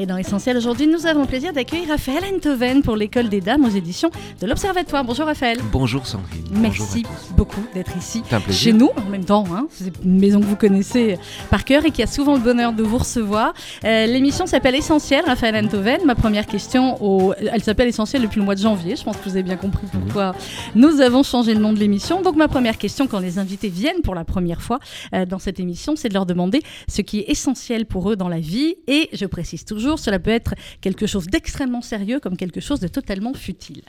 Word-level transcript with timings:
Et 0.00 0.06
dans 0.06 0.16
Essentiel 0.16 0.56
aujourd'hui, 0.56 0.86
nous 0.86 1.06
avons 1.08 1.22
le 1.22 1.26
plaisir 1.26 1.52
d'accueillir 1.52 1.88
Raphaël 1.88 2.22
Enthoven 2.32 2.82
pour 2.82 2.94
l'école 2.94 3.28
des 3.28 3.40
dames 3.40 3.64
aux 3.64 3.68
éditions 3.68 4.10
de 4.40 4.46
l'Observatoire. 4.46 5.02
Bonjour 5.02 5.26
Raphaël. 5.26 5.58
Bonjour 5.72 6.06
Sandrine. 6.06 6.44
Merci 6.52 7.02
beaucoup 7.36 7.60
d'être 7.74 7.96
ici 7.96 8.22
C'est 8.28 8.36
un 8.36 8.40
plaisir. 8.40 8.60
chez 8.62 8.72
nous 8.72 8.90
en 8.96 9.10
même 9.10 9.24
temps. 9.24 9.44
Hein. 9.52 9.66
C'est 9.72 9.90
une 10.04 10.20
maison 10.20 10.38
que 10.38 10.44
vous 10.44 10.54
connaissez 10.54 11.18
par 11.50 11.64
cœur 11.64 11.84
et 11.84 11.90
qui 11.90 12.00
a 12.04 12.06
souvent 12.06 12.34
le 12.34 12.40
bonheur 12.40 12.72
de 12.72 12.84
vous 12.84 12.98
recevoir. 12.98 13.54
Euh, 13.84 14.06
L'émission 14.06 14.46
s'appelle 14.46 14.76
Essentiel, 14.76 15.24
Raphaël 15.26 15.56
Enthoven. 15.64 16.04
Ma 16.04 16.14
première 16.14 16.46
question, 16.46 17.02
au... 17.02 17.34
elle 17.34 17.64
s'appelle 17.64 17.88
Essentiel 17.88 18.22
depuis 18.22 18.38
le 18.38 18.44
mois 18.44 18.54
de 18.54 18.60
janvier. 18.60 18.94
Je 18.94 19.02
pense 19.02 19.16
que 19.16 19.24
vous 19.24 19.30
avez 19.34 19.42
bien 19.42 19.56
compris 19.56 19.88
pourquoi 19.90 20.32
nous 20.76 21.00
avons 21.00 21.24
changé 21.24 21.54
le 21.54 21.60
nom 21.60 21.72
de 21.72 21.80
l'émission. 21.80 22.22
Donc 22.22 22.36
ma 22.36 22.46
première 22.46 22.78
question 22.78 23.08
quand 23.08 23.18
les 23.18 23.40
invités 23.40 23.68
viennent 23.68 24.02
pour 24.04 24.14
la 24.14 24.24
première 24.24 24.62
fois 24.62 24.78
euh, 25.12 25.26
dans 25.26 25.40
cette 25.40 25.58
émission, 25.58 25.96
c'est 25.96 26.08
de 26.08 26.14
leur 26.14 26.24
demander 26.24 26.62
ce 26.86 27.02
qui 27.02 27.18
est 27.18 27.30
essentiel 27.30 27.84
pour 27.84 28.12
eux 28.12 28.14
dans 28.14 28.28
la 28.28 28.38
vie. 28.38 28.76
Et 28.86 29.08
je 29.12 29.26
précise 29.26 29.64
toujours, 29.64 29.87
cela 29.96 30.18
peut 30.18 30.30
être 30.30 30.54
quelque 30.80 31.06
chose 31.06 31.26
d'extrêmement 31.26 31.82
sérieux 31.82 32.20
comme 32.20 32.36
quelque 32.36 32.60
chose 32.60 32.80
de 32.80 32.88
totalement 32.88 33.34
futile. 33.34 33.82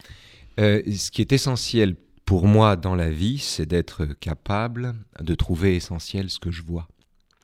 Euh, 0.60 0.82
ce 0.92 1.12
qui 1.12 1.22
est 1.22 1.32
essentiel 1.32 1.96
pour 2.26 2.48
moi 2.48 2.76
dans 2.76 2.96
la 2.96 3.10
vie, 3.10 3.40
c'est 3.40 3.66
d'être 3.66 4.06
capable 4.06 4.96
de 5.20 5.36
trouver 5.36 5.76
essentiel 5.76 6.30
ce 6.30 6.40
que 6.40 6.52
je 6.52 6.62
vois. 6.62 6.88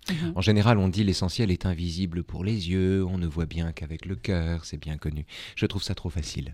Mhm. 0.10 0.34
En 0.36 0.42
général, 0.42 0.78
on 0.78 0.88
dit 0.88 1.04
l'essentiel 1.04 1.50
est 1.50 1.66
invisible 1.66 2.24
pour 2.24 2.44
les 2.44 2.70
yeux, 2.70 3.04
on 3.06 3.18
ne 3.18 3.26
voit 3.26 3.48
bien 3.48 3.72
qu'avec 3.72 4.06
le 4.06 4.16
cœur, 4.16 4.66
c'est 4.66 4.78
bien 4.78 4.98
connu. 4.98 5.26
Je 5.56 5.66
trouve 5.66 5.82
ça 5.82 5.96
trop 5.96 6.10
facile. 6.10 6.54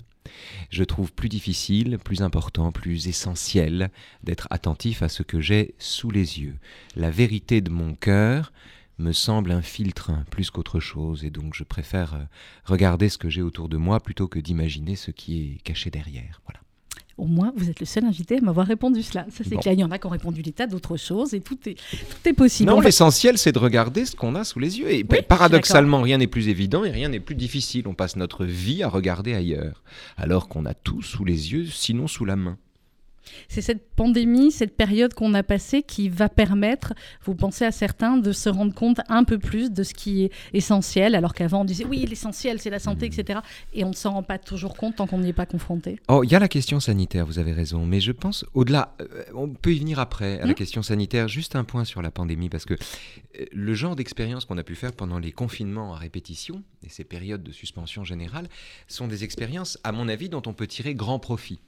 Je 0.70 0.84
trouve 0.84 1.12
plus 1.12 1.30
difficile, 1.30 1.98
plus 1.98 2.22
important, 2.22 2.72
plus 2.72 3.08
essentiel 3.08 3.92
d'être 4.24 4.48
attentif 4.50 5.02
à 5.02 5.10
ce 5.10 5.24
que 5.24 5.42
j'ai 5.42 5.76
sous 5.78 6.12
les 6.12 6.40
yeux. 6.40 6.56
La 6.96 7.12
vérité 7.12 7.60
de 7.60 7.70
mon 7.70 7.96
cœur 7.96 8.54
me 8.98 9.12
semble 9.12 9.52
un 9.52 9.62
filtre 9.62 10.12
plus 10.30 10.50
qu'autre 10.52 10.80
chose, 10.80 11.24
et 11.24 11.30
donc 11.30 11.54
je 11.56 11.64
préfère 11.64 12.14
euh, 12.14 12.24
regarder 12.66 13.10
ce 13.10 13.18
que 13.18 13.30
j'ai 13.30 13.42
autour 13.42 13.68
de 13.70 13.78
moi 13.78 14.00
plutôt 14.00 14.28
que 14.28 14.40
d'imaginer 14.40 14.96
ce 14.96 15.12
qui 15.12 15.42
est 15.42 15.62
caché 15.64 15.90
derrière. 15.90 16.42
Voilà. 16.46 16.60
Au 17.18 17.26
moins, 17.26 17.52
vous 17.56 17.70
êtes 17.70 17.80
le 17.80 17.86
seul 17.86 18.06
invité 18.06 18.38
à 18.38 18.42
m'avoir 18.42 18.66
répondu 18.66 19.04
cela. 19.04 19.26
Ça, 19.30 19.44
c'est 19.44 19.52
Bon. 19.56 19.60
clair. 19.60 19.74
Il 19.74 19.80
y 19.80 19.84
en 19.84 19.92
a 19.92 20.00
qui 20.00 20.08
ont 20.08 20.12
répondu 20.12 20.42
des 20.42 20.54
tas 20.54 20.66
d'autres 20.66 20.98
choses 20.98 21.34
et 21.34 21.42
tout 21.42 21.58
est, 21.68 21.76
tout 21.76 22.30
est 22.30 22.34
possible. 22.34 22.70
Non, 22.70 22.80
l'essentiel, 22.80 23.38
c'est 23.38 23.52
de 23.52 23.60
regarder 23.60 24.06
ce 24.06 24.16
qu'on 24.16 24.34
a 24.34 24.44
sous 24.44 24.60
les 24.60 24.80
yeux. 24.80 24.90
Et 24.92 25.06
Oui, 25.08 25.20
paradoxalement, 25.28 26.02
rien 26.02 26.18
n'est 26.18 26.26
plus 26.28 26.48
évident 26.48 26.84
et 26.84 26.90
rien 26.90 27.10
n'est 27.10 27.20
plus 27.20 27.36
difficile. 27.36 27.88
On 27.88 27.94
passe 27.94 28.16
notre 28.16 28.46
vie 28.46 28.82
à 28.82 28.88
regarder 28.90 29.34
ailleurs, 29.36 29.84
alors 30.18 30.48
qu'on 30.48 30.66
a 30.66 30.74
tout 30.74 31.02
sous 31.04 31.26
les 31.26 31.52
yeux, 31.52 31.66
sinon 31.66 32.08
sous 32.08 32.26
la 32.26 32.36
main. 32.36 32.58
C'est 33.48 33.62
cette 33.62 33.90
pandémie, 33.96 34.52
cette 34.52 34.76
période 34.76 35.14
qu'on 35.14 35.34
a 35.34 35.44
passée 35.44 35.84
qui 35.84 36.10
va 36.10 36.28
permettre, 36.30 36.94
vous 37.24 37.36
pensez 37.36 37.66
à 37.66 37.72
certains, 37.72 38.18
de 38.18 38.32
se 38.32 38.50
rendre 38.50 38.74
compte 38.74 39.00
un 39.10 39.24
peu 39.24 39.38
plus 39.38 39.72
de 39.72 39.84
ce 39.84 39.94
qui 39.94 40.24
est 40.24 40.32
essentiel, 40.54 41.16
alors 41.16 41.34
qu'avant 41.34 41.62
on 41.62 41.66
disait 41.66 41.86
oui, 41.86 42.06
l'essentiel 42.06 42.60
c'est 42.60 42.70
la 42.70 42.80
santé, 42.80 43.10
Mmh. 43.10 43.14
etc. 43.20 43.40
Et 43.74 43.84
on 43.84 43.90
ne 43.90 43.94
s'en 43.96 44.12
rend 44.12 44.24
pas 44.24 44.38
toujours 44.38 44.76
compte 44.76 44.96
tant 44.98 45.08
qu'on 45.08 45.20
n'y 45.20 45.30
est 45.30 45.34
pas 45.34 45.46
confronté. 45.46 46.00
Oh, 46.08 46.24
il 46.24 46.32
y 46.32 46.36
a 46.36 46.40
la 46.40 46.48
question 46.48 46.80
sanitaire, 46.80 47.26
vous 47.26 47.40
avez 47.40 47.54
raison, 47.54 47.86
mais 47.86 48.00
je 48.00 48.12
pense 48.12 48.46
au-delà, 48.54 48.96
euh, 49.02 49.24
on 49.34 49.50
peut 49.50 49.74
y 49.74 49.80
venir 49.80 50.00
après 50.00 50.40
à 50.40 50.46
la 50.46 50.52
Hmm. 50.52 50.56
question 50.56 50.82
sanitaire. 50.82 51.28
Juste 51.28 51.56
un 51.56 51.64
point 51.64 51.86
sur 51.86 52.02
la 52.02 52.12
pandémie, 52.12 52.50
parce 52.50 52.66
que 52.66 52.74
euh, 52.74 53.46
le 53.52 53.74
genre 53.74 53.96
d'expérience 53.96 54.46
qu'on 54.46 54.58
a 54.58 54.64
pu 54.64 54.76
faire 54.76 54.94
pendant 54.94 55.20
les 55.20 55.32
confinements 55.32 55.94
à 55.94 55.98
répétition 55.98 56.64
et 56.84 56.90
ces 56.90 57.04
périodes 57.04 57.44
de 57.44 57.52
suspension 57.52 58.04
générale 58.04 58.48
sont 58.88 59.08
des 59.08 59.24
expériences, 59.24 59.78
à 59.84 59.92
mon 59.92 60.08
avis, 60.08 60.30
dont 60.30 60.42
on 60.46 60.54
peut 60.54 60.68
tirer 60.68 60.96
grand 60.96 61.20
profit. 61.20 61.60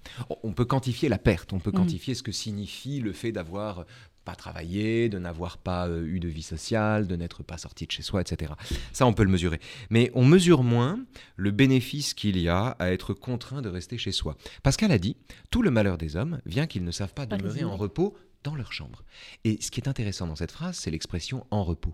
On 0.44 0.54
peut 0.54 0.66
quantifier 0.66 1.10
la 1.10 1.18
perte, 1.18 1.43
on 1.52 1.60
peut 1.60 1.72
Hmm. 1.72 1.78
quantifier 1.78 2.14
ce 2.16 2.24
que 2.24 2.32
signifie 2.32 3.00
le 3.00 3.12
fait 3.12 3.32
d'avoir 3.32 3.86
pas 4.24 4.36
travaillé, 4.36 5.10
de 5.10 5.20
n'avoir 5.20 5.58
pas 5.58 5.90
euh, 5.90 6.06
eu 6.06 6.22
de 6.22 6.30
vie 6.30 6.44
sociale, 6.44 7.08
de 7.08 7.16
n'être 7.18 7.44
pas 7.44 7.58
sorti 7.58 7.86
de 7.86 7.92
chez 7.92 8.04
soi, 8.04 8.22
etc. 8.22 8.54
Ça, 8.94 9.06
on 9.06 9.12
peut 9.14 9.24
le 9.26 9.30
mesurer. 9.30 9.60
Mais 9.90 10.12
on 10.14 10.24
mesure 10.24 10.64
moins 10.64 11.04
le 11.36 11.52
bénéfice 11.52 12.14
qu'il 12.14 12.38
y 12.38 12.48
a 12.48 12.68
à 12.80 12.92
être 12.94 13.14
contraint 13.14 13.62
de 13.62 13.68
rester 13.68 13.98
chez 13.98 14.14
soi. 14.14 14.38
Pascal 14.62 14.92
a 14.94 14.98
dit, 14.98 15.18
tout 15.52 15.62
le 15.62 15.72
malheur 15.72 15.98
des 15.98 16.16
hommes 16.16 16.40
vient 16.46 16.68
qu'ils 16.68 16.86
ne 16.86 16.92
savent 16.92 17.14
pas 17.14 17.28
Pas 17.28 17.36
demeurer 17.36 17.66
en 17.66 17.76
repos 17.76 18.16
dans 18.46 18.56
leur 18.56 18.72
chambre. 18.72 19.04
Et 19.44 19.58
ce 19.62 19.72
qui 19.72 19.82
est 19.82 19.90
intéressant 19.90 20.28
dans 20.28 20.38
cette 20.38 20.52
phrase, 20.52 20.78
c'est 20.78 20.92
l'expression 20.92 21.46
en 21.52 21.66
repos. 21.66 21.94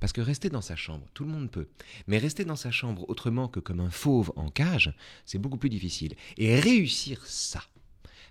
Parce 0.00 0.12
que 0.12 0.20
rester 0.20 0.50
dans 0.50 0.60
sa 0.60 0.76
chambre, 0.76 1.06
tout 1.14 1.24
le 1.24 1.30
monde 1.30 1.50
peut. 1.50 1.68
Mais 2.06 2.18
rester 2.18 2.44
dans 2.44 2.56
sa 2.56 2.70
chambre 2.70 3.08
autrement 3.08 3.48
que 3.48 3.60
comme 3.60 3.80
un 3.80 3.90
fauve 3.90 4.32
en 4.36 4.50
cage, 4.50 4.92
c'est 5.24 5.38
beaucoup 5.38 5.56
plus 5.58 5.70
difficile. 5.70 6.14
Et 6.36 6.58
réussir 6.60 7.24
ça, 7.24 7.62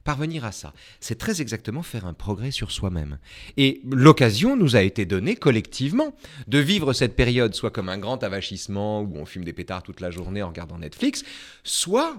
parvenir 0.04 0.46
à 0.46 0.52
ça, 0.52 0.74
c'est 1.00 1.18
très 1.18 1.42
exactement 1.42 1.84
faire 1.84 2.06
un 2.06 2.14
progrès 2.14 2.52
sur 2.52 2.72
soi-même. 2.72 3.20
Et 3.58 3.82
l'occasion 3.90 4.56
nous 4.56 4.76
a 4.76 4.82
été 4.82 5.06
donnée 5.06 5.36
collectivement 5.36 6.16
de 6.48 6.60
vivre 6.60 6.94
cette 6.94 7.16
période 7.16 7.54
soit 7.54 7.72
comme 7.72 7.90
un 7.90 7.98
grand 7.98 8.24
avachissement 8.24 9.02
où 9.02 9.18
on 9.18 9.26
fume 9.26 9.44
des 9.44 9.54
pétards 9.54 9.84
toute 9.84 10.02
la 10.02 10.12
journée 10.12 10.42
en 10.42 10.48
regardant 10.48 10.78
Netflix, 10.78 11.24
soit, 11.64 12.16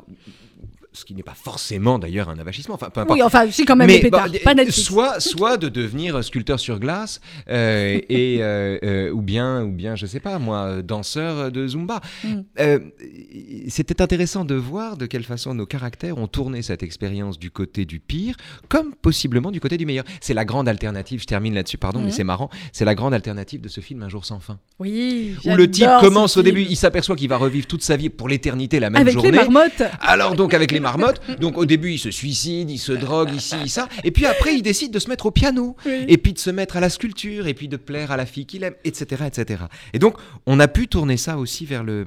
ce 0.92 1.04
qui 1.04 1.14
n'est 1.14 1.22
pas 1.22 1.34
forcément 1.34 1.98
d'ailleurs 1.98 2.28
un 2.28 2.38
avachissement, 2.38 2.74
enfin 2.74 2.90
peu 2.90 3.00
importe. 3.00 3.16
Oui, 3.18 3.22
enfin, 3.22 3.48
si 3.50 3.64
quand 3.64 3.76
même 3.76 3.86
Mais, 3.86 4.00
pétards, 4.00 4.26
pas 4.44 4.54
Netflix. 4.54 4.80
soit, 4.82 5.20
soit 5.20 5.56
de 5.56 5.68
devenir 5.68 6.22
sculpteur 6.24 6.58
sur 6.58 6.78
glace, 6.80 7.20
euh, 7.48 8.00
et, 8.08 8.38
euh, 8.40 8.78
euh, 8.82 9.10
ou, 9.10 9.22
bien, 9.22 9.62
ou 9.62 9.70
bien, 9.70 9.94
je 9.96 10.06
sais 10.06 10.20
pas 10.20 10.38
moi, 10.38 10.82
danseur 10.82 11.52
de 11.52 11.66
Zumba. 11.68 12.00
Mm. 12.24 12.28
Euh, 12.58 12.78
C'était 13.68 14.02
intéressant 14.02 14.44
de 14.44 14.54
voir 14.54 14.96
de 14.96 15.06
quelle 15.06 15.24
façon 15.24 15.54
nos 15.54 15.66
caractères 15.66 16.18
ont 16.18 16.26
tourné 16.26 16.62
cette 16.62 16.82
expérience 16.82 17.38
du 17.38 17.50
côté 17.50 17.84
du 17.84 18.00
pire, 18.00 18.34
comme 18.68 18.94
possiblement 18.94 19.50
du 19.50 19.60
côté 19.60 19.76
du 19.76 19.86
meilleur. 19.86 20.04
C'est 20.20 20.34
la 20.34 20.44
grande 20.44 20.68
alternative, 20.68 21.20
je 21.20 21.26
termine 21.26 21.54
là-dessus, 21.54 21.78
pardon, 21.78 22.00
mais 22.00 22.10
c'est 22.10 22.24
marrant, 22.24 22.50
c'est 22.72 22.84
la 22.84 22.94
grande 22.94 23.14
alternative 23.14 23.60
de 23.60 23.68
ce 23.68 23.80
film 23.80 24.02
Un 24.02 24.08
jour 24.08 24.24
sans 24.24 24.40
fin. 24.40 24.58
Oui, 24.78 25.34
Où 25.44 25.54
le 25.54 25.70
type 25.70 25.88
commence 26.00 26.36
au 26.36 26.42
film. 26.42 26.54
début, 26.56 26.66
il 26.68 26.76
s'aperçoit 26.76 27.16
qu'il 27.16 27.28
va 27.28 27.36
revivre 27.36 27.66
toute 27.66 27.82
sa 27.82 27.96
vie 27.96 28.08
pour 28.08 28.28
l'éternité 28.28 28.80
la 28.80 28.90
même 28.90 29.02
Avec 29.02 29.14
journée. 29.14 29.30
les 29.30 29.36
marmottes. 29.36 29.82
Alors 30.00 30.34
donc 30.34 30.54
avec 30.54 30.72
les 30.72 30.79
marmottes, 30.80 31.20
donc 31.40 31.56
au 31.58 31.64
début 31.66 31.92
il 31.92 31.98
se 31.98 32.10
suicide, 32.10 32.70
il 32.70 32.78
se 32.78 32.92
drogue 32.92 33.32
ici, 33.34 33.68
ça, 33.68 33.88
et 34.04 34.10
puis 34.10 34.26
après 34.26 34.54
il 34.54 34.62
décide 34.62 34.92
de 34.92 34.98
se 34.98 35.08
mettre 35.08 35.26
au 35.26 35.30
piano, 35.30 35.76
Oui. 35.86 36.04
et 36.08 36.18
puis 36.18 36.32
de 36.32 36.38
se 36.38 36.50
mettre 36.50 36.76
à 36.76 36.80
la 36.80 36.90
sculpture, 36.90 37.46
et 37.46 37.54
puis 37.54 37.68
de 37.68 37.76
plaire 37.76 38.10
à 38.10 38.16
la 38.16 38.26
fille 38.26 38.46
qu'il 38.46 38.62
aime, 38.64 38.74
etc., 38.84 39.24
etc. 39.26 39.64
Et 39.92 39.98
donc 39.98 40.16
on 40.46 40.58
a 40.60 40.68
pu 40.68 40.88
tourner 40.88 41.16
ça 41.16 41.36
aussi 41.38 41.64
vers 41.66 41.84
le 41.84 42.06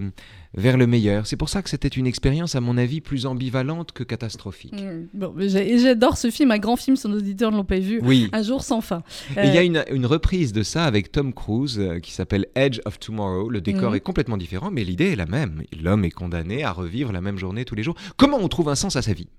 vers 0.56 0.78
le 0.78 0.86
meilleur. 0.88 1.26
C'est 1.26 1.36
pour 1.38 1.50
ça 1.50 1.62
que 1.62 1.70
c'était 1.70 1.88
une 1.88 2.06
expérience 2.08 2.56
à 2.56 2.62
mon 2.62 2.78
avis 2.78 3.02
plus 3.02 3.26
ambivalente 3.26 3.92
que 3.92 4.04
catastrophique. 4.04 4.74
Mm. 4.74 5.08
Bon, 5.14 5.34
j'adore 5.40 6.18
ce 6.18 6.30
film, 6.30 6.52
un 6.52 6.60
grand 6.60 6.76
film, 6.76 6.96
son 6.96 7.12
auditeur 7.14 7.52
ne 7.52 7.58
l'ont 7.58 7.66
pas 7.66 7.80
vu. 7.80 8.00
Oui. 8.04 8.30
Un 8.34 8.44
jour 8.44 8.62
sans 8.64 8.82
fin. 8.82 9.02
Il 9.32 9.54
y 9.54 9.58
a 9.58 9.62
Euh, 9.62 9.66
une, 9.66 9.84
une 9.92 10.06
reprise 10.06 10.54
de 10.54 10.62
ça 10.64 10.86
avec 10.86 11.12
Tom 11.12 11.34
Cruise 11.34 11.80
euh, 11.80 12.00
qui 12.00 12.12
s'appelle 12.12 12.46
Edge 12.56 12.80
of 12.86 13.00
Tomorrow. 13.00 13.50
Le 13.50 13.62
décor 13.62 13.90
Mhm. 13.92 13.96
est 13.96 14.00
complètement 14.02 14.38
différent, 14.38 14.70
mais 14.72 14.84
l'idée 14.84 15.12
est 15.12 15.16
la 15.16 15.26
même. 15.26 15.64
L'homme 15.82 16.06
est 16.06 16.12
condamné 16.12 16.64
à 16.64 16.72
revivre 16.72 17.12
la 17.12 17.22
même 17.22 17.38
journée 17.38 17.66
tous 17.66 17.76
les 17.76 17.84
jours. 17.84 17.96
Comment 18.18 18.38
on 18.40 18.48
trouve 18.48 18.70
un 18.70 18.76
sens 18.76 18.96
à 18.96 19.02
sa 19.02 19.14
vie 19.14 19.30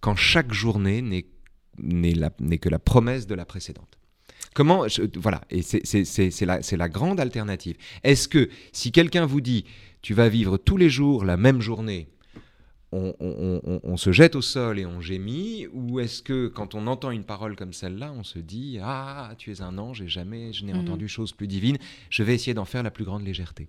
Quand 0.00 0.16
chaque 0.16 0.52
journée 0.52 1.02
n'est 1.02 2.58
que 2.58 2.68
la 2.68 2.78
promesse 2.78 3.26
de 3.26 3.34
la 3.34 3.44
précédente? 3.44 3.98
Comment, 4.54 4.88
je- 4.88 5.02
voilà, 5.16 5.42
et 5.50 5.60
la, 6.46 6.62
c'est 6.62 6.76
la 6.78 6.88
grande 6.88 7.20
alternative. 7.20 7.76
Est-ce 8.02 8.26
que 8.26 8.48
si 8.72 8.90
quelqu'un 8.90 9.26
vous 9.26 9.42
dit, 9.42 9.64
tu 10.06 10.14
vas 10.14 10.28
vivre 10.28 10.56
tous 10.56 10.76
les 10.76 10.88
jours 10.88 11.24
la 11.24 11.36
même 11.36 11.60
journée, 11.60 12.06
on, 12.96 13.14
on- 13.20 13.60
on- 13.64 13.80
on 13.84 13.96
se 13.96 14.12
jette 14.12 14.34
au 14.36 14.42
sol 14.42 14.78
et 14.78 14.86
on 14.86 15.00
gémit 15.00 15.66
Ou 15.74 16.00
est-ce 16.00 16.22
que 16.22 16.48
quand 16.48 16.74
on 16.74 16.86
entend 16.86 17.10
une 17.10 17.24
parole 17.24 17.56
comme 17.56 17.72
celle-là, 17.72 18.12
on 18.16 18.22
se 18.24 18.38
dit 18.38 18.78
Ah, 18.82 19.30
tu 19.38 19.52
es 19.52 19.60
un 19.62 19.76
ange 19.78 20.02
et 20.02 20.08
jamais 20.08 20.52
je 20.52 20.64
n'ai 20.64 20.72
Mhm. 20.72 20.80
entendu 20.80 21.08
chose 21.08 21.32
plus 21.32 21.46
divine, 21.46 21.76
je 22.10 22.22
vais 22.22 22.34
essayer 22.34 22.54
d'en 22.54 22.64
faire 22.64 22.82
la 22.82 22.90
plus 22.90 23.04
grande 23.04 23.24
légèreté 23.24 23.66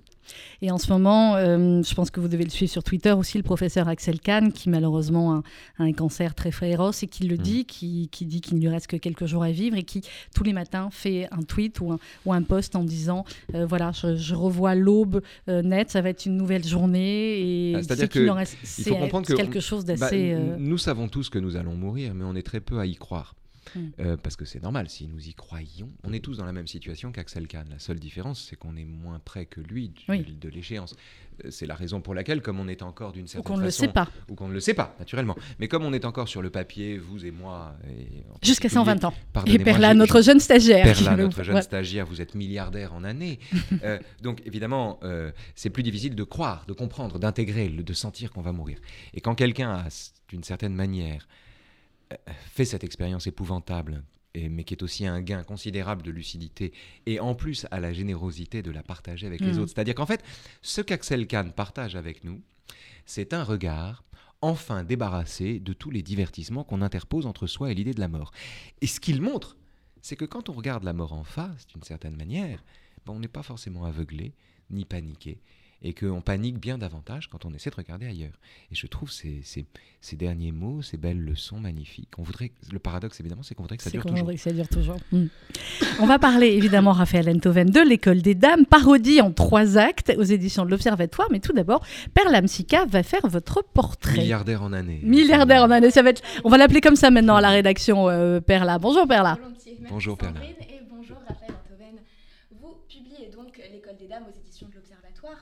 Et 0.61 0.71
en 0.71 0.77
ce 0.77 0.91
moment, 0.91 1.35
euh, 1.37 1.81
je 1.83 1.93
pense 1.95 2.11
que 2.11 2.19
vous 2.19 2.27
devez 2.27 2.43
le 2.43 2.49
suivre 2.49 2.69
sur 2.71 2.83
Twitter 2.83 3.11
aussi, 3.13 3.37
le 3.37 3.43
professeur 3.43 3.87
Axel 3.87 4.19
Kahn, 4.19 4.51
qui 4.51 4.69
malheureusement 4.69 5.35
a, 5.35 5.43
a 5.79 5.83
un 5.83 5.93
cancer 5.93 6.35
très 6.35 6.51
féroce 6.51 7.01
et 7.03 7.07
qui 7.07 7.23
le 7.27 7.35
Mm. 7.35 7.41
dit, 7.41 7.65
qui, 7.65 8.09
qui 8.11 8.25
dit 8.25 8.41
qu'il 8.41 8.57
ne 8.57 8.61
lui 8.61 8.67
reste 8.69 8.87
que 8.87 8.97
quelques 8.97 9.25
jours 9.25 9.43
à 9.43 9.51
vivre 9.51 9.77
et 9.77 9.83
qui 9.83 10.01
tous 10.35 10.43
les 10.43 10.53
matins 10.53 10.89
fait 10.91 11.27
un 11.31 11.43
tweet 11.43 11.79
ou 11.79 11.91
un, 11.93 11.99
ou 12.25 12.33
un 12.33 12.41
post 12.43 12.75
en 12.75 12.83
disant 12.83 13.23
euh, 13.55 13.65
voilà, 13.65 13.91
je, 13.93 14.15
je 14.17 14.35
revois 14.35 14.75
l'aube 14.75 15.21
euh, 15.47 15.61
nette, 15.61 15.91
ça 15.91 16.01
va 16.01 16.09
être 16.09 16.25
une 16.25 16.35
nouvelle 16.35 16.65
journée 16.65 17.39
et 17.71 17.73
Ah, 17.75 17.83
c'est-à-dire 17.83 18.03
c'est 18.11 18.19
qu'il 18.19 18.29
en 18.29 18.35
reste- 18.35 18.57
il 18.63 18.67
faut 18.67 18.83
c'est 18.83 18.89
comprendre 19.17 19.27
c'est 19.27 19.33
que 19.33 19.41
quelque 19.51 19.59
chose 19.59 19.85
Bah, 19.85 19.95
d'assez. 19.95 20.33
euh, 20.33 20.55
Nous 20.57 20.77
savons 20.77 21.07
tous 21.07 21.29
que 21.29 21.39
nous 21.39 21.55
allons 21.55 21.75
mourir, 21.75 22.13
mais 22.13 22.23
on 22.25 22.35
est 22.35 22.43
très 22.45 22.59
peu 22.61 22.79
à 22.79 22.85
y 22.85 22.95
croire. 22.95 23.35
Mm. 23.77 23.91
Euh, 23.99 24.17
parce 24.17 24.35
que 24.35 24.45
c'est 24.45 24.61
normal, 24.61 24.89
si 24.89 25.07
nous 25.07 25.27
y 25.27 25.33
croyions, 25.33 25.89
on 26.03 26.13
est 26.13 26.19
tous 26.19 26.37
dans 26.37 26.45
la 26.45 26.51
même 26.53 26.67
situation 26.67 27.11
qu'Axel 27.11 27.47
Kahn. 27.47 27.67
La 27.69 27.79
seule 27.79 27.99
différence, 27.99 28.45
c'est 28.49 28.55
qu'on 28.55 28.75
est 28.75 28.85
moins 28.85 29.19
près 29.19 29.45
que 29.45 29.61
lui 29.61 29.89
du- 29.89 30.03
Oui. 30.09 30.23
de 30.39 30.49
l'échéance. 30.49 30.95
Euh, 31.45 31.51
C'est 31.51 31.67
la 31.67 31.75
raison 31.75 32.01
pour 32.01 32.13
laquelle, 32.15 32.41
comme 32.41 32.59
on 32.59 32.67
est 32.67 32.81
encore 32.81 33.11
d'une 33.11 33.25
ou 33.25 33.27
certaine 33.27 33.43
qu'on 33.53 33.59
ne 33.59 33.63
le 33.65 33.69
sait 33.71 33.87
pas, 33.89 34.07
ou 34.29 34.33
qu'on 34.35 34.47
ne 34.47 34.53
le 34.53 34.59
sait 34.59 34.73
pas, 34.73 34.95
naturellement, 34.99 35.35
mais 35.59 35.67
comme 35.67 35.83
on 35.85 35.93
est 35.93 36.03
encore 36.05 36.27
sur 36.27 36.41
le 36.41 36.49
papier, 36.49 36.97
vous 36.97 37.25
et 37.25 37.31
moi, 37.31 37.75
jusqu'à 38.41 38.69
particulier- 38.69 38.69
120 38.73 39.03
ans. 39.05 39.13
Et 39.45 39.59
Perla, 39.59 39.93
notre 39.93 40.21
jeune 40.21 40.39
stagiaire. 40.39 40.83
Perla, 40.83 41.15
notre 41.15 41.43
jeune 41.43 41.55
Ouais. 41.55 41.61
stagiaire, 41.61 42.05
vous 42.07 42.21
êtes 42.21 42.33
milliardaire 42.35 42.93
en 42.93 43.03
année. 43.03 43.39
Euh, 43.83 43.99
donc 44.23 44.41
évidemment, 44.45 44.99
euh, 45.03 45.31
c'est 45.53 45.69
plus 45.69 45.83
difficile 45.83 46.15
de 46.15 46.23
croire, 46.23 46.65
de 46.67 46.73
comprendre, 46.73 47.19
d'intégrer, 47.19 47.69
de 47.69 47.93
sentir 47.93 48.31
qu'on 48.31 48.41
va 48.41 48.51
mourir. 48.51 48.79
Et 49.13 49.21
quand 49.21 49.35
quelqu'un 49.35 49.69
a, 49.69 49.87
d'une 50.29 50.43
certaine 50.43 50.73
manière, 50.73 51.27
euh, 51.27 51.46
fait 52.51 52.65
cette 52.65 52.83
expérience 52.83 53.27
épouvantable 53.27 54.03
et, 54.33 54.49
mais 54.49 54.63
qui 54.63 54.73
est 54.73 54.83
aussi 54.83 55.05
un 55.05 55.21
gain 55.21 55.43
considérable 55.43 56.03
de 56.03 56.11
lucidité, 56.11 56.71
et 57.05 57.19
en 57.19 57.33
plus 57.33 57.65
à 57.71 57.79
la 57.79 57.91
générosité 57.93 58.61
de 58.61 58.71
la 58.71 58.83
partager 58.83 59.25
avec 59.25 59.41
les 59.41 59.53
Mm. 59.53 59.59
autres. 59.59 59.71
C'est-à-dire 59.73 59.95
qu'en 59.95 60.05
fait, 60.05 60.23
ce 60.61 60.81
qu'Axel 60.81 61.25
Kahn 61.27 61.51
partage 61.53 61.95
avec 61.95 62.23
nous, 62.23 62.41
c'est 63.05 63.33
un 63.33 63.43
regard 63.43 64.03
enfin 64.41 64.83
débarrassé 64.83 65.59
de 65.59 65.73
tous 65.73 65.89
les 65.89 66.03
divertissements 66.03 66.63
qu'on 66.63 66.81
interpose 66.83 67.25
entre 67.25 67.47
soi 67.47 67.71
et 67.71 67.73
l'idée 67.73 67.93
de 67.93 67.99
la 67.99 68.07
mort. 68.07 68.31
Et 68.81 68.87
ce 68.87 68.99
qu'il 68.99 69.21
montre, 69.21 69.57
c'est 70.01 70.15
que 70.15 70.25
quand 70.25 70.49
on 70.49 70.53
regarde 70.53 70.83
la 70.83 70.93
mort 70.93 71.13
en 71.13 71.23
face, 71.23 71.65
d'une 71.67 71.81
certaine 71.83 72.15
manière, 72.15 72.63
ben, 73.05 73.13
on 73.13 73.19
n'est 73.19 73.27
pas 73.27 73.43
forcément 73.43 73.85
aveuglé 73.85 74.35
ni 74.69 74.85
paniqué, 74.85 75.41
et 75.83 75.93
qu'on 75.93 76.21
panique 76.21 76.59
bien 76.59 76.77
davantage 76.77 77.27
quand 77.27 77.45
on 77.45 77.53
essaie 77.53 77.69
de 77.69 77.75
regarder 77.75 78.07
ailleurs. 78.07 78.33
Et 78.71 78.75
je 78.75 78.87
trouve 78.87 79.11
ces, 79.11 79.41
ces, 79.43 79.65
ces 80.01 80.15
derniers 80.15 80.51
mots, 80.51 80.81
ces 80.81 80.97
belles 80.97 81.19
leçons 81.19 81.59
magnifiques. 81.59 82.09
On 82.17 82.23
voudrait, 82.23 82.51
le 82.71 82.79
paradoxe 82.79 83.19
évidemment, 83.19 83.43
c'est 83.43 83.53
qu'on 83.55 83.63
voudrait 83.63 83.77
que 83.77 83.83
ça 83.83 83.89
dure 83.89 84.01
toujours. 84.01 84.17
voudrait 84.19 84.35
que 84.35 84.41
ça 84.41 84.51
dure 84.51 84.67
toujours. 84.67 84.97
Mm. 85.11 85.25
On 85.99 86.07
va 86.07 86.19
parler 86.19 86.47
évidemment, 86.47 86.93
Raphaël 86.93 87.29
Enthoven, 87.29 87.69
de 87.69 87.81
l'école 87.81 88.21
des 88.21 88.35
dames, 88.35 88.65
parodie 88.65 89.21
en 89.21 89.31
trois 89.31 89.77
actes 89.77 90.13
aux 90.17 90.23
éditions 90.23 90.65
de 90.65 90.71
l'Observatoire. 90.71 91.27
Mais 91.31 91.39
tout 91.39 91.53
d'abord, 91.53 91.85
Perla 92.13 92.41
Msika 92.41 92.85
va 92.85 93.03
faire 93.03 93.27
votre 93.27 93.63
portrait. 93.63 94.17
Milliardaire 94.17 94.63
en 94.63 94.73
année. 94.73 94.99
Milliardaire 95.03 95.63
en 95.63 95.71
année, 95.71 95.91
ça 95.91 96.01
va 96.01 96.09
être... 96.09 96.23
On 96.43 96.49
va 96.49 96.57
l'appeler 96.57 96.81
comme 96.81 96.95
ça 96.95 97.11
maintenant 97.11 97.35
à 97.35 97.41
la 97.41 97.49
rédaction, 97.49 98.09
euh, 98.09 98.39
Perla. 98.39 98.79
Bonjour 98.79 99.07
Perla. 99.07 99.37
Bonjour, 99.89 100.17
Perla. 100.17 100.39
Et 100.43 100.81
bonjour 100.89 101.17
Raphaël 101.27 101.51
Antoven. 101.51 101.95
Vous 102.59 102.75
publiez 102.89 103.29
donc 103.29 103.61
L'école 103.71 103.95
des 103.97 104.07
dames 104.07 104.23
aux 104.23 104.39
éditions 104.39 104.67
de 104.67 104.73
l'Observatoire, 104.75 104.96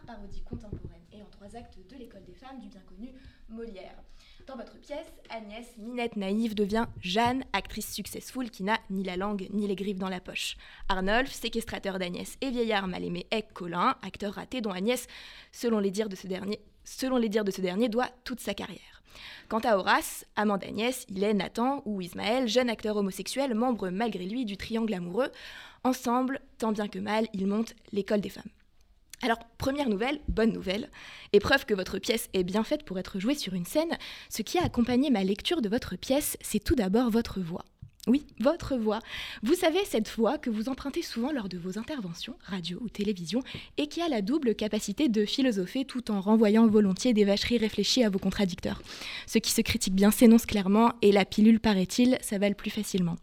parodie 0.05 0.41
contemporaine 0.41 1.03
et 1.11 1.21
en 1.21 1.25
trois 1.25 1.55
actes 1.55 1.77
de 1.89 1.95
l'école 1.95 2.23
des 2.23 2.33
femmes 2.33 2.59
du 2.59 2.67
bien 2.67 2.81
connu 2.81 3.13
Molière. 3.49 4.01
Dans 4.47 4.55
votre 4.55 4.79
pièce, 4.79 5.07
Agnès, 5.29 5.65
minette 5.77 6.15
naïve, 6.15 6.55
devient 6.55 6.85
Jeanne, 7.01 7.43
actrice 7.53 7.91
successful 7.91 8.49
qui 8.49 8.63
n'a 8.63 8.79
ni 8.89 9.03
la 9.03 9.17
langue 9.17 9.47
ni 9.51 9.67
les 9.67 9.75
griffes 9.75 9.97
dans 9.97 10.09
la 10.09 10.19
poche. 10.19 10.55
Arnolphe, 10.87 11.31
séquestrateur 11.31 11.99
d'Agnès 11.99 12.37
et 12.41 12.51
vieillard 12.51 12.87
mal 12.87 13.03
aimé, 13.03 13.27
est 13.31 13.51
Colin, 13.53 13.95
acteur 14.01 14.33
raté 14.33 14.61
dont 14.61 14.71
Agnès, 14.71 15.07
selon 15.51 15.79
les 15.79 15.91
dires 15.91 16.09
de 16.09 16.15
ce 16.15 16.27
dernier, 16.27 16.59
selon 16.83 17.17
les 17.17 17.29
dires 17.29 17.45
de 17.45 17.51
ce 17.51 17.61
dernier, 17.61 17.89
doit 17.89 18.09
toute 18.23 18.39
sa 18.39 18.53
carrière. 18.53 19.01
Quant 19.47 19.59
à 19.59 19.77
Horace, 19.77 20.25
amant 20.35 20.57
d'Agnès, 20.57 21.05
il 21.09 21.23
est 21.23 21.33
Nathan 21.33 21.81
ou 21.85 22.01
Ismaël, 22.01 22.47
jeune 22.47 22.69
acteur 22.69 22.97
homosexuel, 22.97 23.55
membre 23.55 23.89
malgré 23.89 24.25
lui 24.25 24.45
du 24.45 24.57
triangle 24.57 24.93
amoureux. 24.93 25.31
Ensemble, 25.83 26.41
tant 26.57 26.71
bien 26.71 26.87
que 26.87 26.99
mal, 26.99 27.27
ils 27.33 27.47
montent 27.47 27.75
l'école 27.91 28.21
des 28.21 28.29
femmes. 28.29 28.43
Alors, 29.21 29.39
première 29.57 29.89
nouvelle, 29.89 30.19
bonne 30.27 30.51
nouvelle, 30.51 30.89
et 31.33 31.39
preuve 31.39 31.65
que 31.65 31.73
votre 31.73 31.99
pièce 31.99 32.29
est 32.33 32.43
bien 32.43 32.63
faite 32.63 32.83
pour 32.83 32.99
être 32.99 33.19
jouée 33.19 33.35
sur 33.35 33.53
une 33.53 33.65
scène, 33.65 33.97
ce 34.29 34.41
qui 34.41 34.57
a 34.57 34.63
accompagné 34.63 35.09
ma 35.09 35.23
lecture 35.23 35.61
de 35.61 35.69
votre 35.69 35.95
pièce, 35.95 36.37
c'est 36.41 36.63
tout 36.63 36.75
d'abord 36.75 37.09
votre 37.09 37.39
voix. 37.39 37.65
Oui, 38.07 38.23
votre 38.39 38.77
voix. 38.77 38.99
Vous 39.41 39.55
savez, 39.55 39.79
cette 39.83 40.09
voix 40.09 40.37
que 40.37 40.51
vous 40.51 40.69
empruntez 40.69 41.01
souvent 41.01 41.31
lors 41.31 41.49
de 41.49 41.57
vos 41.57 41.79
interventions, 41.79 42.35
radio 42.43 42.77
ou 42.81 42.87
télévision, 42.87 43.41
et 43.77 43.87
qui 43.87 43.99
a 43.99 44.07
la 44.07 44.21
double 44.21 44.53
capacité 44.53 45.09
de 45.09 45.25
philosopher 45.25 45.85
tout 45.85 46.11
en 46.11 46.21
renvoyant 46.21 46.67
volontiers 46.67 47.13
des 47.13 47.25
vacheries 47.25 47.57
réfléchies 47.57 48.03
à 48.03 48.11
vos 48.11 48.19
contradicteurs. 48.19 48.81
Ce 49.25 49.39
qui 49.39 49.51
se 49.51 49.61
critique 49.61 49.95
bien 49.95 50.11
s'énonce 50.11 50.45
clairement, 50.45 50.91
et 51.01 51.11
la 51.11 51.25
pilule, 51.25 51.59
paraît-il, 51.59 52.19
s'avale 52.21 52.55
plus 52.55 52.69
facilement. 52.69 53.15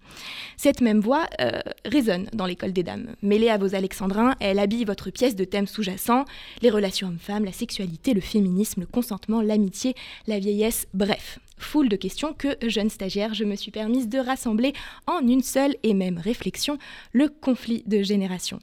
Cette 0.57 0.81
même 0.81 1.01
voix 1.01 1.29
euh, 1.41 1.61
résonne 1.85 2.29
dans 2.33 2.47
l'école 2.47 2.73
des 2.73 2.83
dames. 2.83 3.15
Mêlée 3.23 3.51
à 3.51 3.59
vos 3.59 3.77
alexandrins, 3.77 4.35
elle 4.41 4.59
habille 4.59 4.85
votre 4.85 5.11
pièce 5.11 5.37
de 5.37 5.45
thèmes 5.45 5.69
sous-jacents, 5.69 6.25
les 6.61 6.71
relations 6.71 7.07
hommes-femmes, 7.07 7.45
la 7.45 7.53
sexualité, 7.53 8.15
le 8.15 8.21
féminisme, 8.21 8.81
le 8.81 8.87
consentement, 8.87 9.43
l'amitié, 9.43 9.95
la 10.27 10.41
vieillesse, 10.41 10.89
bref. 10.93 11.39
Foule 11.63 11.89
de 11.89 11.97
questions 11.97 12.35
que, 12.35 12.57
jeune 12.67 12.91
stagiaire, 12.91 13.35
je 13.35 13.45
me 13.45 13.57
suis 13.57 13.71
permise 13.71 14.09
de 14.09 14.19
rassembler 14.19 14.73
en 15.07 15.27
une 15.27 15.43
seule 15.43 15.77
et 15.83 15.95
même 15.95 16.19
réflexion, 16.19 16.79
le 17.13 17.29
conflit 17.29 17.83
de 17.87 18.03
génération. 18.03 18.59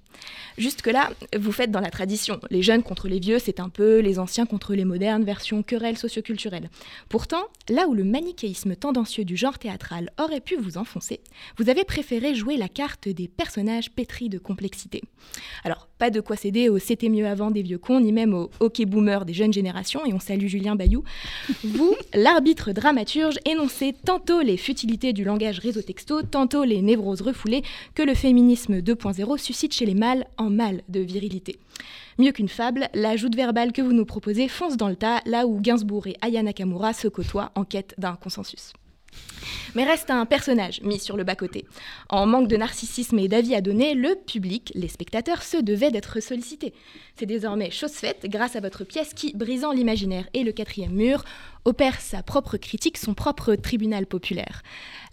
Jusque-là, 0.57 1.09
vous 1.37 1.51
faites 1.51 1.71
dans 1.71 1.79
la 1.79 1.89
tradition. 1.89 2.39
Les 2.49 2.61
jeunes 2.61 2.83
contre 2.83 3.07
les 3.07 3.19
vieux, 3.19 3.39
c'est 3.39 3.59
un 3.59 3.69
peu 3.69 3.99
les 3.99 4.19
anciens 4.19 4.45
contre 4.45 4.73
les 4.75 4.85
modernes, 4.85 5.23
version 5.23 5.63
querelle 5.63 5.97
socioculturelle. 5.97 6.69
Pourtant, 7.09 7.43
là 7.69 7.87
où 7.87 7.93
le 7.93 8.03
manichéisme 8.03 8.75
tendancieux 8.75 9.25
du 9.25 9.37
genre 9.37 9.59
théâtral 9.59 10.11
aurait 10.19 10.41
pu 10.41 10.55
vous 10.55 10.77
enfoncer, 10.77 11.21
vous 11.57 11.69
avez 11.69 11.85
préféré 11.85 12.35
jouer 12.35 12.57
la 12.57 12.67
carte 12.67 13.09
des 13.09 13.27
personnages 13.27 13.91
pétris 13.91 14.29
de 14.29 14.37
complexité. 14.37 15.01
Alors, 15.63 15.88
pas 15.99 16.09
de 16.09 16.21
quoi 16.21 16.37
céder 16.37 16.69
au 16.69 16.79
c'était 16.79 17.09
mieux 17.09 17.27
avant 17.27 17.51
des 17.51 17.61
vieux 17.61 17.77
cons, 17.77 17.99
ni 17.99 18.11
même 18.11 18.33
au 18.33 18.49
hockey 18.61 18.85
boomer 18.85 19.25
des 19.25 19.33
jeunes 19.33 19.53
générations, 19.53 20.05
et 20.05 20.13
on 20.13 20.19
salue 20.19 20.47
Julien 20.47 20.75
Bayou. 20.75 21.03
Vous, 21.63 21.93
l'arbitre 22.13 22.71
dramaturge, 22.71 23.37
énoncez 23.45 23.93
tantôt 24.05 24.41
les 24.41 24.57
futilités 24.57 25.13
du 25.13 25.23
langage 25.23 25.59
réseau 25.59 25.81
texto, 25.81 26.23
tantôt 26.23 26.63
les 26.63 26.81
névroses 26.81 27.21
refoulées 27.21 27.63
que 27.93 28.01
le 28.01 28.15
féminisme 28.15 28.79
2.0 28.79 29.37
suscite 29.37 29.73
chez 29.73 29.85
les 29.85 29.93
mâles 29.93 30.25
en 30.37 30.49
mal 30.49 30.81
de 30.87 31.01
virilité. 31.01 31.59
Mieux 32.17 32.31
qu'une 32.31 32.49
fable, 32.49 32.87
la 32.93 33.15
joute 33.15 33.35
verbale 33.35 33.71
que 33.73 33.81
vous 33.81 33.93
nous 33.93 34.05
proposez 34.05 34.47
fonce 34.47 34.77
dans 34.77 34.89
le 34.89 34.95
tas, 34.95 35.21
là 35.25 35.47
où 35.47 35.59
Gainsbourg 35.59 36.07
et 36.07 36.15
Aya 36.21 36.41
Nakamura 36.43 36.93
se 36.93 37.07
côtoient 37.07 37.51
en 37.55 37.65
quête 37.65 37.93
d'un 37.97 38.15
consensus. 38.15 38.73
Mais 39.75 39.83
reste 39.83 40.09
un 40.09 40.25
personnage 40.25 40.81
mis 40.81 40.99
sur 40.99 41.17
le 41.17 41.23
bas-côté. 41.23 41.65
En 42.09 42.25
manque 42.25 42.47
de 42.47 42.57
narcissisme 42.57 43.19
et 43.19 43.27
d'avis 43.27 43.55
à 43.55 43.61
donner, 43.61 43.93
le 43.93 44.15
public, 44.15 44.71
les 44.75 44.87
spectateurs, 44.87 45.43
se 45.43 45.57
devaient 45.57 45.91
d'être 45.91 46.19
sollicités. 46.19 46.73
C'est 47.15 47.25
désormais 47.25 47.71
chose 47.71 47.93
faite 47.93 48.25
grâce 48.25 48.55
à 48.55 48.61
votre 48.61 48.83
pièce 48.83 49.13
qui, 49.13 49.35
brisant 49.35 49.71
l'imaginaire 49.71 50.27
et 50.33 50.43
le 50.43 50.51
quatrième 50.51 50.93
mur, 50.93 51.23
opère 51.65 51.99
sa 52.01 52.23
propre 52.23 52.57
critique, 52.57 52.97
son 52.97 53.13
propre 53.13 53.55
tribunal 53.55 54.05
populaire. 54.05 54.63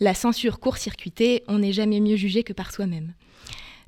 La 0.01 0.15
censure 0.15 0.61
court-circuitée, 0.61 1.43
on 1.49 1.59
n'est 1.59 1.73
jamais 1.73 2.01
mieux 2.01 2.17
jugé 2.17 2.43
que 2.43 2.53
par 2.53 2.73
soi-même. 2.73 3.13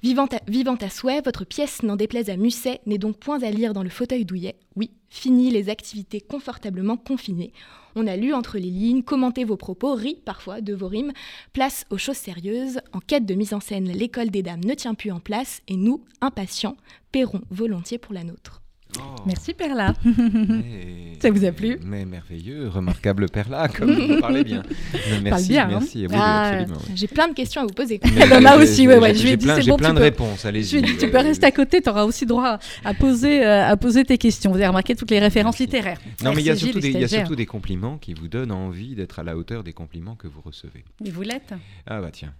Vivant 0.02 0.26
à, 0.26 0.40
vivant 0.46 0.76
à 0.76 0.90
souhait, 0.90 1.20
votre 1.22 1.44
pièce, 1.44 1.82
n'en 1.82 1.96
déplaise 1.96 2.30
à 2.30 2.36
Musset, 2.36 2.80
n'est 2.86 2.98
donc 2.98 3.18
point 3.18 3.42
à 3.42 3.50
lire 3.50 3.74
dans 3.74 3.82
le 3.82 3.90
fauteuil 3.90 4.24
douillet. 4.24 4.56
Oui, 4.76 4.92
fini 5.08 5.50
les 5.50 5.68
activités 5.68 6.20
confortablement 6.20 6.96
confinées. 6.96 7.52
On 7.94 8.06
a 8.06 8.16
lu 8.16 8.32
entre 8.32 8.58
les 8.58 8.70
lignes, 8.70 9.02
commenté 9.02 9.44
vos 9.44 9.56
propos, 9.56 9.94
ri 9.94 10.20
parfois 10.24 10.60
de 10.60 10.74
vos 10.74 10.88
rimes. 10.88 11.12
Place 11.52 11.84
aux 11.90 11.98
choses 11.98 12.16
sérieuses. 12.16 12.80
En 12.92 13.00
quête 13.00 13.26
de 13.26 13.34
mise 13.34 13.54
en 13.54 13.60
scène, 13.60 13.90
l'école 13.90 14.30
des 14.30 14.42
dames 14.42 14.64
ne 14.64 14.74
tient 14.74 14.94
plus 14.94 15.10
en 15.10 15.20
place 15.20 15.62
et 15.68 15.76
nous, 15.76 16.04
impatients, 16.20 16.76
paierons 17.10 17.42
volontiers 17.50 17.98
pour 17.98 18.14
la 18.14 18.24
nôtre. 18.24 18.62
Oh, 18.98 19.02
Merci 19.26 19.52
Perla. 19.54 19.92
mais- 20.04 21.16
Ça 21.20 21.30
vous 21.32 21.44
a 21.44 21.50
plu 21.52 21.78
Mais 21.82 22.04
merveilleux, 22.04 22.68
remarquable 22.68 23.28
perla, 23.28 23.66
comme 23.68 23.92
vous 23.92 24.20
parlez 24.20 24.44
bien. 24.44 24.62
Mais 25.10 25.20
merci, 25.20 25.48
bien, 25.48 25.64
hein. 25.64 25.68
merci. 25.72 26.06
Oui, 26.08 26.14
Ah. 26.16 26.60
J'ai 26.94 27.08
plein 27.08 27.26
de 27.28 27.34
questions 27.34 27.62
à 27.62 27.64
vous 27.64 27.74
poser. 27.74 28.00
Mais 28.04 28.10
Elle 28.22 28.32
en 28.34 28.44
a 28.44 28.56
j'ai- 28.56 28.62
aussi, 28.62 28.86
ouais, 28.88 28.98
ouais, 28.98 29.12
j'ai- 29.14 29.18
je 29.20 29.22
lui 29.24 29.32
ai 29.32 29.36
dit, 29.36 29.46
c'est 29.46 29.66
bon, 29.68 29.76
plein 29.76 29.88
tu 29.88 29.94
de 29.94 29.98
peux- 29.98 30.04
réponses, 30.04 30.44
allez-y. 30.44 30.80
Tu, 30.82 30.96
tu 30.96 31.10
peux 31.10 31.18
rester 31.18 31.46
à 31.46 31.50
côté, 31.50 31.82
tu 31.82 31.88
auras 31.90 32.04
aussi 32.04 32.24
droit 32.24 32.58
à 32.84 32.94
poser, 32.94 33.44
euh, 33.44 33.66
à 33.68 33.76
poser 33.76 34.04
tes 34.04 34.16
questions. 34.16 34.50
Vous 34.52 34.56
avez 34.58 34.68
remarqué 34.68 34.94
toutes 34.94 35.10
les 35.10 35.18
références 35.18 35.58
Merci. 35.58 35.64
littéraires. 35.64 35.98
Non, 36.22 36.30
mais 36.32 36.40
il 36.40 36.44
y, 36.44 36.46
y 36.46 37.04
a 37.04 37.08
surtout 37.08 37.34
des 37.36 37.46
compliments 37.46 37.98
qui 37.98 38.14
vous 38.14 38.28
donnent 38.28 38.52
envie 38.52 38.94
d'être 38.94 39.18
à 39.18 39.22
la 39.24 39.36
hauteur 39.36 39.64
des 39.64 39.72
compliments 39.72 40.14
que 40.14 40.28
vous 40.28 40.40
recevez. 40.40 40.84
Et 41.04 41.10
vous 41.10 41.22
l'êtes 41.22 41.52
Ah 41.86 42.00
bah 42.00 42.10
tiens. 42.12 42.32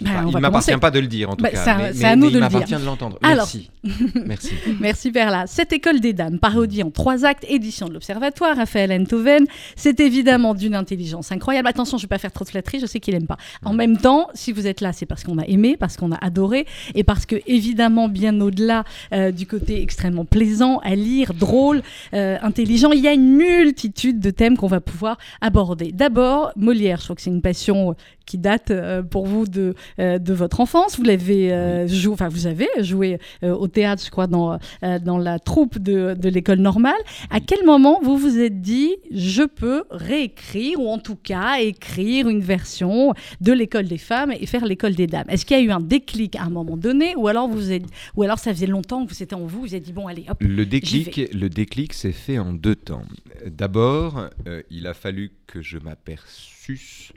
Bah, 0.00 0.10
il 0.26 0.34
ne 0.34 0.40
m'appartient 0.40 0.76
pas 0.78 0.90
de 0.90 0.98
le 0.98 1.06
dire 1.06 1.30
en 1.30 1.36
tout 1.36 1.44
Bah, 1.44 1.50
cas. 1.50 1.62
c'est 1.62 1.70
à- 1.70 1.92
mais 1.94 2.04
à 2.04 2.16
nous 2.16 2.26
mais 2.26 2.32
de 2.32 2.36
il 2.38 2.40
le 2.40 2.48
dire. 2.48 2.50
m'appartient 2.58 2.74
de 2.74 2.84
l'entendre. 2.84 3.18
Alors. 3.22 3.48
Merci. 3.54 3.70
Merci. 4.26 4.50
Merci 4.80 5.10
Perla. 5.12 5.46
Cette 5.46 5.72
école 5.72 6.00
des 6.00 6.12
dames, 6.12 6.38
parodie 6.40 6.82
en 6.82 6.90
trois 6.90 7.24
actes, 7.24 7.44
édition 7.48 7.88
de 7.88 7.94
l'Observatoire, 7.94 8.56
Raphaël 8.56 8.90
Enthoven, 8.92 9.44
c'est 9.76 10.00
évidemment 10.00 10.54
d'une 10.54 10.74
intelligence 10.74 11.30
incroyable. 11.30 11.68
Attention, 11.68 11.98
je 11.98 12.02
ne 12.02 12.06
vais 12.06 12.08
pas 12.08 12.18
faire 12.18 12.32
trop 12.32 12.44
de 12.44 12.50
flatterie, 12.50 12.80
je 12.80 12.86
sais 12.86 12.98
qu'il 13.00 13.14
n'aime 13.14 13.26
pas. 13.26 13.36
En 13.64 13.74
même 13.74 13.96
temps, 13.96 14.28
si 14.34 14.50
vous 14.50 14.66
êtes 14.66 14.80
là, 14.80 14.92
c'est 14.92 15.06
parce 15.06 15.22
qu'on 15.22 15.38
a 15.38 15.44
aimé, 15.46 15.76
parce 15.78 15.96
qu'on 15.96 16.10
a 16.10 16.16
adoré, 16.24 16.66
et 16.96 17.04
parce 17.04 17.24
que, 17.26 17.36
évidemment, 17.46 18.08
bien 18.08 18.40
au-delà 18.40 18.84
euh, 19.12 19.30
du 19.30 19.46
côté 19.46 19.82
extrêmement 19.82 20.24
plaisant 20.24 20.78
à 20.78 20.94
lire, 20.96 21.32
drôle, 21.34 21.82
euh, 22.14 22.38
intelligent, 22.42 22.90
il 22.92 23.00
y 23.00 23.08
a 23.08 23.12
une 23.12 23.36
multitude 23.36 24.18
de 24.20 24.30
thèmes 24.30 24.56
qu'on 24.56 24.66
va 24.68 24.80
pouvoir 24.80 25.18
aborder. 25.40 25.92
D'abord, 25.92 26.50
Molière, 26.56 26.98
je 26.98 27.04
crois 27.04 27.16
que 27.16 27.22
c'est 27.22 27.30
une 27.30 27.42
passion 27.42 27.94
qui 28.26 28.38
date 28.38 28.70
euh, 28.70 29.02
pour 29.02 29.26
vous 29.26 29.46
de, 29.46 29.74
euh, 29.98 30.18
de 30.18 30.32
votre 30.32 30.60
enfance. 30.60 30.96
Vous 30.96 31.04
l'avez 31.04 31.52
euh, 31.52 31.86
joué, 31.86 32.12
enfin 32.12 32.28
vous 32.28 32.46
avez 32.46 32.68
joué 32.80 33.18
au 33.42 33.68
théâtre, 33.68 34.02
je 34.04 34.10
crois, 34.10 34.26
dans, 34.26 34.58
dans 35.02 35.18
la 35.18 35.38
troupe 35.38 35.78
de, 35.78 36.14
de 36.14 36.28
l'école 36.28 36.58
normale. 36.58 36.94
À 37.30 37.40
quel 37.40 37.64
moment 37.64 38.00
vous 38.02 38.16
vous 38.16 38.38
êtes 38.38 38.60
dit, 38.60 38.96
je 39.10 39.42
peux 39.42 39.84
réécrire, 39.90 40.80
ou 40.80 40.88
en 40.88 40.98
tout 40.98 41.16
cas 41.16 41.58
écrire 41.60 42.28
une 42.28 42.40
version 42.40 43.14
de 43.40 43.52
l'école 43.52 43.86
des 43.86 43.98
femmes 43.98 44.32
et 44.32 44.46
faire 44.46 44.64
l'école 44.64 44.94
des 44.94 45.06
dames? 45.06 45.26
Est-ce 45.28 45.44
qu'il 45.44 45.56
y 45.56 45.60
a 45.60 45.62
eu 45.62 45.70
un 45.70 45.80
déclic 45.80 46.36
à 46.36 46.44
un 46.44 46.50
moment 46.50 46.76
donné, 46.76 47.14
ou 47.16 47.28
alors, 47.28 47.48
vous 47.48 47.72
êtes, 47.72 47.84
ou 48.16 48.22
alors 48.22 48.38
ça 48.38 48.52
faisait 48.52 48.66
longtemps 48.66 49.06
que 49.06 49.14
c'était 49.14 49.34
en 49.34 49.40
vous, 49.40 49.48
vous 49.48 49.60
vous 49.60 49.74
êtes 49.74 49.82
dit, 49.82 49.92
bon, 49.92 50.06
allez, 50.06 50.24
hop. 50.28 50.38
Le 50.40 50.64
déclic, 50.64 51.20
le 51.32 51.48
déclic 51.48 51.92
s'est 51.92 52.12
fait 52.12 52.38
en 52.38 52.52
deux 52.52 52.76
temps. 52.76 53.02
D'abord, 53.46 54.28
il 54.70 54.86
a 54.86 54.94
fallu 54.94 55.32
que 55.46 55.60
je 55.60 55.78
m'aperçusse 55.78 57.12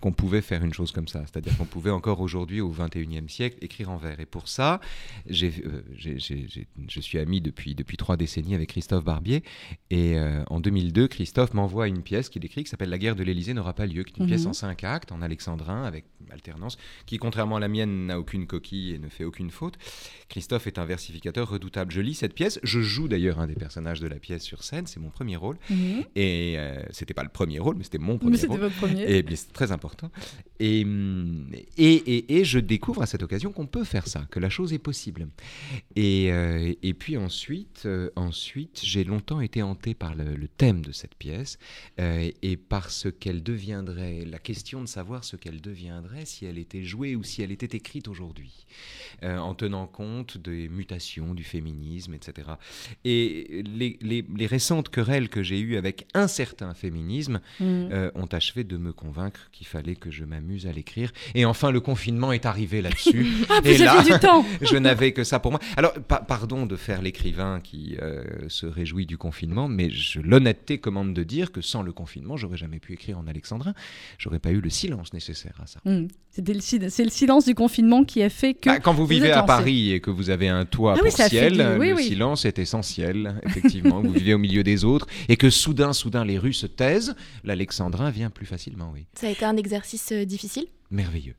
qu'on 0.00 0.12
pouvait 0.12 0.42
faire 0.42 0.62
une 0.64 0.74
chose 0.74 0.92
comme 0.92 1.08
ça. 1.08 1.20
C'est-à-dire 1.26 1.56
qu'on 1.56 1.64
pouvait 1.64 1.90
encore 1.90 2.20
aujourd'hui, 2.20 2.60
au 2.60 2.68
XXIe 2.70 3.28
siècle, 3.28 3.56
écrire 3.62 3.90
en 3.90 3.96
vers. 3.96 4.20
Et 4.20 4.26
pour 4.26 4.46
ça, 4.48 4.80
j'ai, 5.26 5.52
euh, 5.64 5.82
j'ai- 5.94 6.18
j'ai- 6.18 6.46
j'ai- 6.48 6.66
je 6.88 7.00
suis 7.00 7.18
ami 7.18 7.40
depuis, 7.40 7.74
depuis 7.74 7.96
trois 7.96 8.16
décennies 8.16 8.54
avec 8.54 8.68
Christophe 8.70 9.04
Barbier. 9.04 9.42
Et 9.90 10.16
euh, 10.18 10.42
en 10.48 10.60
2002, 10.60 11.08
Christophe 11.08 11.54
m'envoie 11.54 11.88
une 11.88 12.02
pièce 12.02 12.28
qu'il 12.28 12.44
écrit 12.44 12.64
qui 12.64 12.70
s'appelle 12.70 12.90
La 12.90 12.98
guerre 12.98 13.16
de 13.16 13.22
l'Élysée 13.24 13.54
n'aura 13.54 13.72
pas 13.72 13.86
lieu, 13.86 14.02
qui 14.02 14.12
est 14.12 14.16
une 14.18 14.24
Mhm. 14.24 14.28
pièce 14.30 14.46
en 14.46 14.52
cinq 14.52 14.84
actes, 14.84 15.12
en 15.12 15.22
alexandrin, 15.22 15.84
avec 15.84 16.04
alternance, 16.30 16.76
qui, 17.06 17.16
contrairement 17.18 17.56
à 17.56 17.60
la 17.60 17.68
mienne, 17.68 18.06
n'a 18.06 18.18
aucune 18.18 18.46
coquille 18.46 18.92
et 18.94 18.98
ne 18.98 19.08
fait 19.08 19.24
aucune 19.24 19.50
faute. 19.50 19.78
Christophe 20.28 20.66
est 20.66 20.78
un 20.78 20.84
versificateur 20.84 21.48
redoutable. 21.48 21.92
Je 21.92 22.00
lis 22.00 22.14
cette 22.14 22.34
pièce. 22.34 22.58
Je 22.62 22.80
joue 22.80 23.08
d'ailleurs 23.08 23.38
un 23.38 23.46
des 23.46 23.54
personnages 23.54 24.00
de 24.00 24.06
la 24.08 24.16
pièce 24.16 24.42
sur 24.42 24.64
scène. 24.64 24.86
C'est 24.86 24.98
mon 25.00 25.10
premier 25.10 25.36
rôle. 25.36 25.56
Mhm. 25.70 26.04
Et 26.16 26.54
euh, 26.58 26.82
c'était 26.90 27.14
pas 27.14 27.22
le 27.22 27.28
premier 27.28 27.58
rôle, 27.58 27.76
mais 27.76 27.84
c'était 27.84 27.98
mon 27.98 28.14
Mais 28.14 28.18
premier 28.18 28.36
c'était 28.36 28.48
rôle. 28.52 28.60
votre 28.60 28.76
premier. 28.76 29.02
Et 29.10 29.24
c'est 29.36 29.52
très 29.52 29.70
important. 29.72 30.10
Et, 30.58 30.80
et, 31.76 31.94
et- 31.94 32.36
et 32.38 32.44
je 32.44 32.58
découvre 32.58 33.02
à 33.02 33.06
cette 33.06 33.22
occasion 33.22 33.52
qu'on 33.52 33.66
peut 33.66 33.84
faire 33.84 34.08
ça, 34.08 34.26
que 34.30 34.40
la 34.40 34.48
chose 34.48 34.72
est 34.72 34.78
possible. 34.78 35.28
Et, 35.94 36.32
euh, 36.32 36.72
et 36.82 36.94
puis 36.94 37.16
ensuite, 37.16 37.82
euh, 37.86 38.10
ensuite 38.16 38.80
j'ai 38.82 39.04
longtemps 39.04 39.40
été 39.40 39.62
hanté 39.62 39.94
par 39.94 40.14
le, 40.14 40.34
le 40.34 40.48
thème 40.48 40.82
de 40.84 40.92
cette 40.92 41.14
pièce 41.14 41.58
euh, 42.00 42.30
et 42.42 42.56
par 42.56 42.90
ce 42.90 43.08
qu'elle 43.08 43.42
deviendrait, 43.42 44.24
la 44.24 44.38
question 44.38 44.80
de 44.80 44.86
savoir 44.88 45.24
ce 45.24 45.36
qu'elle 45.36 45.60
deviendrait 45.60 46.24
si 46.24 46.46
elle 46.46 46.58
était 46.58 46.82
jouée 46.82 47.14
ou 47.16 47.22
si 47.22 47.42
elle 47.42 47.52
était 47.52 47.76
écrite 47.76 48.08
aujourd'hui, 48.08 48.66
en 49.22 49.54
tenant 49.54 49.86
compte 49.86 50.15
des 50.24 50.68
mutations 50.68 51.34
du 51.34 51.44
féminisme, 51.44 52.14
etc. 52.14 52.48
Et 53.04 53.62
les, 53.76 53.98
les- 54.00 54.24
les 54.36 54.46
récentes 54.46 54.88
querelles 54.88 55.28
que 55.28 55.42
j'ai 55.42 55.58
eues 55.60 55.76
avec 55.76 56.06
un 56.14 56.28
certain 56.28 56.74
féminisme 56.74 57.40
Mhm. 57.60 57.88
euh, 57.92 58.10
ont 58.14 58.26
achevé 58.26 58.64
de 58.64 58.76
me 58.76 58.92
convaincre 58.92 59.48
qu'il 59.52 59.66
fallait 59.66 59.96
que 59.96 60.10
je 60.10 60.24
m'amuse 60.24 60.66
à 60.66 60.72
l'écrire. 60.72 61.12
Et 61.34 61.44
enfin, 61.44 61.70
le 61.70 61.80
confinement 61.80 62.32
est 62.32 62.46
arrivé 62.46 62.82
là-dessus. 62.82 63.26
Ah, 63.48 63.60
et 63.64 63.78
là, 63.78 64.02
du 64.02 64.10
temps 64.18 64.44
je 64.62 64.76
n'avais 64.76 65.12
que 65.12 65.24
ça 65.24 65.38
pour 65.38 65.50
moi. 65.52 65.60
Alors, 65.76 65.92
pa- 65.94 66.20
pardon 66.20 66.66
de 66.66 66.76
faire 66.76 67.00
l'écrivain 67.02 67.60
qui 67.62 67.96
euh, 68.02 68.24
se 68.48 68.66
réjouit 68.66 69.06
du 69.06 69.18
confinement, 69.18 69.68
mais 69.68 69.90
l'honnêteté 70.22 70.78
commande 70.78 71.14
de 71.14 71.22
dire 71.22 71.52
que 71.52 71.60
sans 71.60 71.82
le 71.82 71.92
confinement, 71.92 72.36
j'aurais 72.36 72.56
jamais 72.56 72.78
pu 72.80 72.92
écrire 72.92 73.18
en 73.18 73.26
alexandrin. 73.26 73.74
J'aurais 74.18 74.38
pas 74.38 74.50
eu 74.50 74.60
le 74.60 74.70
silence 74.70 75.12
nécessaire 75.12 75.58
à 75.62 75.66
ça. 75.66 75.80
Le 75.84 76.08
sil- 76.60 76.90
C'est 76.90 77.04
le 77.04 77.10
silence 77.10 77.46
du 77.46 77.54
confinement 77.54 78.04
qui 78.04 78.22
a 78.22 78.28
fait 78.30 78.54
que. 78.54 78.68
Ah, 78.70 78.80
quand 78.80 78.92
vous 78.92 79.02
vous 79.02 79.06
vivez 79.08 79.30
à 79.30 79.36
lancé. 79.36 79.46
Paris 79.46 79.92
et 79.92 80.00
que 80.00 80.05
vous 80.10 80.30
avez 80.30 80.48
un 80.48 80.64
toit 80.64 80.94
Ah 80.96 81.00
pour 81.02 81.12
ciel, 81.12 81.56
que- 81.56 81.78
oui, 81.78 81.88
le 81.90 81.94
oui. 81.96 82.04
silence 82.04 82.44
est 82.44 82.58
essentiel, 82.58 83.40
effectivement. 83.44 84.00
vous 84.00 84.12
vivez 84.12 84.34
au 84.34 84.38
milieu 84.38 84.62
des 84.62 84.84
autres 84.84 85.06
et 85.28 85.36
que 85.36 85.50
soudain, 85.50 85.92
soudain, 85.92 86.24
les 86.24 86.38
rues 86.38 86.52
se 86.52 86.66
taisent, 86.66 87.14
l'alexandrin 87.44 88.10
vient 88.10 88.30
plus 88.30 88.46
facilement, 88.46 88.90
oui. 88.92 89.06
Ça 89.14 89.26
a 89.26 89.30
été 89.30 89.44
un 89.44 89.56
exercice 89.56 90.10
euh, 90.12 90.24
difficile? 90.24 90.66
Merveilleux. 90.90 91.34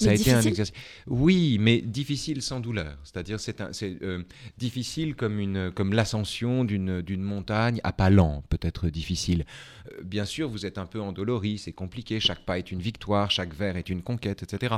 Mais 0.00 0.04
Ça 0.06 0.10
a 0.10 0.14
été 0.14 0.30
un 0.32 0.40
difficile? 0.40 0.48
exercice. 0.50 0.74
Oui, 1.06 1.56
mais 1.60 1.80
difficile 1.80 2.42
sans 2.42 2.58
douleur. 2.58 2.96
C'est-à-dire, 3.04 3.38
c'est 3.38 3.60
euh, 4.02 4.24
difficile 4.58 5.14
comme, 5.14 5.38
une, 5.38 5.70
comme 5.70 5.92
l'ascension 5.92 6.64
d'une, 6.64 7.00
d'une 7.00 7.22
montagne 7.22 7.80
à 7.84 7.92
pas 7.92 8.10
lents, 8.10 8.42
peut-être 8.48 8.88
difficile. 8.88 9.44
Euh, 9.92 10.02
bien 10.02 10.24
sûr, 10.24 10.48
vous 10.48 10.66
êtes 10.66 10.78
un 10.78 10.86
peu 10.86 11.00
endolori, 11.00 11.58
c'est 11.58 11.70
compliqué. 11.72 12.18
Chaque 12.18 12.44
pas 12.44 12.58
est 12.58 12.72
une 12.72 12.80
victoire, 12.80 13.30
chaque 13.30 13.54
vers 13.54 13.76
est 13.76 13.88
une 13.88 14.02
conquête, 14.02 14.42
etc. 14.42 14.74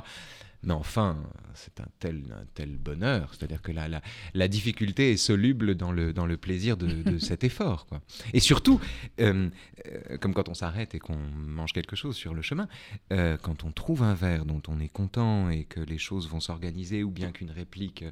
Mais 0.66 0.74
enfin, 0.74 1.16
c'est 1.54 1.80
un 1.80 1.86
tel, 2.00 2.24
un 2.32 2.44
tel 2.54 2.76
bonheur. 2.76 3.32
C'est-à-dire 3.32 3.62
que 3.62 3.72
la, 3.72 3.86
la, 3.86 4.02
la 4.34 4.48
difficulté 4.48 5.12
est 5.12 5.16
soluble 5.16 5.76
dans 5.76 5.92
le, 5.92 6.12
dans 6.12 6.26
le 6.26 6.36
plaisir 6.36 6.76
de, 6.76 6.88
de 6.88 7.18
cet 7.30 7.44
effort. 7.44 7.86
Quoi. 7.86 8.00
Et 8.32 8.40
surtout, 8.40 8.80
euh, 9.20 9.48
euh, 9.86 10.18
comme 10.18 10.34
quand 10.34 10.48
on 10.48 10.54
s'arrête 10.54 10.94
et 10.94 10.98
qu'on 10.98 11.16
mange 11.16 11.72
quelque 11.72 11.94
chose 11.94 12.16
sur 12.16 12.34
le 12.34 12.42
chemin, 12.42 12.68
euh, 13.12 13.36
quand 13.36 13.62
on 13.62 13.70
trouve 13.70 14.02
un 14.02 14.14
verre 14.14 14.44
dont 14.44 14.62
on 14.66 14.80
est 14.80 14.88
content 14.88 15.50
et 15.50 15.64
que 15.64 15.80
les 15.80 15.98
choses 15.98 16.28
vont 16.28 16.40
s'organiser, 16.40 17.04
ou 17.04 17.10
bien 17.10 17.30
qu'une 17.30 17.50
réplique 17.50 18.04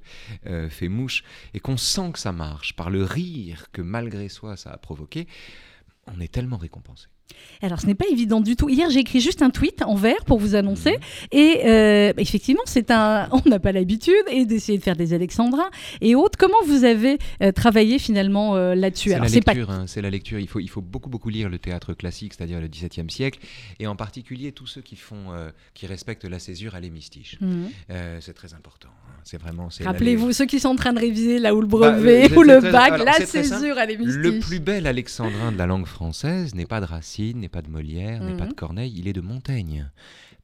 fait 0.68 0.88
mouche, 0.88 1.24
et 1.52 1.60
qu'on 1.60 1.76
sent 1.76 2.12
que 2.12 2.18
ça 2.18 2.32
marche 2.32 2.76
par 2.76 2.90
le 2.90 3.02
rire 3.02 3.66
que 3.72 3.82
malgré 3.82 4.28
soi 4.28 4.56
ça 4.56 4.70
a 4.70 4.78
provoqué, 4.78 5.26
on 6.06 6.20
est 6.20 6.32
tellement 6.32 6.56
récompensé. 6.56 7.08
Alors, 7.62 7.80
ce 7.80 7.86
n'est 7.86 7.94
pas 7.94 8.06
évident 8.10 8.40
du 8.40 8.56
tout. 8.56 8.68
Hier, 8.68 8.90
j'ai 8.90 9.00
écrit 9.00 9.20
juste 9.20 9.40
un 9.40 9.48
tweet 9.50 9.82
en 9.82 9.94
vert 9.94 10.24
pour 10.26 10.38
vous 10.38 10.54
annoncer. 10.54 10.96
Et 11.32 11.60
euh, 11.64 12.12
effectivement, 12.18 12.62
c'est 12.66 12.90
un. 12.90 13.28
On 13.32 13.48
n'a 13.48 13.58
pas 13.58 13.72
l'habitude 13.72 14.12
et 14.30 14.44
d'essayer 14.44 14.76
de 14.76 14.82
faire 14.82 14.96
des 14.96 15.14
alexandrins 15.14 15.70
et 16.00 16.14
autres. 16.14 16.36
Comment 16.38 16.62
vous 16.66 16.84
avez 16.84 17.18
euh, 17.42 17.52
travaillé 17.52 17.98
finalement 17.98 18.56
euh, 18.56 18.74
là-dessus? 18.74 19.10
C'est 19.10 19.14
la 19.36 19.40
pas. 19.42 19.52
lecture, 19.54 19.70
hein, 19.70 19.84
c'est 19.86 20.02
la 20.02 20.10
lecture. 20.10 20.38
Il 20.38 20.48
faut, 20.48 20.60
il 20.60 20.68
faut 20.68 20.82
beaucoup, 20.82 21.08
beaucoup 21.08 21.30
lire 21.30 21.48
le 21.48 21.58
théâtre 21.58 21.94
classique, 21.94 22.34
c'est-à-dire 22.36 22.60
le 22.60 22.68
XVIIe 22.68 23.10
siècle, 23.10 23.38
et 23.78 23.86
en 23.86 23.96
particulier 23.96 24.52
tous 24.52 24.66
ceux 24.66 24.82
qui 24.82 24.96
font, 24.96 25.32
qui 25.72 25.86
respectent 25.86 26.24
la 26.24 26.38
césure 26.38 26.74
à 26.74 26.80
l'hémistiche. 26.80 27.38
Euh, 27.90 28.18
c'est 28.20 28.34
très 28.34 28.52
important. 28.54 28.88
hein. 28.88 29.12
C'est 29.24 29.40
vraiment. 29.40 29.68
Rappelez-vous, 29.82 30.32
ceux 30.32 30.44
qui 30.44 30.60
sont 30.60 30.68
en 30.68 30.76
train 30.76 30.92
de 30.92 31.00
réviser 31.00 31.38
là 31.38 31.54
où 31.54 31.60
le 31.62 31.66
Bah, 31.66 31.92
brevet 31.92 32.30
ou 32.36 32.42
le 32.42 32.60
bac, 32.60 32.92
alors, 32.92 33.06
la 33.06 33.24
césure 33.24 33.78
à 33.78 33.86
l'hémistiche. 33.86 34.16
Le 34.16 34.38
plus 34.38 34.60
bel 34.60 34.86
alexandrin 34.86 35.50
de 35.50 35.56
la 35.56 35.64
langue 35.66 35.86
française 35.86 36.54
n'est 36.54 36.66
pas 36.66 36.80
de 36.80 36.84
Racine, 36.84 37.13
n'est 37.22 37.48
pas 37.48 37.62
de 37.62 37.70
Molière, 37.70 38.22
n'est 38.22 38.36
pas 38.36 38.44
Mhm. 38.44 38.50
de 38.50 38.54
Corneille, 38.54 38.94
il 38.96 39.08
est 39.08 39.12
de 39.12 39.20
Montaigne. 39.20 39.90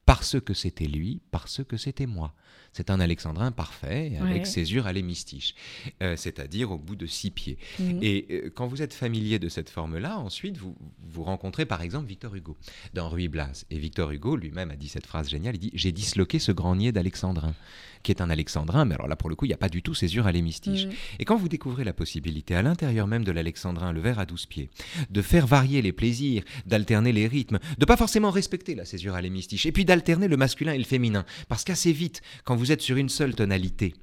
Parce 0.06 0.40
que 0.40 0.54
c'était 0.54 0.86
lui, 0.86 1.20
parce 1.30 1.62
que 1.64 1.76
c'était 1.76 2.06
moi. 2.06 2.34
C'est 2.72 2.90
un 2.90 3.00
alexandrin 3.00 3.50
parfait, 3.50 4.12
avec 4.20 4.42
Ouais. 4.42 4.44
césure 4.44 4.86
à 4.86 4.92
l'hémistiche, 4.92 5.54
euh, 6.02 6.16
c'est-à-dire 6.16 6.70
au 6.70 6.78
bout 6.78 6.94
de 6.96 7.06
six 7.06 7.30
pieds. 7.30 7.58
Mhm. 7.78 7.98
Et 8.02 8.26
euh, 8.30 8.50
quand 8.54 8.66
vous 8.68 8.80
êtes 8.82 8.94
familier 8.94 9.38
de 9.38 9.48
cette 9.48 9.70
forme-là, 9.70 10.18
ensuite, 10.18 10.56
vous, 10.56 10.76
vous 11.02 11.22
rencontrez 11.24 11.66
par 11.66 11.82
exemple 11.82 12.06
Victor 12.06 12.34
Hugo 12.34 12.56
dans 12.94 13.08
Ruy 13.08 13.28
Blas. 13.28 13.64
Et 13.70 13.78
Victor 13.78 14.10
Hugo 14.12 14.36
lui-même 14.36 14.70
a 14.70 14.76
dit 14.76 14.88
cette 14.88 15.06
phrase 15.06 15.28
géniale, 15.28 15.56
il 15.56 15.58
dit 15.58 15.70
«J'ai 15.74 15.92
disloqué 15.92 16.38
ce 16.38 16.52
grenier 16.52 16.92
d'alexandrin», 16.92 17.54
qui 18.02 18.12
est 18.12 18.22
un 18.22 18.30
alexandrin, 18.30 18.86
mais 18.86 18.94
alors 18.94 19.08
là, 19.08 19.16
pour 19.16 19.28
le 19.28 19.34
coup, 19.36 19.44
il 19.44 19.48
n'y 19.48 19.54
a 19.54 19.58
pas 19.58 19.68
du 19.68 19.82
tout 19.82 19.92
césure 19.92 20.26
à 20.26 20.32
l'hémistiche. 20.32 20.86
Et 21.18 21.26
quand 21.26 21.36
vous 21.36 21.50
découvrez 21.50 21.84
la 21.84 21.92
possibilité, 21.92 22.54
à 22.54 22.62
l'intérieur 22.62 23.06
même 23.06 23.24
de 23.24 23.30
l'alexandrin, 23.32 23.92
le 23.92 24.00
vers 24.00 24.18
à 24.18 24.24
12 24.24 24.46
pieds, 24.46 24.70
de 25.10 25.20
faire 25.20 25.46
varier 25.46 25.82
les 25.82 25.92
plaisirs, 25.92 26.42
d'alterner 26.64 27.12
les 27.12 27.26
rythmes, 27.26 27.58
de 27.78 27.84
pas 27.84 27.98
forcément 27.98 28.30
respecter 28.30 28.74
la 28.74 28.86
césure 28.86 29.16
à 29.16 29.20
l'hémistiche, 29.20 29.66
et 29.66 29.72
puis 29.72 29.84
d'alterner 29.84 30.28
le 30.28 30.38
masculin 30.38 30.72
et 30.72 30.78
le 30.78 30.84
féminin, 30.84 31.26
parce 31.48 31.62
qu'assez 31.64 31.92
vite, 31.92 32.22
quand 32.44 32.56
vous 32.56 32.59
êtes 32.72 32.80
sur 32.82 32.96
une 32.96 33.08
seule 33.08 33.34
tonalité, 33.34 33.94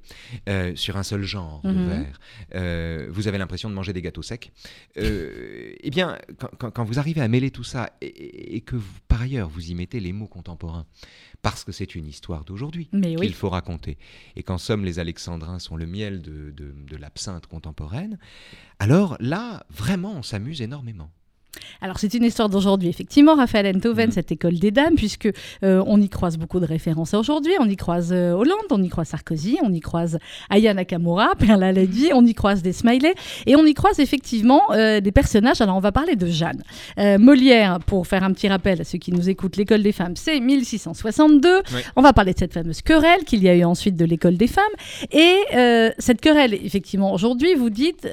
euh, 0.48 0.74
sur 0.76 0.96
un 0.96 1.02
seul 1.02 1.22
genre 1.22 1.60
de 1.62 1.70
Mhm. 1.72 1.88
vers, 1.88 2.20
euh, 2.54 3.06
vous 3.10 3.28
avez 3.28 3.38
l'impression 3.38 3.68
de 3.70 3.74
manger 3.74 3.92
des 3.92 4.02
gâteaux 4.02 4.22
secs. 4.22 4.52
Euh, 4.96 5.74
eh 5.80 5.90
bien, 5.90 6.18
quand, 6.38 6.50
quand- 6.58 6.70
quand 6.70 6.84
vous 6.84 6.98
arrivez 6.98 7.20
à 7.20 7.28
mêler 7.28 7.50
tout 7.50 7.64
ça, 7.64 7.90
et, 8.00 8.56
et 8.56 8.60
que 8.60 8.76
vous, 8.76 8.92
par 9.08 9.22
ailleurs, 9.22 9.48
vous 9.48 9.70
y 9.70 9.74
mettez 9.74 10.00
les 10.00 10.12
mots 10.12 10.26
contemporains, 10.28 10.86
parce 11.42 11.64
que 11.64 11.72
c'est 11.72 11.94
une 11.94 12.06
histoire 12.06 12.44
d'aujourd'hui, 12.44 12.88
qu'il 12.88 13.18
oui. 13.18 13.32
faut 13.32 13.48
raconter. 13.50 13.96
Et 14.36 14.42
qu'en 14.42 14.58
somme, 14.58 14.84
les 14.84 14.98
alexandrins 14.98 15.58
sont 15.58 15.76
le 15.76 15.86
miel 15.86 16.20
de, 16.22 16.50
de- 16.50 16.74
de 16.88 16.96
l'absinthe 16.96 17.46
contemporaine, 17.46 18.18
alors 18.78 19.16
là, 19.20 19.64
vraiment, 19.70 20.14
on 20.16 20.22
s'amuse 20.22 20.62
énormément. 20.62 21.10
Alors 21.80 21.98
c'est 21.98 22.12
une 22.14 22.24
histoire 22.24 22.48
d'aujourd'hui. 22.48 22.88
Effectivement, 22.88 23.34
Raphaël 23.34 23.74
Enthoven, 23.76 24.06
Mhm. 24.06 24.12
cette 24.12 24.32
école 24.32 24.54
des 24.58 24.70
dames, 24.70 24.94
puisque 24.96 25.28
euh, 25.62 25.82
on 25.86 26.00
y 26.00 26.08
croise 26.08 26.36
beaucoup 26.38 26.60
de 26.60 26.66
références 26.66 27.14
aujourd'hui. 27.14 27.52
On 27.60 27.68
y 27.68 27.76
croise 27.76 28.10
euh, 28.12 28.32
Hollande, 28.32 28.58
on 28.70 28.82
y 28.82 28.88
croise 28.88 29.08
Sarkozy, 29.08 29.58
on 29.62 29.72
y 29.72 29.80
croise 29.80 30.18
Aya 30.50 30.74
Nakamura, 30.74 31.30
Perla 31.38 31.72
Lady, 31.72 32.10
on 32.12 32.24
y 32.26 32.34
croise 32.34 32.62
des 32.62 32.72
smileys, 32.72 33.14
et 33.46 33.56
on 33.56 33.64
y 33.64 33.74
croise 33.74 33.98
effectivement 33.98 34.62
euh, 34.72 35.00
des 35.00 35.10
personnages. 35.12 35.60
Alors 35.60 35.76
on 35.76 35.80
va 35.80 35.92
parler 35.92 36.16
de 36.16 36.26
Jeanne. 36.26 36.62
Molière, 37.18 37.78
pour 37.80 38.06
faire 38.06 38.22
un 38.24 38.32
petit 38.32 38.48
rappel 38.48 38.80
à 38.80 38.84
ceux 38.84 38.98
qui 38.98 39.12
nous 39.12 39.28
écoutent, 39.28 39.56
l'école 39.56 39.82
des 39.82 39.92
femmes, 39.92 40.16
c'est 40.16 40.40
1662. 40.40 41.48
Ouais. 41.56 41.62
On 41.96 42.02
va 42.02 42.12
parler 42.12 42.34
de 42.34 42.38
cette 42.38 42.52
fameuse 42.54 42.82
querelle 42.82 43.24
qu'il 43.24 43.42
y 43.42 43.48
a 43.48 43.54
eu 43.54 43.64
ensuite 43.64 43.96
de 43.96 44.04
l'école 44.04 44.36
des 44.36 44.46
femmes. 44.48 44.64
Et 45.12 45.34
cette 45.98 46.20
querelle, 46.20 46.54
effectivement, 46.54 47.12
aujourd'hui, 47.12 47.54
vous 47.54 47.70
dites 47.70 48.06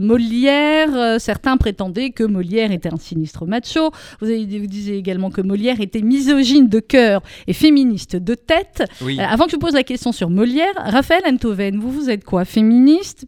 Molière, 0.00 1.20
certains 1.20 1.56
prétendaient 1.56 2.10
que 2.10 2.24
Molière 2.24 2.72
était 2.74 2.92
un 2.92 2.98
sinistre 2.98 3.46
macho. 3.46 3.90
Vous, 4.20 4.26
avez, 4.26 4.44
vous 4.58 4.66
disiez 4.66 4.96
également 4.96 5.30
que 5.30 5.40
Molière 5.40 5.80
était 5.80 6.02
misogyne 6.02 6.68
de 6.68 6.80
cœur 6.80 7.22
et 7.46 7.52
féministe 7.52 8.16
de 8.16 8.34
tête. 8.34 8.84
Oui. 9.00 9.18
Euh, 9.18 9.24
avant 9.24 9.44
que 9.44 9.50
je 9.50 9.56
vous 9.56 9.60
pose 9.60 9.74
la 9.74 9.84
question 9.84 10.12
sur 10.12 10.30
Molière, 10.30 10.74
Raphaël 10.76 11.22
Enthoven, 11.26 11.78
vous, 11.78 11.90
vous 11.90 12.10
êtes 12.10 12.24
quoi? 12.24 12.44
Féministe 12.44 13.26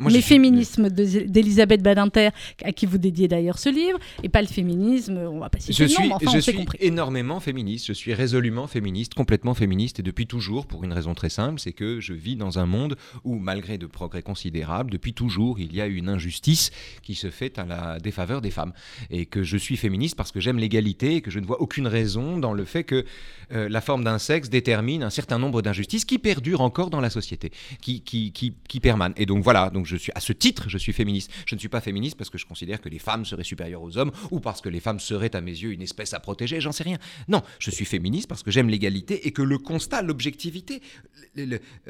Moi, 0.00 0.10
Les 0.10 0.22
féminismes 0.22 0.88
de- 0.88 1.26
d'Elisabeth 1.26 1.82
Badinter, 1.82 2.30
à 2.64 2.72
qui 2.72 2.86
vous 2.86 2.98
dédiez 2.98 3.28
d'ailleurs 3.28 3.58
ce 3.58 3.68
livre, 3.68 3.98
et 4.22 4.28
pas 4.28 4.40
le 4.42 4.48
féminisme, 4.48 5.16
on 5.18 5.38
va 5.38 5.50
pas 5.50 5.60
citer 5.60 5.74
Je 5.74 5.82
le 5.84 5.88
nom, 5.90 5.94
suis, 5.96 6.08
mais 6.08 6.14
enfin, 6.14 6.30
je 6.32 6.38
on 6.38 6.40
suis 6.40 6.54
compris. 6.54 6.78
énormément 6.80 7.38
féministe, 7.38 7.86
je 7.86 7.92
suis 7.92 8.14
résolument 8.14 8.66
féministe, 8.66 9.14
complètement 9.14 9.54
féministe, 9.54 10.00
et 10.00 10.02
depuis 10.02 10.26
toujours, 10.26 10.66
pour 10.66 10.84
une 10.84 10.92
raison 10.92 11.14
très 11.14 11.28
simple, 11.28 11.60
c'est 11.60 11.72
que 11.72 12.00
je 12.00 12.12
vis 12.14 12.34
dans 12.36 12.58
un 12.58 12.66
monde 12.66 12.96
où, 13.24 13.36
malgré 13.38 13.76
de 13.78 13.86
progrès 13.86 14.22
considérables, 14.22 14.90
depuis 14.90 15.12
toujours, 15.12 15.60
il 15.60 15.74
y 15.74 15.80
a 15.80 15.86
une 15.86 16.08
injustice 16.08 16.70
qui 17.02 17.14
se 17.14 17.28
fait 17.30 17.58
à 17.58 17.64
la 17.66 17.98
défaveur 18.00 18.40
des 18.40 18.50
femmes. 18.50 18.72
Et 19.10 19.26
que 19.26 19.42
je 19.42 19.56
suis 19.58 19.76
féministe 19.76 20.16
parce 20.16 20.32
que 20.32 20.40
j'aime 20.40 20.58
l'égalité 20.58 21.16
et 21.16 21.20
que 21.20 21.30
je 21.30 21.38
ne 21.40 21.46
vois 21.46 21.60
aucune 21.60 21.86
raison 21.86 22.38
dans 22.38 22.54
le 22.54 22.64
fait 22.64 22.84
que 22.84 23.04
euh, 23.52 23.68
la 23.68 23.80
forme 23.80 24.04
d'un 24.04 24.18
sexe 24.18 24.48
détermine 24.48 25.02
un 25.02 25.10
certain 25.10 25.38
nombre 25.38 25.60
d'injustices 25.60 26.04
qui 26.06 26.18
perdurent 26.18 26.60
encore 26.62 26.88
dans 26.88 27.00
la 27.00 27.10
société, 27.10 27.50
qui, 27.82 28.00
qui, 28.00 28.32
qui, 28.32 28.54
qui 28.68 28.80
permanent. 28.80 29.14
Et 29.18 29.26
donc 29.26 29.42
voilà, 29.44 29.68
donc 29.70 29.86
je 29.90 29.96
suis, 29.96 30.12
à 30.14 30.20
ce 30.20 30.32
titre, 30.32 30.68
je 30.68 30.78
suis 30.78 30.92
féministe. 30.92 31.30
Je 31.46 31.54
ne 31.54 31.60
suis 31.60 31.68
pas 31.68 31.80
féministe 31.80 32.16
parce 32.16 32.30
que 32.30 32.38
je 32.38 32.46
considère 32.46 32.80
que 32.80 32.88
les 32.88 32.98
femmes 32.98 33.24
seraient 33.24 33.44
supérieures 33.44 33.82
aux 33.82 33.98
hommes 33.98 34.12
ou 34.30 34.40
parce 34.40 34.60
que 34.60 34.68
les 34.68 34.80
femmes 34.80 35.00
seraient 35.00 35.34
à 35.34 35.40
mes 35.40 35.52
yeux 35.52 35.72
une 35.72 35.82
espèce 35.82 36.14
à 36.14 36.20
protéger, 36.20 36.60
j'en 36.60 36.72
sais 36.72 36.84
rien. 36.84 36.98
Non, 37.28 37.42
je 37.58 37.70
suis 37.70 37.84
féministe 37.84 38.28
parce 38.28 38.42
que 38.42 38.50
j'aime 38.50 38.68
l'égalité 38.68 39.26
et 39.26 39.32
que 39.32 39.42
le 39.42 39.58
constat, 39.58 40.02
l'objectivité, 40.02 40.80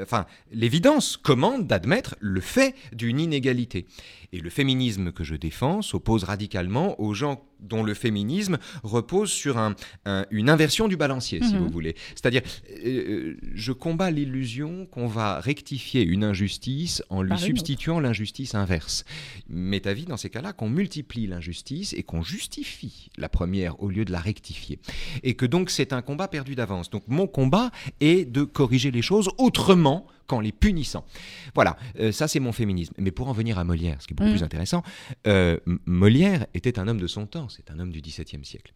enfin, 0.01 0.27
l'évidence 0.53 1.17
commande 1.17 1.67
d'admettre 1.67 2.17
le 2.21 2.41
fait 2.41 2.75
d'une 2.93 3.21
inégalité. 3.21 3.87
Et 4.33 4.41
le 4.41 4.51
féminisme 4.51 5.11
que 5.13 5.25
je 5.25 5.35
défends 5.35 5.83
s'oppose 5.83 6.25
radicalement 6.25 7.01
aux 7.01 7.15
gens 7.15 7.43
dont 7.59 7.83
le 7.83 7.93
féminisme 7.95 8.59
repose 8.83 9.31
sur 9.31 9.59
un- 9.59 9.75
un- 10.07 10.25
une 10.31 10.49
inversion 10.49 10.89
du 10.89 10.97
balancier, 10.97 11.43
si 11.43 11.55
Mhm. 11.55 11.61
vous 11.61 11.69
voulez. 11.69 11.95
C'est-à-dire, 12.15 12.41
euh, 12.87 13.37
je 13.55 13.73
combats 13.73 14.11
l'illusion 14.11 14.87
qu'on 14.87 15.07
va 15.09 15.41
rectifier 15.41 16.03
une 16.03 16.25
injustice 16.25 17.03
en 17.11 17.23
lui 17.23 17.29
Par 17.31 17.39
substituant 17.41 18.01
l'injustice 18.01 18.55
inverse. 18.55 19.05
M'est 19.49 19.87
avis 19.87 20.07
dans 20.07 20.17
ces 20.17 20.31
cas-là 20.31 20.53
qu'on 20.55 20.71
multiplie 20.71 21.27
l'injustice 21.27 21.93
et 21.93 22.03
qu'on 22.03 22.23
justifie 22.23 23.11
la 23.19 23.29
première 23.29 23.83
au 23.83 23.89
lieu 23.91 24.05
de 24.07 24.13
la 24.13 24.21
rectifier. 24.21 24.79
Et 25.23 25.35
que 25.35 25.45
donc 25.45 25.69
c'est 25.71 25.93
un 25.93 26.01
combat 26.03 26.29
perdu 26.29 26.55
d'avance. 26.55 26.89
Donc 26.89 27.03
mon 27.09 27.27
combat 27.27 27.71
est 28.01 28.25
de 28.31 28.45
corriger 28.45 28.91
les 28.91 29.03
choses 29.03 29.29
autrement 29.39 30.07
qu'en 30.31 30.41
les 30.41 30.53
punissant. 30.53 31.05
Voilà, 31.55 31.77
euh, 31.99 32.13
ça 32.13 32.29
c'est 32.29 32.41
mon 32.41 32.53
féminisme. 32.53 32.95
Mais 32.99 33.11
pour 33.11 33.29
en 33.29 33.33
venir 33.33 33.59
à 33.59 33.65
Molière, 33.65 33.97
ce 34.01 34.07
qui 34.07 34.15
est 34.15 34.17
beaucoup 34.17 34.31
Mm. 34.31 34.35
plus 34.35 34.43
intéressant, 34.45 34.83
euh, 35.27 35.59
Molière 35.87 36.47
était 36.55 36.79
un 36.79 36.87
homme 36.89 37.01
de 37.01 37.07
son 37.09 37.27
temps, 37.27 37.49
c'est 37.49 37.71
un 37.71 37.79
homme 37.81 37.91
du 37.91 38.01
XVIIe 38.01 38.45
siècle. 38.45 38.73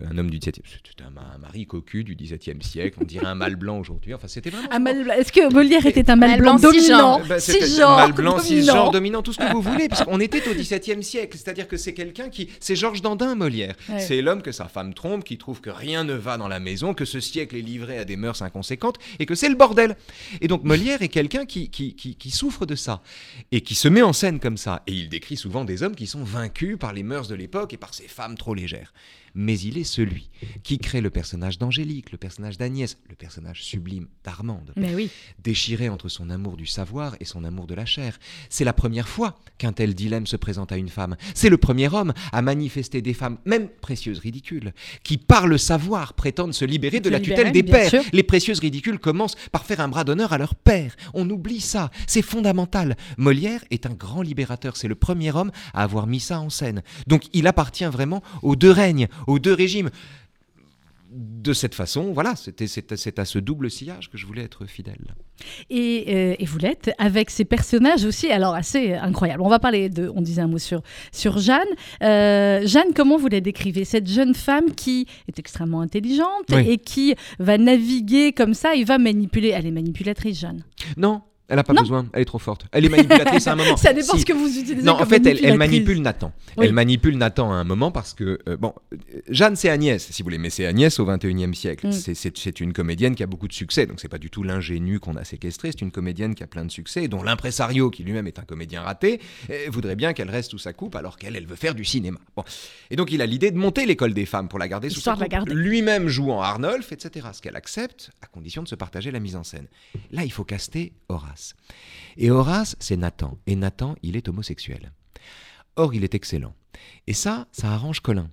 Euh, 0.00 0.06
Un 0.10 0.16
homme 0.16 0.30
du 0.30 0.38
XVIIe 0.38 0.62
c'était 0.64 1.04
un, 1.04 1.10
ma- 1.10 1.32
un 1.34 1.38
mari 1.38 1.66
cocu 1.66 2.02
du 2.02 2.14
XVIIe 2.16 2.62
siècle, 2.62 2.96
on 3.02 3.04
dirait 3.04 3.26
un 3.26 3.34
mâle 3.34 3.56
blanc 3.56 3.78
aujourd'hui. 3.78 4.14
Enfin, 4.14 4.26
c'était 4.26 4.48
vraiment. 4.48 4.72
Un 4.72 4.78
mâle 4.78 5.04
blanc. 5.04 5.12
Est-ce 5.12 5.30
que 5.32 5.52
Molière 5.52 5.84
était 5.84 6.08
un 6.10 6.16
mâle 6.16 6.38
blanc 6.40 6.54
blanc 6.56 6.70
dominant 6.70 7.20
Bah, 7.28 7.38
Cisgenre, 7.38 7.96
mâle 7.96 8.12
blanc, 8.12 8.36
dominant. 8.36 8.42
cisgenre, 8.42 8.90
dominant, 8.90 9.20
tout 9.22 9.34
ce 9.34 9.38
que 9.38 9.52
vous 9.52 9.60
voulez, 9.60 9.88
puisqu'on 9.88 10.18
était 10.20 10.48
au 10.48 10.54
XVIIe 10.54 11.02
siècle. 11.02 11.36
C'est-à-dire 11.36 11.68
que 11.68 11.76
c'est 11.76 11.92
quelqu'un 11.92 12.30
qui. 12.30 12.48
C'est 12.58 12.74
Georges 12.74 13.02
Dandin, 13.02 13.34
Molière. 13.34 13.74
Ouais. 13.90 14.00
C'est 14.00 14.22
l'homme 14.22 14.40
que 14.40 14.50
sa 14.50 14.64
femme 14.66 14.94
trompe, 14.94 15.24
qui 15.24 15.36
trouve 15.36 15.60
que 15.60 15.68
rien 15.68 16.04
ne 16.04 16.14
va 16.14 16.38
dans 16.38 16.48
la 16.48 16.58
maison, 16.58 16.94
que 16.94 17.04
ce 17.04 17.20
siècle 17.20 17.54
est 17.56 17.60
livré 17.60 17.98
à 17.98 18.06
des 18.06 18.16
mœurs 18.16 18.40
inconséquentes 18.40 18.96
et 19.18 19.26
que 19.26 19.34
c'est 19.34 19.50
le 19.50 19.56
bordel. 19.56 19.96
Et 20.40 20.48
donc 20.48 20.64
Molière 20.64 20.91
est 21.00 21.08
quelqu'un 21.08 21.46
qui, 21.46 21.70
qui, 21.70 21.94
qui, 21.94 22.16
qui 22.16 22.30
souffre 22.30 22.66
de 22.66 22.74
ça 22.74 23.00
et 23.52 23.62
qui 23.62 23.74
se 23.74 23.88
met 23.88 24.02
en 24.02 24.12
scène 24.12 24.40
comme 24.40 24.56
ça. 24.56 24.82
Et 24.86 24.92
il 24.92 25.08
décrit 25.08 25.36
souvent 25.36 25.64
des 25.64 25.82
hommes 25.82 25.94
qui 25.94 26.06
sont 26.06 26.24
vaincus 26.24 26.76
par 26.78 26.92
les 26.92 27.02
mœurs 27.02 27.28
de 27.28 27.34
l'époque 27.34 27.72
et 27.72 27.78
par 27.78 27.94
ces 27.94 28.08
femmes 28.08 28.36
trop 28.36 28.52
légères. 28.52 28.92
Mais 29.34 29.58
il 29.58 29.78
est 29.78 29.84
celui 29.84 30.30
qui 30.62 30.78
crée 30.78 31.00
le 31.00 31.10
personnage 31.10 31.58
d'Angélique, 31.58 32.12
le 32.12 32.18
personnage 32.18 32.58
d'Agnès, 32.58 32.98
le 33.08 33.14
personnage 33.14 33.62
sublime 33.62 34.08
d'Armande 34.24 34.72
oui. 34.76 35.10
déchiré 35.42 35.88
entre 35.88 36.08
son 36.08 36.30
amour 36.30 36.56
du 36.56 36.66
savoir 36.66 37.16
et 37.20 37.24
son 37.24 37.44
amour 37.44 37.66
de 37.66 37.74
la 37.74 37.86
chair. 37.86 38.18
C'est 38.48 38.64
la 38.64 38.72
première 38.72 39.08
fois 39.08 39.38
qu'un 39.58 39.72
tel 39.72 39.94
dilemme 39.94 40.26
se 40.26 40.36
présente 40.36 40.72
à 40.72 40.76
une 40.76 40.88
femme. 40.88 41.16
C'est 41.34 41.48
le 41.48 41.56
premier 41.56 41.92
homme 41.92 42.12
à 42.32 42.42
manifester 42.42 43.02
des 43.02 43.14
femmes, 43.14 43.38
même 43.44 43.68
précieuses 43.68 44.18
ridicules, 44.18 44.72
qui 45.02 45.18
par 45.18 45.46
le 45.46 45.58
savoir 45.58 46.14
prétendent 46.14 46.54
se 46.54 46.64
libérer 46.64 47.00
de 47.00 47.06
Se 47.06 47.10
la 47.10 47.18
libérer, 47.18 47.36
tutelle 47.36 47.52
des 47.52 47.62
pères. 47.62 47.90
sûr. 47.90 48.02
Les 48.12 48.22
précieuses 48.22 48.60
ridicules 48.60 48.98
commencent 48.98 49.36
par 49.50 49.64
faire 49.64 49.80
un 49.80 49.88
bras 49.88 50.04
d'honneur 50.04 50.32
à 50.32 50.38
leur 50.38 50.54
père. 50.54 50.96
On 51.14 51.28
oublie 51.30 51.60
ça. 51.60 51.90
C'est 52.06 52.22
fondamental. 52.22 52.96
Molière 53.16 53.64
est 53.70 53.86
un 53.86 53.94
grand 53.94 54.22
libérateur. 54.22 54.76
C'est 54.76 54.88
le 54.88 54.94
premier 54.94 55.32
homme 55.34 55.52
à 55.74 55.82
avoir 55.82 56.06
mis 56.06 56.20
ça 56.20 56.40
en 56.40 56.50
scène. 56.50 56.82
Donc 57.06 57.24
il 57.32 57.46
appartient 57.46 57.84
vraiment 57.84 58.22
aux 58.42 58.56
deux 58.56 58.70
règnes, 58.70 59.08
aux 59.26 59.38
deux 59.38 59.54
régimes. 59.54 59.90
De 61.14 61.52
cette 61.52 61.74
façon, 61.74 62.12
voilà, 62.14 62.36
c'était 62.36 62.66
c'est 62.66 62.90
à- 62.92 62.96
c'est 62.96 63.18
à 63.18 63.26
ce 63.26 63.38
double 63.38 63.70
sillage 63.70 64.08
que 64.10 64.16
je 64.16 64.24
voulais 64.24 64.44
être 64.44 64.64
fidèle. 64.64 65.14
Et, 65.68 66.04
euh, 66.08 66.34
et 66.38 66.46
vous 66.46 66.56
l'êtes 66.56 66.90
avec 66.96 67.28
ces 67.28 67.44
personnages 67.44 68.06
aussi, 68.06 68.30
alors 68.30 68.54
assez 68.54 68.94
incroyables. 68.94 69.42
On 69.42 69.50
va 69.50 69.58
parler 69.58 69.90
de, 69.90 70.10
on 70.16 70.22
disait 70.22 70.40
un 70.40 70.46
mot 70.46 70.56
sur, 70.56 70.80
sur 71.12 71.36
Jeanne. 71.38 71.68
Euh, 72.02 72.66
Jeanne, 72.66 72.94
comment 72.96 73.18
vous 73.18 73.28
la 73.28 73.42
décrivez 73.42 73.84
Cette 73.84 74.06
jeune 74.08 74.34
femme 74.34 74.74
qui 74.74 75.06
est 75.28 75.38
extrêmement 75.38 75.82
intelligente 75.82 76.46
Oui. 76.50 76.66
et 76.70 76.78
qui 76.78 77.14
va 77.38 77.58
naviguer 77.58 78.32
comme 78.32 78.54
ça 78.54 78.74
et 78.74 78.82
va 78.84 78.96
manipuler. 78.96 79.48
Elle 79.48 79.66
est 79.66 79.70
manipulatrice, 79.70 80.40
Jeanne? 80.40 80.64
Non, 80.96 81.20
elle 81.48 81.56
n'a 81.56 81.64
pas 81.64 81.72
Non. 81.74 81.82
besoin, 81.82 82.06
elle 82.12 82.22
est 82.22 82.26
trop 82.26 82.38
forte. 82.38 82.66
Elle 82.72 82.84
est 82.84 82.88
manipulatrice 82.88 83.46
à 83.46 83.52
un 83.52 83.56
moment. 83.56 83.76
Ça 83.76 83.92
dépend 83.92 84.14
Si. 84.14 84.20
ce 84.20 84.26
que 84.26 84.32
vous 84.32 84.48
utilisez. 84.58 84.82
Non, 84.82 84.94
en 84.94 85.04
fait, 85.06 85.24
elle, 85.26 85.56
manipule 85.58 86.00
Nathan. 86.00 86.32
Oui. 86.56 86.66
Elle 86.66 86.72
manipule 86.72 87.18
Nathan 87.18 87.52
à 87.52 87.56
un 87.56 87.64
moment 87.64 87.90
parce 87.90 88.14
que, 88.14 88.38
euh, 88.48 88.56
bon, 88.56 88.72
Jeanne, 89.28 89.56
c'est 89.56 89.68
Agnès, 89.68 90.02
si 90.10 90.22
vous 90.22 90.26
voulez, 90.26 90.38
mais 90.38 90.50
c'est 90.50 90.66
Agnès 90.66 90.98
au 90.98 91.04
21e 91.04 91.54
siècle. 91.54 91.88
Mm. 91.88 91.92
C'est- 91.92 92.60
une 92.60 92.72
comédienne 92.72 93.14
qui 93.14 93.22
a 93.22 93.26
beaucoup 93.26 93.48
de 93.48 93.52
succès, 93.52 93.86
donc 93.86 93.98
c'est 94.00 94.08
pas 94.08 94.18
du 94.18 94.30
tout 94.30 94.42
l'ingénue 94.42 94.98
qu'on 95.00 95.16
a 95.16 95.24
séquestré, 95.24 95.72
c'est 95.72 95.80
une 95.80 95.90
comédienne 95.90 96.34
qui 96.34 96.42
a 96.42 96.46
plein 96.46 96.64
de 96.64 96.70
succès, 96.70 97.08
dont 97.08 97.22
l'impresario, 97.22 97.90
qui 97.90 98.04
lui-même 98.04 98.26
est 98.26 98.38
un 98.38 98.42
comédien 98.44 98.82
raté, 98.82 99.20
voudrait 99.68 99.96
bien 99.96 100.12
qu'elle 100.12 100.30
reste 100.30 100.50
sous 100.52 100.58
sa 100.58 100.72
coupe 100.72 100.94
alors 100.96 101.16
qu'elle, 101.16 101.34
elle 101.36 101.46
veut 101.46 101.56
faire 101.56 101.74
du 101.74 101.84
cinéma. 101.84 102.18
Bon. 102.36 102.44
Et 102.90 102.96
donc 102.96 103.10
il 103.10 103.20
a 103.22 103.26
l'idée 103.26 103.50
de 103.50 103.58
monter 103.58 103.84
l'école 103.86 104.14
des 104.14 104.26
femmes 104.26 104.48
pour 104.48 104.58
la 104.58 104.68
garder 104.68 104.90
sous 104.90 105.00
sa 105.00 105.14
coupe. 105.16 105.48
Lui-même 105.48 106.08
jouant 106.08 106.40
Arnolphe, 106.42 106.92
etc. 106.92 107.26
Ce 107.32 107.40
qu'elle 107.40 107.56
accepte 107.56 108.10
à 108.22 108.26
condition 108.26 108.62
de 108.62 108.68
se 108.68 108.74
partager 108.74 109.10
la 109.10 109.20
mise 109.20 109.36
en 109.36 109.44
scène. 109.44 109.66
Là, 110.10 110.24
il 110.24 110.32
faut 110.32 110.44
caster 110.44 110.92
Horace. 111.08 111.31
Et 112.16 112.30
Horace, 112.30 112.76
c'est 112.78 112.96
Nathan. 112.96 113.38
Et 113.46 113.56
Nathan, 113.56 113.94
il 114.02 114.16
est 114.16 114.28
homosexuel. 114.28 114.92
Or, 115.76 115.94
il 115.94 116.04
est 116.04 116.14
excellent. 116.14 116.54
Et 117.06 117.14
ça, 117.14 117.46
ça 117.52 117.72
arrange 117.72 118.00
Colin. 118.00 118.30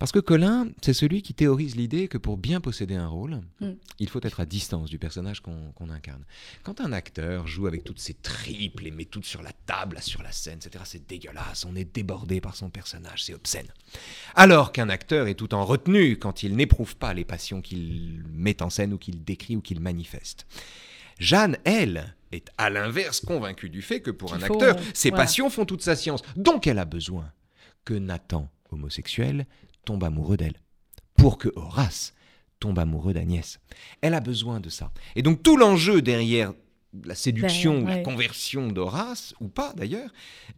Parce 0.00 0.10
que 0.10 0.18
Colin, 0.18 0.68
c'est 0.82 0.92
celui 0.92 1.22
qui 1.22 1.32
théorise 1.32 1.76
l'idée 1.76 2.08
que 2.08 2.18
pour 2.18 2.36
bien 2.36 2.60
posséder 2.60 2.96
un 2.96 3.06
rôle, 3.06 3.40
Mm. 3.60 3.70
il 4.00 4.08
faut 4.08 4.18
être 4.24 4.40
à 4.40 4.44
distance 4.44 4.90
du 4.90 4.98
personnage 4.98 5.40
qu'on 5.40 5.90
incarne. 5.90 6.24
Quand 6.64 6.80
un 6.80 6.92
acteur 6.92 7.46
joue 7.46 7.68
avec 7.68 7.84
toutes 7.84 8.00
ses 8.00 8.14
triples 8.14 8.88
et 8.88 8.90
met 8.90 9.04
toutes 9.04 9.26
sur 9.26 9.42
la 9.42 9.52
table, 9.66 9.98
sur 10.02 10.24
la 10.24 10.32
scène, 10.32 10.58
etc., 10.58 10.82
c'est 10.84 11.06
dégueulasse. 11.06 11.64
On 11.64 11.76
est 11.76 11.84
débordé 11.84 12.40
par 12.40 12.56
son 12.56 12.68
personnage, 12.68 13.22
c'est 13.22 13.34
obscène. 13.34 13.68
Alors 14.34 14.72
qu'un 14.72 14.88
acteur 14.88 15.28
est 15.28 15.34
tout 15.36 15.54
en 15.54 15.64
retenue 15.64 16.18
quand 16.18 16.42
il 16.42 16.56
n'éprouve 16.56 16.96
pas 16.96 17.14
les 17.14 17.24
passions 17.24 17.62
qu'il 17.62 18.24
met 18.32 18.62
en 18.62 18.70
scène 18.70 18.92
ou 18.92 18.98
qu'il 18.98 19.22
décrit 19.22 19.54
ou 19.54 19.60
qu'il 19.60 19.78
manifeste. 19.78 20.46
Jeanne, 21.20 21.56
elle, 21.64 22.16
est 22.32 22.48
à 22.58 22.68
l'inverse 22.70 23.20
convaincue 23.20 23.70
du 23.70 23.82
fait 23.82 24.00
que 24.00 24.10
pour 24.10 24.34
un 24.34 24.38
faut, 24.40 24.54
acteur, 24.54 24.76
ses 24.94 25.10
voilà. 25.10 25.24
passions 25.24 25.50
font 25.50 25.64
toute 25.64 25.82
sa 25.82 25.94
science. 25.94 26.22
Donc 26.36 26.66
elle 26.66 26.78
a 26.80 26.84
besoin 26.84 27.30
que 27.84 27.94
Nathan, 27.94 28.50
homosexuel, 28.70 29.46
tombe 29.84 30.02
amoureux 30.02 30.36
d'elle. 30.36 30.60
Pour 31.16 31.38
que 31.38 31.48
Horace 31.54 32.14
tombe 32.58 32.78
amoureux 32.78 33.12
d'Agnès. 33.14 33.60
Elle 34.00 34.14
a 34.14 34.20
besoin 34.20 34.60
de 34.60 34.68
ça. 34.68 34.90
Et 35.16 35.22
donc 35.22 35.42
tout 35.42 35.56
l'enjeu 35.56 36.02
derrière 36.02 36.52
la 37.04 37.14
séduction, 37.14 37.72
Derrière, 37.74 37.88
la 37.88 37.96
ouais. 37.98 38.02
conversion 38.02 38.66
d'Horace, 38.68 39.32
ou 39.40 39.46
pas 39.48 39.72
d'ailleurs, 39.76 40.10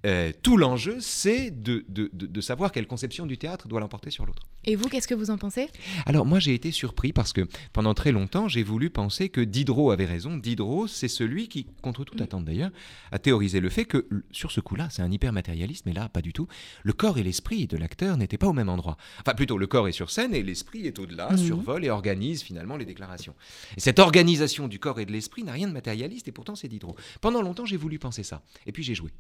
euh, 0.07 0.33
tout 0.43 0.57
l'enjeu, 0.57 0.97
c'est 1.01 1.51
de, 1.51 1.85
de- 1.89 2.09
de- 2.15 2.27
de 2.27 2.41
savoir 2.41 2.73
quelle 2.73 2.87
conception 2.87 3.27
du 3.27 3.37
théâtre 3.37 3.69
doit 3.69 3.81
l'emporter 3.81 4.11
sur 4.11 4.25
l'autre. 4.25 4.43
Et 4.65 4.77
vous, 4.77 4.89
qu'est-ce 4.89 5.09
que 5.09 5.15
vous 5.15 5.31
en 5.31 5.39
pensez? 5.39 5.69
Alors 6.07 6.25
moi 6.25 6.39
j'ai 6.39 6.55
été 6.55 6.71
surpris 6.71 7.13
parce 7.13 7.33
que 7.33 7.49
pendant 7.73 7.95
très 7.95 8.13
longtemps 8.13 8.47
j'ai 8.47 8.63
voulu 8.63 8.91
penser 8.91 9.29
que 9.29 9.41
Diderot 9.41 9.91
avait 9.91 10.05
raison. 10.05 10.37
Diderot 10.37 10.87
c'est 10.87 11.09
celui 11.09 11.49
qui, 11.49 11.67
contre 11.83 12.05
toute 12.05 12.21
attente 12.21 12.45
d'ailleurs, 12.45 12.71
a 13.11 13.19
théorisé 13.19 13.59
le 13.59 13.69
fait 13.71 13.85
que 13.87 14.07
sur 14.31 14.53
ce 14.53 14.61
coup-là 14.61 14.89
c'est 14.91 15.03
un 15.03 15.11
hyper 15.11 15.33
matérialiste, 15.33 15.85
mais 15.87 15.93
là 15.93 16.09
pas 16.09 16.23
du 16.23 16.33
tout. 16.33 16.47
Le 16.85 16.93
corps 16.93 17.19
et 17.19 17.25
l'esprit 17.25 17.67
de 17.67 17.77
l'acteur 17.77 18.17
n'étaient 18.17 18.39
pas 18.39 18.47
au 18.47 18.53
même 18.53 18.69
endroit. 18.69 18.97
Enfin 19.21 19.35
plutôt 19.35 19.59
le 19.59 19.67
corps 19.67 19.89
est 19.89 19.93
sur 19.93 20.11
scène 20.11 20.33
et 20.35 20.43
l'esprit 20.45 20.87
est 20.87 20.99
au-delà, 21.01 21.31
Mhm. 21.33 21.39
survole 21.39 21.85
et 21.85 21.91
organise 21.91 22.43
finalement 22.43 22.77
les 22.77 22.85
déclarations. 22.85 23.35
Et 23.77 23.81
cette 23.81 23.99
organisation 23.99 24.69
du 24.69 24.79
corps 24.79 25.01
et 25.01 25.07
de 25.07 25.13
l'esprit 25.13 25.43
n'a 25.43 25.53
rien 25.53 25.67
de 25.67 25.73
matérialiste 25.73 26.29
et 26.29 26.33
pourtant 26.33 26.55
c'est 26.55 26.69
Diderot. 26.69 26.95
Pendant 27.21 27.43
longtemps 27.43 27.67
j'ai 27.67 27.77
voulu 27.77 27.99
penser 27.99 28.23
ça. 28.23 28.43
Et 28.67 28.71
puis 28.73 28.85
j'ai 28.85 28.95
joué. 28.95 29.11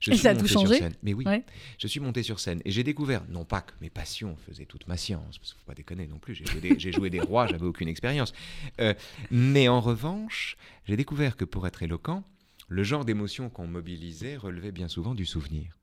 Je 0.00 0.10
Et 0.10 0.14
suis 0.14 0.22
ça 0.22 0.30
a 0.30 0.34
tout 0.34 0.46
sur 0.48 0.60
changé 0.62 0.78
scène. 0.78 0.94
Mais 1.02 1.12
oui, 1.14 1.24
Ouais. 1.26 1.44
je 1.78 1.86
suis 1.86 2.00
monté 2.00 2.22
sur 2.22 2.40
scène 2.40 2.60
et 2.64 2.70
j'ai 2.70 2.82
découvert, 2.82 3.22
non 3.28 3.44
pas 3.44 3.60
que 3.60 3.72
mes 3.82 3.90
passions 3.90 4.34
faisaient 4.46 4.64
toute 4.64 4.88
ma 4.88 4.96
science, 4.96 5.38
parce 5.38 5.52
qu'il 5.52 5.58
ne 5.58 5.60
faut 5.62 5.66
pas 5.66 5.74
déconner 5.74 6.06
non 6.06 6.18
plus, 6.18 6.34
j'ai 6.34 6.46
joué 6.46 6.60
des, 6.60 6.78
j'ai 6.78 6.90
joué 6.92 7.10
des 7.10 7.20
rois, 7.20 7.46
j'avais 7.46 7.66
aucune 7.66 7.88
expérience. 7.88 8.32
Euh, 8.80 8.94
mais 9.30 9.68
en 9.68 9.80
revanche, 9.80 10.56
j'ai 10.86 10.96
découvert 10.96 11.36
que 11.36 11.44
pour 11.44 11.66
être 11.66 11.82
éloquent, 11.82 12.24
le 12.68 12.82
genre 12.82 13.04
d'émotion 13.04 13.50
qu'on 13.50 13.66
mobilisait 13.66 14.36
relevait 14.36 14.72
bien 14.72 14.88
souvent 14.88 15.14
du 15.14 15.26
souvenir. 15.26 15.76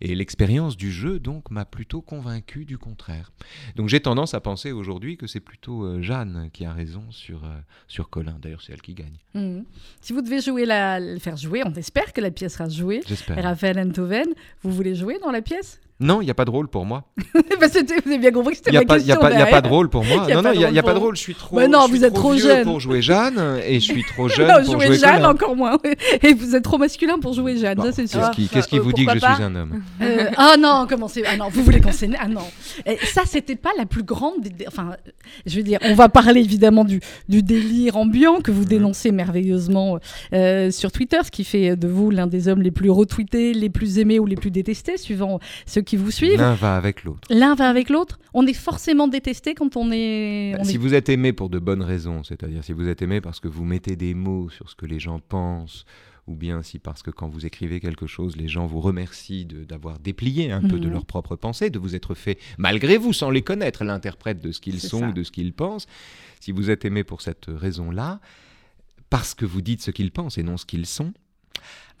Et 0.00 0.14
l'expérience 0.14 0.76
du 0.76 0.90
jeu, 0.90 1.18
donc, 1.18 1.50
m'a 1.50 1.64
plutôt 1.64 2.02
convaincu 2.02 2.64
du 2.64 2.78
contraire. 2.78 3.32
Donc 3.74 3.88
j'ai 3.88 4.00
tendance 4.00 4.34
à 4.34 4.40
penser 4.40 4.72
aujourd'hui 4.72 5.16
que 5.16 5.26
c'est 5.26 5.40
plutôt 5.40 5.84
euh, 5.84 6.02
Jeanne 6.02 6.50
qui 6.52 6.64
a 6.64 6.72
raison 6.72 7.04
sur, 7.10 7.44
euh, 7.44 7.58
sur 7.88 8.10
Colin. 8.10 8.38
D'ailleurs, 8.40 8.62
c'est 8.62 8.72
elle 8.72 8.82
qui 8.82 8.94
gagne. 8.94 9.18
Mhm. 9.34 9.64
Si 10.00 10.12
vous 10.12 10.22
devez 10.22 10.40
jouer 10.40 10.66
la, 10.66 11.00
le 11.00 11.18
faire 11.18 11.36
jouer, 11.36 11.62
on 11.64 11.74
espère 11.74 12.12
que 12.12 12.20
la 12.20 12.30
pièce 12.30 12.54
sera 12.54 12.68
jouée. 12.68 13.00
J'espère. 13.06 13.42
Raphaël 13.42 13.78
Enthoven, 13.78 14.28
vous 14.62 14.70
voulez 14.70 14.94
jouer 14.94 15.18
dans 15.20 15.30
la 15.30 15.42
pièce? 15.42 15.80
Non, 15.98 16.20
il 16.20 16.26
n'y 16.26 16.30
a 16.30 16.34
pas 16.34 16.44
de 16.44 16.50
rôle 16.50 16.68
pour 16.68 16.84
moi. 16.84 17.04
Bah, 17.34 17.66
vous 17.68 17.78
avez 18.06 18.18
bien 18.18 18.30
compris 18.30 18.52
que 18.52 18.58
c'était 18.58 18.70
n'y 18.70 18.76
ma 18.76 18.84
pas- 18.84 18.96
question. 18.98 19.16
il 19.30 19.38
y 19.38 19.42
a 19.42 19.46
pas 19.46 19.60
de 19.62 19.68
rôle 19.68 19.88
pour 19.88 20.04
moi. 20.04 20.26
Non, 20.34 20.42
non, 20.42 20.52
il 20.52 20.58
n'y 20.70 20.78
a, 20.78 20.82
pas 20.82 20.92
de 20.92 20.98
rôle. 20.98 21.16
Je 21.16 21.20
suis 21.22 21.34
trop, 21.34 21.56
Bah 21.56 21.68
non, 21.68 21.82
je 21.82 21.86
suis 21.88 21.98
vous 21.98 22.04
êtes 22.04 22.12
trop 22.14 22.32
vieux 22.32 22.42
jeune. 22.42 22.64
pour 22.64 22.80
jouer 22.80 23.00
Jeanne 23.00 23.60
et 23.66 23.74
je 23.80 23.84
suis 23.84 24.04
trop 24.04 24.28
jeune 24.36 24.46
Non, 24.48 24.62
pour 24.62 24.74
jouer 24.74 24.86
jouer 24.88 24.98
Jeanne 24.98 25.16
Colin. 25.16 25.30
encore 25.30 25.56
moins. 25.56 25.78
Et 26.22 26.34
vous 26.34 26.54
êtes 26.54 26.64
trop 26.64 26.76
masculin 26.76 27.18
pour 27.18 27.32
jouer 27.32 27.56
Jeanne, 27.56 27.76
Bon, 27.78 27.84
ça 27.84 27.92
c'est 27.92 28.06
sûr. 28.06 28.30
Qu'est-ce 28.52 28.68
qui, 28.68 28.76
Euh, 28.78 28.82
vous 28.82 28.92
dit 28.92 29.06
que 29.06 29.14
je 29.14 29.18
suis 29.20 29.42
un 29.42 29.54
homme? 29.54 29.82
Euh, 30.02 30.28
ah 30.36 30.56
non, 30.58 30.86
comment 30.88 31.08
c'est 31.08 31.24
Ah 31.26 31.36
non, 31.38 31.48
vous 31.50 31.62
voulez 31.62 31.80
qu'on 31.80 31.92
s'énerve 31.92 32.22
Ah 32.24 32.28
non. 32.28 32.42
Et 32.84 32.98
ça, 33.06 33.22
c'était 33.24 33.56
pas 33.56 33.70
la 33.78 33.86
plus 33.86 34.02
grande. 34.02 34.40
des- 34.42 34.66
Enfin, 34.68 34.90
je 35.46 35.56
veux 35.56 35.62
dire, 35.62 35.78
on 35.82 35.94
va 35.94 36.08
parler 36.10 36.40
évidemment 36.40 36.84
du, 36.84 37.00
du 37.30 37.42
délire 37.42 37.96
ambiant 37.96 38.40
que 38.42 38.50
vous 38.50 38.62
Mhm. 38.62 38.68
dénoncez 38.68 39.12
merveilleusement 39.12 39.98
euh, 40.34 40.70
sur 40.70 40.92
Twitter, 40.92 41.18
ce 41.24 41.30
qui 41.30 41.44
fait 41.44 41.74
de 41.76 41.88
vous 41.88 42.10
l'un 42.10 42.26
des 42.26 42.48
hommes 42.48 42.60
les 42.62 42.70
plus 42.70 42.90
retweetés, 42.90 43.54
les 43.54 43.70
plus 43.70 43.98
aimés 43.98 44.18
ou 44.18 44.26
les 44.26 44.36
plus 44.36 44.50
détestés, 44.50 44.98
suivant 44.98 45.40
ceux 45.64 45.80
qui 45.86 45.96
vous 45.96 46.10
suivent. 46.10 46.38
L'un 46.38 46.54
va 46.54 46.76
avec 46.76 47.04
l'autre. 47.04 47.26
L'un 47.30 47.54
va 47.54 47.70
avec 47.70 47.88
l'autre. 47.88 48.18
On 48.34 48.46
est 48.46 48.52
forcément 48.52 49.08
détesté 49.08 49.54
quand 49.54 49.76
on 49.76 49.90
est. 49.90 50.52
Bah, 50.52 50.58
on 50.60 50.64
si 50.64 50.74
est- 50.74 50.78
vous 50.78 50.92
êtes 50.92 51.08
aimé 51.08 51.32
pour 51.32 51.48
de 51.48 51.58
bonnes 51.58 51.82
raisons, 51.82 52.22
c'est-à-dire 52.24 52.62
si 52.62 52.72
vous 52.74 52.88
êtes 52.88 53.00
aimé 53.00 53.20
parce 53.22 53.40
que 53.40 53.48
vous 53.48 53.64
mettez 53.64 53.96
des 53.96 54.12
mots 54.12 54.50
sur 54.50 54.68
ce 54.68 54.74
que 54.74 54.84
les 54.84 54.98
gens 55.00 55.18
pensent, 55.18 55.86
ou 56.26 56.34
bien 56.34 56.62
si 56.62 56.78
parce 56.80 57.02
que 57.04 57.10
quand 57.12 57.28
vous 57.28 57.46
écrivez 57.46 57.78
quelque 57.80 58.06
chose, 58.06 58.36
les 58.36 58.48
gens 58.48 58.66
vous 58.66 58.80
remercient 58.80 59.44
d'avoir 59.46 59.98
déplié 60.00 60.50
un 60.50 60.60
peu 60.60 60.78
de 60.80 60.86
Mhm. 60.88 60.92
leurs 60.92 61.06
propres 61.06 61.36
pensées, 61.36 61.70
de 61.70 61.78
vous 61.78 61.94
être 61.94 62.14
fait, 62.14 62.36
malgré 62.58 62.98
vous, 62.98 63.12
sans 63.12 63.30
les 63.30 63.42
connaître, 63.42 63.84
l'interprète 63.84 64.40
de 64.40 64.50
ce 64.52 64.60
qu'ils 64.60 64.80
sont 64.80 64.98
ça. 65.00 65.08
ou 65.08 65.12
de 65.12 65.22
ce 65.22 65.30
qu'ils 65.30 65.52
pensent. 65.52 65.86
Si 66.40 66.50
vous 66.50 66.68
êtes 66.68 66.84
aimé 66.84 67.04
pour 67.04 67.22
cette 67.22 67.46
raison-là, 67.48 68.20
parce 69.08 69.34
que 69.34 69.44
vous 69.46 69.62
dites 69.62 69.82
ce 69.82 69.92
qu'ils 69.92 70.10
pensent 70.10 70.36
et 70.36 70.42
non 70.42 70.56
ce 70.56 70.66
qu'ils 70.66 70.86
sont, 70.86 71.12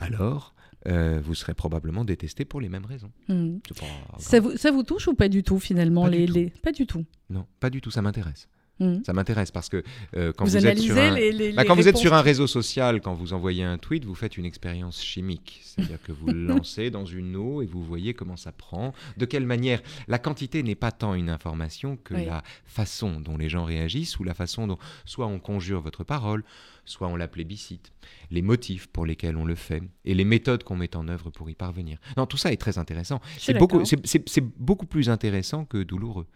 alors 0.00 0.54
euh, 0.86 1.20
vous 1.22 1.34
serez 1.34 1.54
probablement 1.54 2.04
détesté 2.04 2.44
pour 2.44 2.60
les 2.60 2.68
mêmes 2.68 2.84
raisons. 2.84 3.10
Hmm. 3.28 3.58
Pas 3.78 3.86
Ça 4.18 4.40
vous, 4.40 4.56
ça 4.56 4.70
vous 4.70 4.82
touche 4.82 5.08
ou 5.08 5.14
pas 5.14 5.28
du 5.28 5.42
tout 5.42 5.58
finalement 5.58 6.04
Pas 6.04 6.10
du 6.10 6.18
les, 6.18 6.26
tout. 6.26 6.34
les- 6.34 6.50
Pas 6.62 6.72
du 6.72 6.86
tout? 6.86 7.04
Non, 7.30 7.46
pas 7.60 7.70
du 7.70 7.80
tout, 7.80 7.90
ça 7.90 8.02
m'intéresse. 8.02 8.48
Hmm. 8.78 8.98
Ça 9.06 9.14
m'intéresse 9.14 9.50
parce 9.50 9.70
que 9.70 9.82
euh, 10.16 10.32
quand 10.36 10.44
vous, 10.44 10.50
vous, 10.50 10.66
êtes 10.66 10.78
sur 10.78 10.98
un... 10.98 11.14
les, 11.14 11.32
les- 11.32 11.52
Bah, 11.52 11.62
les 11.62 11.66
quand 11.68 11.74
vous 11.74 11.80
êtes 11.82 11.86
réponses 11.86 12.00
sur 12.02 12.12
un 12.14 12.20
réseau 12.20 12.46
social, 12.46 13.00
quand 13.00 13.14
vous 13.14 13.32
envoyez 13.32 13.64
un 13.64 13.78
tweet, 13.78 14.04
vous 14.04 14.14
faites 14.14 14.36
une 14.36 14.44
expérience 14.44 15.02
chimique. 15.02 15.60
C'est-à-dire 15.64 16.02
que 16.02 16.12
vous 16.12 16.26
le 16.26 16.44
lancez 16.46 16.90
dans 16.90 17.06
une 17.06 17.36
eau 17.36 17.62
et 17.62 17.66
vous 17.66 17.82
voyez 17.82 18.12
comment 18.12 18.36
ça 18.36 18.52
prend, 18.52 18.92
de 19.16 19.24
quelle 19.24 19.46
manière? 19.46 19.80
La 20.08 20.18
quantité 20.18 20.62
n'est 20.62 20.74
pas 20.74 20.92
tant 20.92 21.14
une 21.14 21.30
information 21.30 21.96
que 21.96 22.14
Oui. 22.14 22.26
la 22.26 22.42
façon 22.66 23.18
dont 23.20 23.36
les 23.38 23.48
gens 23.48 23.64
réagissent 23.64 24.18
ou 24.18 24.24
la 24.24 24.34
façon 24.34 24.66
dont 24.66 24.78
soit 25.06 25.26
on 25.26 25.38
conjure 25.38 25.80
votre 25.80 26.04
parole, 26.04 26.44
soit 26.84 27.08
on 27.08 27.16
la 27.16 27.28
plébiscite, 27.28 27.92
les 28.30 28.42
motifs 28.42 28.86
pour 28.88 29.06
lesquels 29.06 29.36
on 29.36 29.44
le 29.44 29.54
fait 29.54 29.82
et 30.04 30.14
les 30.14 30.24
méthodes 30.24 30.62
qu'on 30.64 30.76
met 30.76 30.94
en 30.96 31.08
œuvre 31.08 31.30
pour 31.30 31.48
y 31.50 31.54
parvenir. 31.54 31.98
Non, 32.16 32.26
tout 32.26 32.36
ça 32.36 32.52
est 32.52 32.56
très 32.58 32.76
intéressant. 32.78 33.20
Beaucoup, 33.58 33.84
c'est 33.84 34.44
beaucoup 34.58 34.86
plus 34.86 35.08
intéressant 35.08 35.64
que 35.64 35.82
douloureux. 35.82 36.26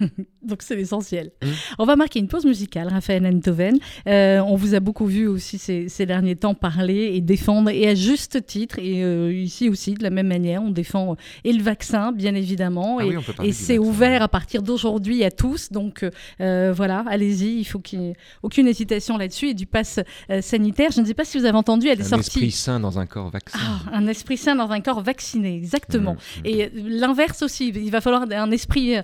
Donc 0.42 0.62
c'est 0.62 0.76
l'essentiel. 0.76 1.32
Mm. 1.42 1.46
On 1.78 1.84
va 1.84 1.96
marquer 1.96 2.18
une 2.18 2.28
pause 2.28 2.44
musicale, 2.44 2.88
Raphaël 2.88 3.26
Enthoven. 3.26 3.78
Euh, 4.06 4.40
on 4.40 4.56
vous 4.56 4.74
a 4.74 4.80
beaucoup 4.80 5.06
vu 5.06 5.26
aussi 5.26 5.58
ces, 5.58 5.88
ces 5.88 6.06
derniers 6.06 6.36
temps 6.36 6.54
parler 6.54 7.12
et 7.14 7.20
défendre, 7.20 7.70
et 7.70 7.88
à 7.88 7.94
juste 7.94 8.46
titre, 8.46 8.78
et 8.78 9.04
euh, 9.04 9.32
ici 9.32 9.68
aussi 9.68 9.94
de 9.94 10.02
la 10.02 10.10
même 10.10 10.28
manière, 10.28 10.62
on 10.62 10.70
défend 10.70 11.12
euh, 11.12 11.14
et 11.44 11.52
le 11.52 11.62
vaccin, 11.62 12.12
bien 12.12 12.34
évidemment, 12.34 12.98
Ah 13.00 13.04
et, 13.04 13.16
oui, 13.16 13.24
et 13.44 13.52
c'est 13.52 13.78
ouvert 13.78 14.22
à 14.22 14.28
partir 14.28 14.62
d'aujourd'hui 14.62 15.24
à 15.24 15.30
tous. 15.30 15.70
Donc 15.70 16.04
voilà, 16.38 17.04
allez-y, 17.08 17.58
il 17.58 17.64
faut 17.64 17.78
qu'il 17.80 18.00
n'y 18.00 18.10
ait 18.10 18.16
aucune 18.42 18.66
hésitation 18.68 19.16
là-dessus, 19.18 19.48
et 19.50 19.54
du 19.54 19.66
pass 19.66 20.00
sanitaire. 20.40 20.90
Je 20.92 21.00
ne 21.00 21.06
sais 21.06 21.14
pas 21.14 21.24
si 21.24 21.38
vous 21.38 21.44
avez 21.44 21.56
entendu, 21.58 21.88
elle 21.88 22.00
est 22.00 22.02
Un 22.02 22.16
sortie. 22.16 22.28
esprit 22.28 22.50
sain 22.50 22.80
dans 22.80 22.98
un 22.98 23.06
corps 23.06 23.30
vacciné. 23.30 23.62
Ah, 23.66 23.80
un 23.92 24.06
esprit 24.06 24.36
sain 24.36 24.56
dans 24.56 24.70
un 24.70 24.80
corps 24.80 25.02
vacciné, 25.02 25.56
exactement. 25.56 26.14
Mmh, 26.14 26.40
mmh. 26.40 26.46
Et 26.46 26.70
l'inverse 26.74 27.42
aussi, 27.42 27.68
il 27.68 27.90
va 27.90 28.00
falloir 28.00 28.24
un 28.30 28.50
esprit 28.50 28.96
euh, 28.96 29.02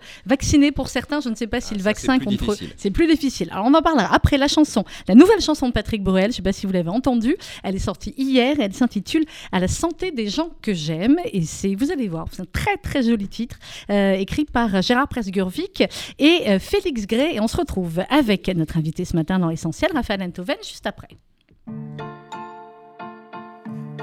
pour 0.73 0.89
certains. 0.89 1.21
Je 1.21 1.29
ne 1.29 1.35
sais 1.35 1.47
pas 1.47 1.61
si 1.61 1.71
Ah, 1.73 1.77
le 1.77 1.83
vaccin 1.83 2.19
contre 2.19 2.57
c'est 2.77 2.91
plus 2.91 3.07
difficile. 3.07 3.49
Alors 3.53 3.67
on 3.67 3.75
en 3.75 3.83
parlera 3.83 4.13
après 4.15 4.39
la 4.39 4.49
chanson, 4.49 4.85
la 5.09 5.15
nouvelle 5.15 5.41
chanson 5.41 5.69
de 5.69 5.73
Patrick 5.73 6.03
Bruel. 6.03 6.25
Je 6.25 6.29
ne 6.29 6.33
sais 6.35 6.43
pas 6.43 6.53
si 6.53 6.67
vous 6.67 6.73
l'avez 6.73 6.91
entendue. 6.91 7.37
Elle 7.63 7.75
est 7.75 7.81
sortie 7.81 8.15
hier 8.17 8.59
et 8.59 8.63
elle 8.65 8.75
s'intitule 8.75 9.25
À 9.53 9.61
la 9.61 9.69
santé 9.69 10.11
des 10.11 10.29
gens 10.29 10.51
que 10.63 10.75
j'aime. 10.75 11.17
Et 11.33 11.43
c'est, 11.43 11.75
vous 11.75 11.91
allez 11.91 12.09
voir, 12.09 12.27
c'est 12.33 12.43
un 12.43 12.47
très 12.53 12.77
très 12.77 13.03
joli 13.03 13.29
titre 13.29 13.59
euh, 13.91 14.15
écrit 14.15 14.45
par 14.45 14.83
Gérard 14.83 15.09
Presgurvic 15.09 15.85
et 16.19 16.43
euh, 16.49 16.59
Félix 16.59 17.07
Gray. 17.07 17.37
Et 17.37 17.41
on 17.41 17.49
se 17.49 17.57
retrouve 17.57 18.03
avec 18.11 18.49
notre 18.49 18.77
invité 18.77 19.05
ce 19.05 19.17
matin 19.17 19.39
dans 19.39 19.49
l'essentiel, 19.49 19.91
Raphaël 19.95 20.23
Enthoven, 20.23 20.57
juste 20.63 20.87
après. 20.87 21.09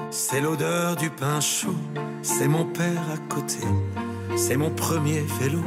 C'est 0.10 0.42
l'odeur 0.42 0.96
du 0.96 1.10
pain 1.10 1.42
chaud, 1.42 1.76
c'est 2.22 2.48
mon 2.48 2.66
père 2.66 3.02
à 3.12 3.18
côté, 3.34 3.60
c'est 4.36 4.58
mon 4.58 4.70
premier 4.70 5.22
vélo 5.40 5.64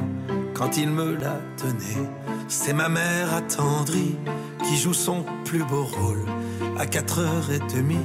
quand 0.57 0.77
il 0.77 0.89
me 0.89 1.15
l'a 1.15 1.41
donné. 1.63 2.09
C'est 2.49 2.73
ma 2.73 2.89
mère 2.89 3.35
attendrie 3.35 4.17
qui 4.65 4.77
joue 4.77 4.95
son 4.95 5.25
plus 5.45 5.65
beau 5.65 5.85
rôle 5.85 6.25
à 6.79 6.87
4h30 6.87 7.97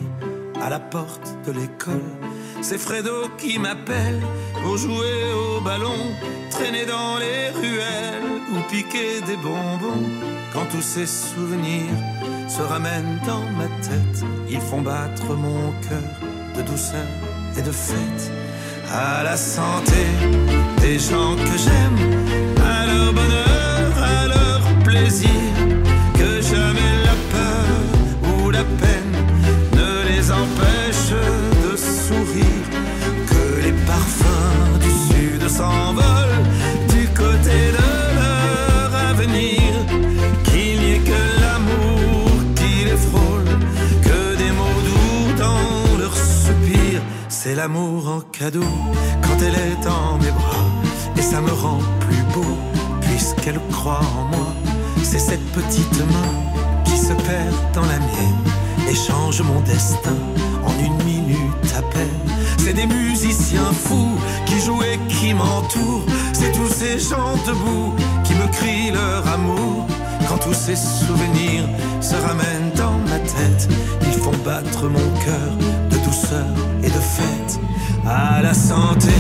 à 0.62 0.70
la 0.70 0.80
porte 0.80 1.36
de 1.46 1.52
l'école. 1.54 2.12
C'est 2.62 2.78
Fredo 2.78 3.30
qui 3.38 3.58
m'appelle 3.58 4.22
pour 4.64 4.78
jouer 4.78 5.34
au 5.34 5.62
ballon, 5.62 6.02
traîner 6.52 6.86
dans 6.86 7.18
les 7.18 7.50
ruelles 7.50 8.42
ou 8.54 8.70
piquer 8.70 9.22
des 9.22 9.38
bonbons. 9.38 10.10
Quand 10.54 10.66
tous 10.70 10.82
ces 10.82 11.08
souvenirs 11.08 11.98
se 12.50 12.62
ramènent 12.62 13.20
dans 13.26 13.46
ma 13.58 13.68
tête, 13.82 14.26
ils 14.50 14.60
font 14.60 14.82
battre 14.82 15.34
mon 15.36 15.72
cœur 15.88 16.12
de 16.58 16.62
douceur 16.70 17.08
et 17.58 17.62
de 17.62 17.72
fête. 17.72 18.41
À 18.94 19.24
la 19.24 19.38
santé 19.38 20.04
des 20.82 21.00
gens 21.00 21.36
que 21.36 21.58
j'aime, 21.58 22.00
à 22.60 22.86
leur 22.86 23.14
bonheur, 23.14 23.92
à 24.04 24.28
leur 24.28 24.62
plaisir, 24.84 25.30
que 26.14 26.42
jamais 26.42 26.94
la 27.06 27.16
peur 27.32 28.44
ou 28.44 28.52
la 28.52 28.64
peine 28.64 29.14
ne 29.74 30.10
les 30.10 30.30
empêche 30.30 31.14
de 31.64 31.78
sourire, 31.78 32.68
que 33.28 33.66
les 33.66 33.74
parfums 33.86 34.80
du 34.82 34.92
sud 35.14 35.48
du 35.48 36.11
l'amour 47.62 48.08
en 48.08 48.21
cadeau 48.21 48.74
quand 49.21 49.38
elle 49.45 49.54
est 49.54 49.84
dans 49.84 50.17
mes 50.17 50.32
bras, 50.32 50.65
et 51.15 51.21
ça 51.21 51.39
me 51.41 51.52
rend 51.52 51.78
plus 52.00 52.24
beau 52.34 52.58
puisqu'elle 53.02 53.60
croit 53.71 54.02
en 54.19 54.24
moi, 54.36 54.47
c'est 55.04 55.19
cette 55.19 55.45
petite 55.52 56.00
main 56.00 56.34
qui 56.86 56.97
se 56.97 57.13
perd 57.13 57.56
dans 57.76 57.86
la 57.93 58.00
mienne 58.00 58.43
et 58.89 58.95
change 58.95 59.43
mon 59.43 59.60
destin 59.62 60.17
en 60.65 60.74
une 60.84 61.04
minute 61.04 61.71
à 61.78 61.84
peine. 61.84 62.26
C'est 62.58 62.74
des 62.74 62.88
musiciens 62.88 63.71
fous 63.86 64.17
qui 64.47 64.60
jouent 64.60 64.82
et 64.82 64.97
qui 65.13 65.36
m'entourent. 65.36 66.08
C'est 66.34 66.52
tous 66.54 66.74
ces 66.74 66.97
gens 66.97 67.36
debout 67.45 67.93
qui 68.24 68.34
me 68.34 68.47
crient 68.58 68.91
leur 68.91 69.21
amour. 69.28 69.86
Quand 70.28 70.39
tous 70.39 70.56
ces 70.65 70.76
souvenirs 70.76 71.67
se 72.02 72.15
ramènent 72.15 72.71
dans 72.76 72.97
ma 73.08 73.19
tête, 73.19 73.69
ils 74.08 74.19
font 74.19 74.38
battre 74.43 74.89
mon 74.89 75.10
cœur 75.26 75.91
douceur 76.04 76.46
et 76.84 76.88
de 76.88 77.02
fête. 77.18 77.60
À 78.06 78.42
la 78.42 78.54
santé 78.54 79.14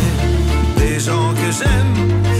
des 0.77 0.99
gens 0.99 1.33
que 1.33 1.51
j'aime, 1.51 2.30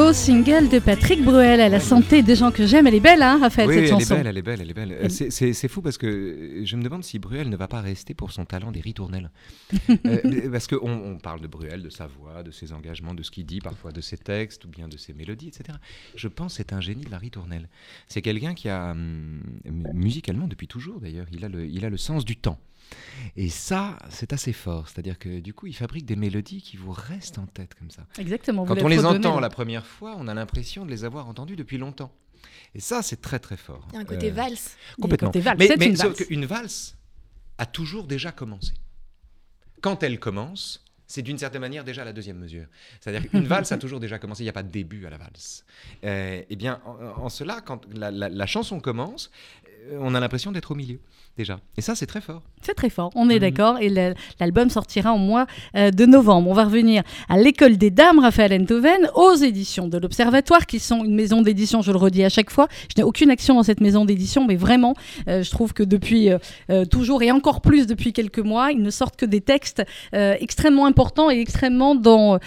nouveau 0.00 0.12
single 0.14 0.68
de 0.70 0.78
Patrick 0.78 1.22
Bruel 1.22 1.60
à 1.60 1.68
la 1.68 1.78
santé 1.78 2.22
des 2.22 2.34
gens 2.34 2.50
que 2.50 2.66
j'aime. 2.66 2.86
Elle 2.86 2.94
est 2.94 3.00
belle, 3.00 3.22
hein, 3.22 3.38
Raphaël, 3.38 3.68
Oui, 3.68 3.74
cette 3.74 3.84
elle 3.84 4.00
est 4.00 4.08
belle, 4.08 4.26
elle 4.28 4.38
est 4.38 4.42
belle, 4.42 4.60
elle 4.62 4.70
est 4.70 4.74
belle. 4.74 4.92
Euh, 4.92 5.08
c'est- 5.10 5.68
fou 5.68 5.82
parce 5.82 5.98
que 5.98 6.62
je 6.64 6.76
me 6.76 6.82
demande 6.82 7.04
si 7.04 7.18
Bruel 7.18 7.50
ne 7.50 7.56
va 7.56 7.68
pas 7.68 7.82
rester 7.82 8.14
pour 8.14 8.32
son 8.32 8.46
talent 8.46 8.72
des 8.72 8.80
ritournelles. 8.80 9.30
Euh, 10.06 10.50
parce 10.50 10.66
qu'on 10.66 10.88
on 10.90 11.18
parle 11.18 11.40
de 11.40 11.46
Bruel, 11.46 11.82
de 11.82 11.90
sa 11.90 12.06
voix, 12.06 12.42
de 12.42 12.50
ses 12.50 12.72
engagements, 12.72 13.12
de 13.14 13.22
ce 13.22 13.30
qu'il 13.30 13.44
dit, 13.44 13.60
parfois 13.60 13.92
de 13.92 14.00
ses 14.00 14.16
textes 14.16 14.64
ou 14.64 14.68
bien 14.68 14.88
de 14.88 14.96
ses 14.96 15.12
mélodies, 15.12 15.48
etc. 15.48 15.78
Je 16.14 16.28
pense 16.28 16.52
que 16.52 16.56
c'est 16.58 16.72
un 16.72 16.80
génie 16.80 17.04
de 17.04 17.10
la 17.10 17.18
ritournelle. 17.18 17.68
C'est 18.08 18.22
quelqu'un 18.22 18.54
qui 18.54 18.68
a, 18.68 18.92
hum, 18.92 19.42
musicalement 19.92 20.46
depuis 20.48 20.68
toujours 20.68 21.00
d'ailleurs, 21.00 21.26
il, 21.32 21.44
a 21.44 21.48
le- 21.48 21.66
il 21.66 21.84
a 21.84 21.90
le 21.90 21.96
sens 21.98 22.24
du 22.24 22.36
temps. 22.36 22.58
Et 23.36 23.48
ça, 23.48 23.98
c'est 24.08 24.32
assez 24.32 24.52
fort. 24.52 24.88
C'est-à-dire 24.88 25.18
que 25.18 25.40
du 25.40 25.54
coup, 25.54 25.66
il 25.66 25.74
fabrique 25.74 26.04
des 26.06 26.16
mélodies 26.16 26.62
qui 26.62 26.76
vous 26.76 26.92
restent 26.92 27.38
en 27.38 27.46
tête 27.46 27.74
comme 27.74 27.90
ça. 27.90 28.06
Exactement. 28.18 28.64
Quand 28.66 28.80
on 28.82 28.88
les 28.88 28.98
redonné, 28.98 29.18
entend 29.26 29.40
la 29.40 29.50
première 29.50 29.86
fois, 29.86 30.16
on 30.18 30.26
a 30.28 30.34
l'impression 30.34 30.84
de 30.84 30.90
les 30.90 31.04
avoir 31.04 31.28
entendus 31.28 31.56
depuis 31.56 31.78
longtemps. 31.78 32.12
Et 32.74 32.80
ça, 32.80 33.02
c'est 33.02 33.20
très 33.20 33.38
très 33.38 33.56
fort. 33.56 33.86
Il 33.90 33.94
y 33.94 33.98
a 33.98 34.00
un 34.00 34.04
côté 34.04 34.30
Euh, 34.30 34.34
valse. 34.34 34.76
Complètement. 35.00 35.28
côté 35.28 35.40
valse, 35.40 35.58
Mais, 35.58 35.66
une 35.86 35.94
valse. 35.94 36.24
qu'une 36.26 36.44
valse 36.46 36.96
a 37.58 37.66
toujours 37.66 38.06
déjà 38.06 38.32
commencé. 38.32 38.72
Quand 39.80 40.02
elle 40.02 40.18
commence, 40.20 40.84
c'est 41.06 41.22
d'une 41.22 41.38
certaine 41.38 41.60
manière 41.62 41.84
déjà 41.84 42.04
la 42.04 42.12
deuxième 42.12 42.38
mesure. 42.38 42.66
C'est-à-dire 43.00 43.28
qu'une 43.30 43.44
valse 43.46 43.72
a 43.72 43.78
toujours 43.78 43.98
déjà 44.00 44.18
commencé, 44.18 44.42
il 44.42 44.46
n'y 44.46 44.50
a 44.50 44.54
pas 44.54 44.62
de 44.62 44.70
début 44.70 45.06
à 45.06 45.10
la 45.10 45.18
valse. 45.18 45.64
Euh, 46.04 46.42
eh 46.48 46.56
bien, 46.56 46.80
en, 46.86 47.24
en 47.24 47.28
cela, 47.28 47.60
quand 47.60 47.86
la, 47.92 48.10
la- 48.10 48.28
la 48.28 48.46
chanson 48.46 48.80
commence, 48.80 49.30
euh, 49.90 49.98
on 50.00 50.14
a 50.14 50.20
l'impression 50.20 50.52
d'être 50.52 50.70
au 50.70 50.74
milieu, 50.74 51.00
déjà. 51.40 51.58
Et 51.78 51.80
ça, 51.80 51.94
c'est 51.94 52.04
très 52.06 52.20
fort. 52.20 52.42
C'est 52.60 52.74
très 52.74 52.90
fort, 52.90 53.10
on 53.14 53.30
est 53.30 53.36
Mhm. 53.36 53.40
d'accord. 53.40 53.78
Et 53.80 53.88
l'album 54.38 54.68
sortira 54.68 55.14
au 55.14 55.18
mois 55.18 55.46
euh, 55.74 55.90
de 55.90 56.04
novembre. 56.04 56.50
On 56.50 56.52
va 56.52 56.64
revenir 56.64 57.02
à 57.30 57.38
l'école 57.38 57.78
des 57.78 57.90
dames, 57.90 58.18
Raphaël 58.18 58.52
Enthoven, 58.60 59.08
aux 59.14 59.32
éditions 59.34 59.88
de 59.88 59.96
l'Observatoire, 59.96 60.66
qui 60.66 60.78
sont 60.78 61.02
une 61.02 61.14
maison 61.14 61.40
d'édition, 61.40 61.80
je 61.80 61.90
le 61.90 61.96
redis 61.96 62.22
à 62.22 62.28
chaque 62.28 62.50
fois. 62.50 62.68
Je 62.90 62.94
n'ai 63.00 63.02
aucune 63.10 63.30
action 63.30 63.54
dans 63.54 63.62
cette 63.62 63.80
maison 63.80 64.04
d'édition, 64.04 64.46
mais 64.46 64.56
vraiment, 64.56 64.94
euh, 65.28 65.42
je 65.42 65.50
trouve 65.50 65.72
que 65.72 65.82
depuis 65.82 66.28
euh, 66.30 66.84
toujours 66.84 67.22
et 67.22 67.30
encore 67.30 67.62
plus 67.62 67.86
depuis 67.86 68.12
quelques 68.12 68.40
mois, 68.40 68.72
ils 68.72 68.82
ne 68.82 68.90
sortent 68.90 69.16
que 69.16 69.24
des 69.26 69.40
textes 69.40 69.82
euh, 70.14 70.34
extrêmement 70.40 70.84
importants 70.84 71.30
et 71.30 71.40
extrêmement 71.40 71.94
dans, 71.94 72.38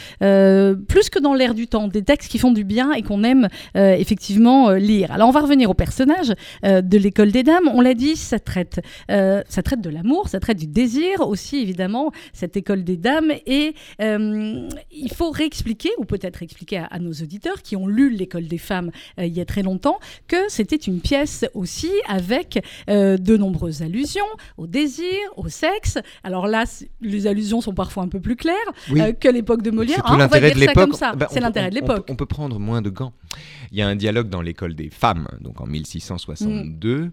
plus 0.94 1.10
que 1.10 1.20
dans 1.20 1.34
l'air 1.34 1.56
du 1.56 1.66
temps, 1.68 1.88
des 1.88 2.04
textes 2.04 2.30
qui 2.32 2.38
font 2.38 2.52
du 2.52 2.64
bien 2.64 2.92
et 2.94 3.02
qu'on 3.02 3.24
aime 3.24 3.48
effectivement 3.76 4.72
lire. 4.72 5.12
Alors 5.12 5.28
on 5.30 5.32
va 5.32 5.42
revenir 5.42 5.70
au 5.70 5.74
personnage 5.74 6.34
de 6.64 6.98
l'école 6.98 7.32
des 7.32 7.44
dames. 7.44 7.68
On 7.74 7.82
l'a 7.82 7.94
dit, 7.96 8.16
ça 8.16 8.38
traite, 8.40 8.80
euh, 9.12 9.42
ça 9.48 9.64
traite 9.64 9.82
de 9.82 9.90
l'amour, 9.90 10.30
ça 10.30 10.40
traite 10.40 10.58
du 10.58 10.68
désir 10.68 11.28
aussi 11.28 11.58
évidemment, 11.58 12.12
cette 12.34 12.58
école 12.58 12.84
des 12.84 12.98
dames. 12.98 13.32
Et 13.46 13.74
euh, 14.02 14.70
il 14.92 15.12
faut 15.14 15.32
réexpliquer, 15.32 15.90
ou 15.98 16.06
peut-être 16.06 16.44
expliquer 16.44 16.78
à, 16.78 16.86
à 16.86 17.00
nos 17.00 17.12
auditeurs 17.12 17.62
qui 17.62 17.76
ont 17.76 17.88
lu 17.88 18.10
l'école 18.10 18.48
des 18.48 18.58
femmes 18.58 18.92
euh, 19.20 19.26
il 19.26 19.34
y 19.34 19.42
a 19.42 19.46
très 19.46 19.64
longtemps, 19.64 20.00
que 20.28 20.50
c'était 20.50 20.76
une 20.76 21.00
pièce 21.00 21.46
aussi 21.54 21.92
avec 22.08 22.64
de 22.88 23.38
nombreuses 23.38 23.82
allusions 23.82 24.26
au 24.58 24.68
désir, 24.68 25.18
au 25.36 25.50
sexe. 25.50 25.98
Alors 26.24 26.48
là, 26.48 26.66
les 27.02 27.28
allusions 27.28 27.62
sont 27.62 27.74
parfois 27.74 28.04
un 28.04 28.08
peu 28.08 28.20
plus 28.20 28.36
claires 28.36 28.56
Oui. 28.92 29.02
que 29.20 29.30
l'époque 29.30 29.62
de 29.62 29.72
Molière. 29.72 30.02
Hein, 30.06 30.16
on 30.16 30.18
va 30.18 30.40
de 30.40 30.54
dire 30.54 30.66
ça 30.66 30.74
comme 30.74 30.94
ça. 30.94 31.14
Ben, 31.16 31.28
on 31.30 31.34
c'est 31.34 31.40
l'intérêt 31.40 31.70
de 31.70 31.78
on 31.78 31.82
l'époque. 31.82 32.06
On, 32.10 32.16
peut 32.16 32.26
prendre 32.26 32.60
moins 32.60 32.82
de 32.82 32.90
gants. 32.90 33.14
Il 33.72 33.78
y 33.78 33.82
a 33.82 33.88
un 33.88 33.96
dialogue 33.96 34.30
dans 34.30 34.42
l'école 34.42 34.76
des 34.76 34.90
femmes, 34.90 35.28
donc 35.42 35.62
en 35.62 35.66
1662, 35.66 37.12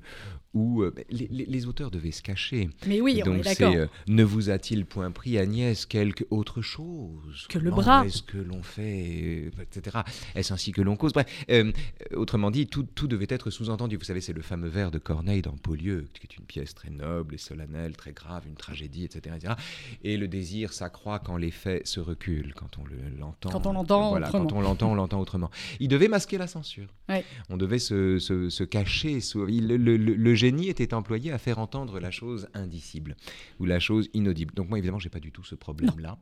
où 0.52 0.82
euh, 0.82 0.92
les, 1.10 1.28
les- 1.28 1.46
les 1.46 1.66
auteurs 1.66 1.90
devaient 1.90 2.10
se 2.10 2.22
cacher. 2.22 2.70
Mais 2.86 3.00
oui, 3.00 3.18
Et 3.18 3.22
on 3.22 3.34
est 3.34 3.36
donc 3.36 3.44
d'accord. 3.44 3.72
euh, 3.74 3.86
ne 4.08 4.24
vous 4.24 4.50
a-t-il 4.50 4.84
point 4.84 5.10
pris 5.12 5.38
Agnès 5.38 5.86
quelque 5.86 6.24
autre 6.30 6.60
chose 6.60 7.46
Que 7.48 7.58
le 7.58 7.70
Comment 7.70 7.82
bras. 7.82 8.04
Est-ce 8.06 8.22
que 8.22 8.38
l'on 8.38 8.62
fait, 8.62 9.50
euh, 9.56 9.62
etc. 9.62 9.98
Est-ce 10.34 10.52
ainsi 10.52 10.72
que 10.72 10.82
l'on 10.82 10.96
cause? 10.96 11.12
Bref, 11.12 11.26
euh, 11.50 11.70
autrement 12.14 12.50
dit, 12.50 12.66
tout, 12.66 12.82
tout 12.82 13.06
devait 13.06 13.26
être 13.28 13.50
sous-entendu. 13.50 13.96
Vous 13.96 14.04
savez, 14.04 14.20
c'est 14.20 14.32
le 14.32 14.42
fameux 14.42 14.68
vers 14.68 14.90
de 14.90 14.98
Corneille 14.98 15.42
dans 15.42 15.56
Paulieu, 15.56 16.08
qui 16.14 16.26
est 16.26 16.36
une 16.36 16.44
pièce 16.44 16.74
très 16.74 16.90
noble 16.90 17.34
et 17.34 17.38
solennelle, 17.38 17.96
très 17.96 18.12
grave, 18.12 18.42
une 18.48 18.56
tragédie, 18.56 19.04
etc. 19.04 19.36
etc. 19.36 19.54
Et 20.02 20.16
le 20.16 20.26
désir 20.26 20.72
s'accroît 20.72 21.20
quand 21.20 21.36
les 21.36 21.50
faits 21.52 21.86
se 21.86 22.00
reculent, 22.00 22.54
quand 22.54 22.78
on 22.78 22.84
le- 22.84 23.16
l'entend. 23.18 23.50
Quand 23.50 23.66
on 23.66 23.72
l'entend 23.72 24.10
Voilà, 24.10 24.28
autrement. 24.28 24.46
quand 24.46 24.56
on 24.56 24.60
l'entend, 24.60 24.90
on 24.92 24.94
l'entend 24.96 25.20
autrement. 25.20 25.50
Il 25.78 25.88
devait 25.88 26.08
masquer 26.08 26.38
la 26.38 26.46
censure. 26.48 26.88
Ouais. 27.08 27.24
On 27.50 27.56
devait 27.56 27.78
se, 27.78 28.18
se- 28.18 28.50
se 28.50 28.64
cacher. 28.64 29.20
se- 29.20 29.48
il- 29.48 29.68
le, 29.68 29.76
le- 29.76 29.96
le 29.96 30.34
génie 30.40 30.68
était 30.68 30.94
employé 30.94 31.32
à 31.32 31.38
faire 31.38 31.58
entendre 31.58 32.00
la 32.00 32.10
chose 32.10 32.48
indicible 32.54 33.14
ou 33.58 33.66
la 33.66 33.78
chose 33.78 34.08
inaudible. 34.14 34.54
Donc 34.54 34.68
moi, 34.70 34.78
évidemment, 34.78 34.98
j'ai 34.98 35.10
pas 35.10 35.20
du 35.20 35.32
tout 35.32 35.44
ce 35.44 35.54
problème-là. 35.54 36.16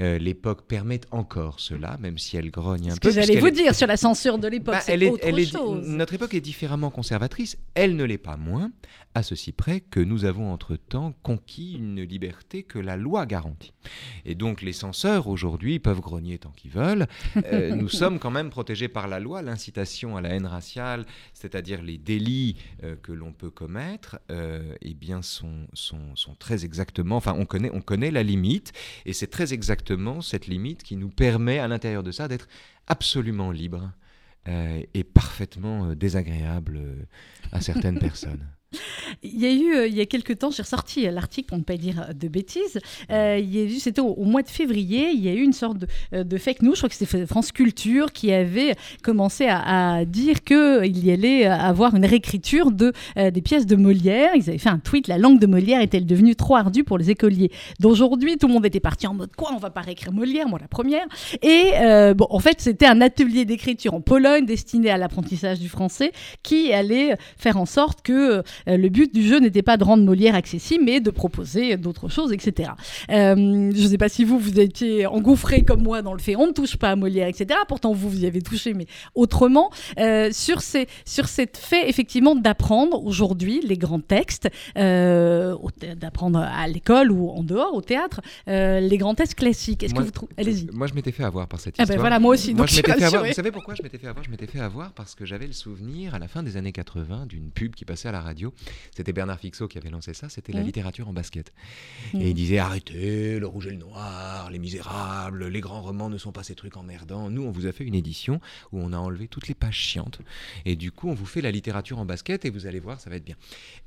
Euh, 0.00 0.18
L'époque 0.18 0.66
permet 0.66 1.00
encore 1.12 1.60
cela, 1.60 1.96
même 1.98 2.18
si 2.18 2.36
elle 2.36 2.50
grogne 2.50 2.90
un 2.90 2.94
Ce 2.96 3.00
peu. 3.00 3.08
que 3.08 3.14
j'allais 3.14 3.38
vous 3.38 3.50
dire 3.50 3.74
sur 3.74 3.86
la 3.86 3.96
censure 3.96 4.38
de 4.38 4.48
l'époque, 4.48 4.74
bah, 4.74 4.80
c'est 4.80 4.98
est- 5.00 5.08
autre 5.10 5.24
est 5.26 5.44
chose. 5.44 5.86
notre 5.88 6.14
époque 6.14 6.34
est 6.34 6.40
différemment 6.40 6.90
conservatrice. 6.90 7.56
Elle 7.74 7.94
ne 7.96 8.04
l'est 8.04 8.18
pas 8.18 8.36
moins, 8.36 8.72
à 9.14 9.22
ceci 9.22 9.52
près 9.52 9.80
que 9.80 10.00
nous 10.00 10.24
avons 10.24 10.52
entre-temps 10.52 11.14
conquis 11.22 11.74
une 11.74 12.02
liberté 12.02 12.62
que 12.64 12.78
la 12.78 12.96
loi 12.96 13.24
garantit. 13.26 13.72
Et 14.24 14.34
donc 14.34 14.62
les 14.62 14.72
censeurs 14.72 15.28
aujourd'hui 15.28 15.78
peuvent 15.78 16.00
grogner 16.00 16.38
tant 16.38 16.50
qu'ils 16.50 16.70
veulent. 16.72 17.06
Euh, 17.52 17.74
nous 17.76 17.88
sommes 17.88 18.18
quand 18.18 18.30
même 18.30 18.50
protégés 18.50 18.88
par 18.88 19.06
la 19.08 19.20
loi. 19.20 19.42
L'incitation 19.42 20.16
à 20.16 20.20
la 20.20 20.30
haine 20.30 20.46
raciale, 20.46 21.06
c'est-à-dire 21.34 21.82
les 21.82 21.98
délits 21.98 22.56
euh, 22.84 22.96
que 23.02 23.12
l'on 23.12 23.32
peut 23.32 23.50
commettre, 23.60 24.18
euh, 24.30 24.74
eh 24.80 24.94
bien 24.94 25.20
sont, 25.20 25.66
très 26.38 26.64
exactement. 26.64 27.16
Enfin, 27.16 27.34
on 27.36 27.44
connaît, 27.44 27.70
on 27.74 27.82
connaît 27.82 28.10
la 28.10 28.22
limite, 28.22 28.72
et 29.04 29.12
c'est 29.12 29.26
très 29.26 29.52
exactement 29.52 30.22
cette 30.22 30.46
limite 30.46 30.82
qui 30.82 30.96
nous 30.96 31.10
permet, 31.10 31.58
à 31.58 31.68
l'intérieur 31.68 32.02
de 32.02 32.10
ça, 32.10 32.26
d'être 32.26 32.48
absolument 32.86 33.50
libre 33.50 33.92
euh, 34.48 34.82
et 34.94 35.04
parfaitement 35.04 35.90
euh, 35.90 35.94
désagréable 35.94 36.80
à 37.52 37.60
certaines 37.60 37.98
personnes. 38.08 38.46
Il 39.22 39.40
y 39.40 39.46
a 39.46 39.52
eu, 39.52 39.74
euh, 39.74 39.86
il 39.88 39.94
y 39.96 40.00
a 40.00 40.06
quelques 40.06 40.38
temps, 40.38 40.50
j'ai 40.50 40.62
ressorti 40.62 41.06
euh, 41.06 41.10
l'article 41.10 41.48
pour 41.48 41.58
ne 41.58 41.64
pas 41.64 41.76
dire 41.76 42.10
de 42.14 42.28
bêtises. 42.28 42.78
Euh, 43.10 43.36
a 43.36 43.38
eu, 43.40 43.78
c'était 43.80 44.00
au, 44.00 44.24
mois 44.24 44.42
de 44.42 44.48
février, 44.48 45.10
il 45.10 45.20
y 45.20 45.28
a 45.28 45.34
eu 45.34 45.42
une 45.42 45.52
sorte 45.52 45.78
de, 45.78 46.22
de 46.22 46.38
fake 46.38 46.62
news, 46.62 46.74
je 46.74 46.80
crois 46.80 46.88
que 46.88 46.94
c'était 46.94 47.26
France 47.26 47.50
Culture, 47.50 48.12
qui 48.12 48.32
avait 48.32 48.76
commencé 49.02 49.46
à, 49.46 49.96
à 49.96 50.04
dire 50.04 50.44
qu'il 50.44 51.04
y 51.04 51.10
allait 51.10 51.46
avoir 51.46 51.96
une 51.96 52.04
réécriture 52.04 52.70
de, 52.70 52.92
des 53.16 53.42
pièces 53.42 53.66
de 53.66 53.76
Molière. 53.76 54.30
Ils 54.36 54.48
avaient 54.48 54.58
fait 54.58 54.68
un 54.68 54.78
tweet, 54.78 55.08
la 55.08 55.18
langue 55.18 55.40
de 55.40 55.46
Molière 55.46 55.80
est-elle 55.80 56.06
devenue 56.06 56.36
trop 56.36 56.56
ardue 56.56 56.84
pour 56.84 56.96
les 56.96 57.10
écoliers? 57.10 57.50
D'aujourd'hui, 57.80 58.36
tout 58.36 58.46
le 58.46 58.52
monde 58.52 58.66
était 58.66 58.80
parti 58.80 59.06
en 59.06 59.14
mode 59.14 59.34
quoi, 59.36 59.50
on 59.52 59.58
va 59.58 59.70
pas 59.70 59.80
réécrire 59.80 60.12
Molière, 60.12 60.48
moi 60.48 60.58
la 60.60 60.68
première? 60.68 61.06
Et 61.42 61.72
bon, 62.14 62.26
en 62.30 62.38
fait, 62.38 62.60
c'était 62.60 62.86
un 62.86 63.00
atelier 63.00 63.44
d'écriture 63.44 63.94
en 63.94 64.00
Pologne 64.00 64.46
destiné 64.46 64.90
à 64.90 64.96
l'apprentissage 64.96 65.58
du 65.58 65.68
français 65.68 66.12
qui 66.42 66.72
allait 66.72 67.16
faire 67.36 67.56
en 67.56 67.66
sorte 67.66 68.02
que 68.02 68.42
le 68.66 68.88
but 68.88 69.12
du 69.14 69.26
jeu 69.26 69.38
n'était 69.40 69.62
pas 69.62 69.76
de 69.76 69.84
rendre 69.84 70.04
Molière 70.04 70.34
accessible, 70.34 70.84
mais 70.84 71.00
de 71.00 71.10
proposer 71.10 71.76
d'autres 71.76 72.08
choses, 72.08 72.32
etc. 72.32 72.70
Euh, 73.10 73.34
je 73.74 73.82
ne 73.82 73.88
sais 73.88 73.98
pas 73.98 74.08
si 74.08 74.24
vous, 74.24 74.38
vous 74.38 74.58
étiez 74.60 75.06
engouffré 75.06 75.64
comme 75.64 75.82
moi 75.82 76.02
dans 76.02 76.12
le 76.12 76.18
fait 76.18 76.36
on 76.36 76.46
ne 76.46 76.52
touche 76.52 76.76
pas 76.76 76.90
à 76.90 76.96
Molière, 76.96 77.28
etc. 77.28 77.58
Pourtant, 77.68 77.92
vous, 77.92 78.08
vous 78.08 78.22
y 78.22 78.26
avez 78.26 78.42
touché, 78.42 78.74
mais 78.74 78.86
autrement. 79.14 79.70
Euh, 79.98 80.30
sur, 80.32 80.60
ces, 80.62 80.86
sur 81.04 81.28
cette 81.28 81.56
fait, 81.56 81.88
effectivement, 81.88 82.34
d'apprendre 82.34 83.04
aujourd'hui 83.04 83.60
les 83.66 83.76
grands 83.76 84.00
textes, 84.00 84.48
euh, 84.76 85.54
d'apprendre 85.96 86.38
à 86.38 86.66
l'école 86.68 87.10
ou 87.10 87.28
en 87.30 87.42
dehors, 87.42 87.74
au 87.74 87.82
théâtre, 87.82 88.20
euh, 88.48 88.80
les 88.80 88.98
grands 88.98 89.14
textes 89.14 89.34
classiques. 89.34 89.82
Est-ce 89.82 89.92
que 89.92 89.98
Moi- 89.98 90.04
vous 90.06 90.10
trouvez... 90.10 90.32
Allez-y. 90.38 90.66
Moi, 90.72 90.86
je 90.86 90.94
m'étais 90.94 91.12
fait 91.12 91.24
avoir 91.24 91.46
par 91.48 91.60
cette 91.60 91.74
Ah 91.78 91.82
histoire. 91.82 91.96
ben 91.96 92.00
voilà, 92.00 92.18
moi 92.18 92.34
aussi. 92.34 92.54
Moi, 92.54 92.66
donc 92.66 92.68
je 92.68 92.80
fait 92.80 93.02
avoir. 93.02 93.24
Vous 93.26 93.32
savez 93.32 93.50
pourquoi 93.50 93.74
je 93.74 93.82
m'étais 93.82 93.98
fait 93.98 94.06
avoir? 94.08 94.24
Je 94.24 94.30
m'étais 94.30 94.46
fait 94.46 94.60
avoir 94.60 94.92
parce 94.92 95.14
que 95.14 95.24
j'avais 95.24 95.46
le 95.46 95.52
souvenir, 95.52 96.14
à 96.14 96.18
la 96.18 96.28
fin 96.28 96.42
des 96.42 96.56
années 96.56 96.72
80, 96.72 97.26
d'une 97.26 97.50
pub 97.50 97.74
qui 97.74 97.84
passait 97.84 98.08
à 98.08 98.12
la 98.12 98.20
radio. 98.20 98.49
C'était 98.94 99.12
Bernard 99.12 99.38
Fixot 99.38 99.68
qui 99.68 99.78
avait 99.78 99.90
lancé 99.90 100.14
ça. 100.14 100.28
C'était 100.28 100.52
la 100.52 100.62
littérature 100.62 101.08
en 101.08 101.12
basket. 101.12 101.52
Mhm. 102.14 102.20
Et 102.20 102.30
il 102.30 102.34
disait 102.34 102.58
arrêtez, 102.58 103.38
le 103.38 103.46
rouge 103.46 103.66
et 103.66 103.70
le 103.70 103.76
noir, 103.76 104.50
les 104.50 104.58
misérables, 104.58 105.46
les 105.46 105.60
grands 105.60 105.82
romans 105.82 106.10
ne 106.10 106.18
sont 106.18 106.32
pas 106.32 106.42
ces 106.42 106.54
trucs 106.54 106.76
emmerdants. 106.76 107.30
Nous, 107.30 107.42
on 107.42 107.50
vous 107.50 107.66
a 107.66 107.72
fait 107.72 107.84
une 107.84 107.94
édition 107.94 108.40
où 108.72 108.80
on 108.80 108.92
a 108.92 108.98
enlevé 108.98 109.28
toutes 109.28 109.48
les 109.48 109.54
pages 109.54 109.78
chiantes. 109.78 110.20
Et 110.64 110.76
du 110.76 110.92
coup, 110.92 111.08
on 111.08 111.14
vous 111.14 111.26
fait 111.26 111.40
la 111.40 111.50
littérature 111.50 111.98
en 111.98 112.04
basket 112.04 112.44
et 112.44 112.50
vous 112.50 112.66
allez 112.66 112.80
voir, 112.80 113.00
ça 113.00 113.10
va 113.10 113.16
être 113.16 113.24
bien. 113.24 113.36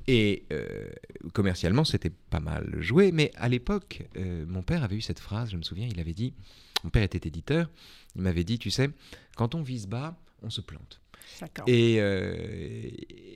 Et 0.06 0.44
euh, 0.52 0.88
commercialement, 1.32 1.84
c'était 1.84 2.10
pas 2.10 2.40
mal 2.40 2.76
joué. 2.80 3.12
Mais 3.12 3.30
à 3.36 3.48
l'époque, 3.48 4.02
euh, 4.16 4.44
mon 4.46 4.62
père 4.62 4.82
avait 4.82 4.96
eu 4.96 5.00
cette 5.00 5.20
phrase, 5.20 5.50
je 5.50 5.56
me 5.56 5.62
souviens, 5.62 5.88
il 5.90 6.00
avait 6.00 6.14
dit 6.14 6.34
mon 6.84 6.90
père 6.90 7.02
était 7.02 7.26
éditeur, 7.26 7.70
il 8.14 8.22
m'avait 8.22 8.44
dit, 8.44 8.58
tu 8.58 8.70
sais, 8.70 8.90
quand 9.36 9.54
on 9.54 9.62
vise 9.62 9.86
bas, 9.86 10.16
on 10.42 10.50
se 10.50 10.60
plante. 10.60 11.00
Et, 11.66 11.96
euh, 12.00 12.34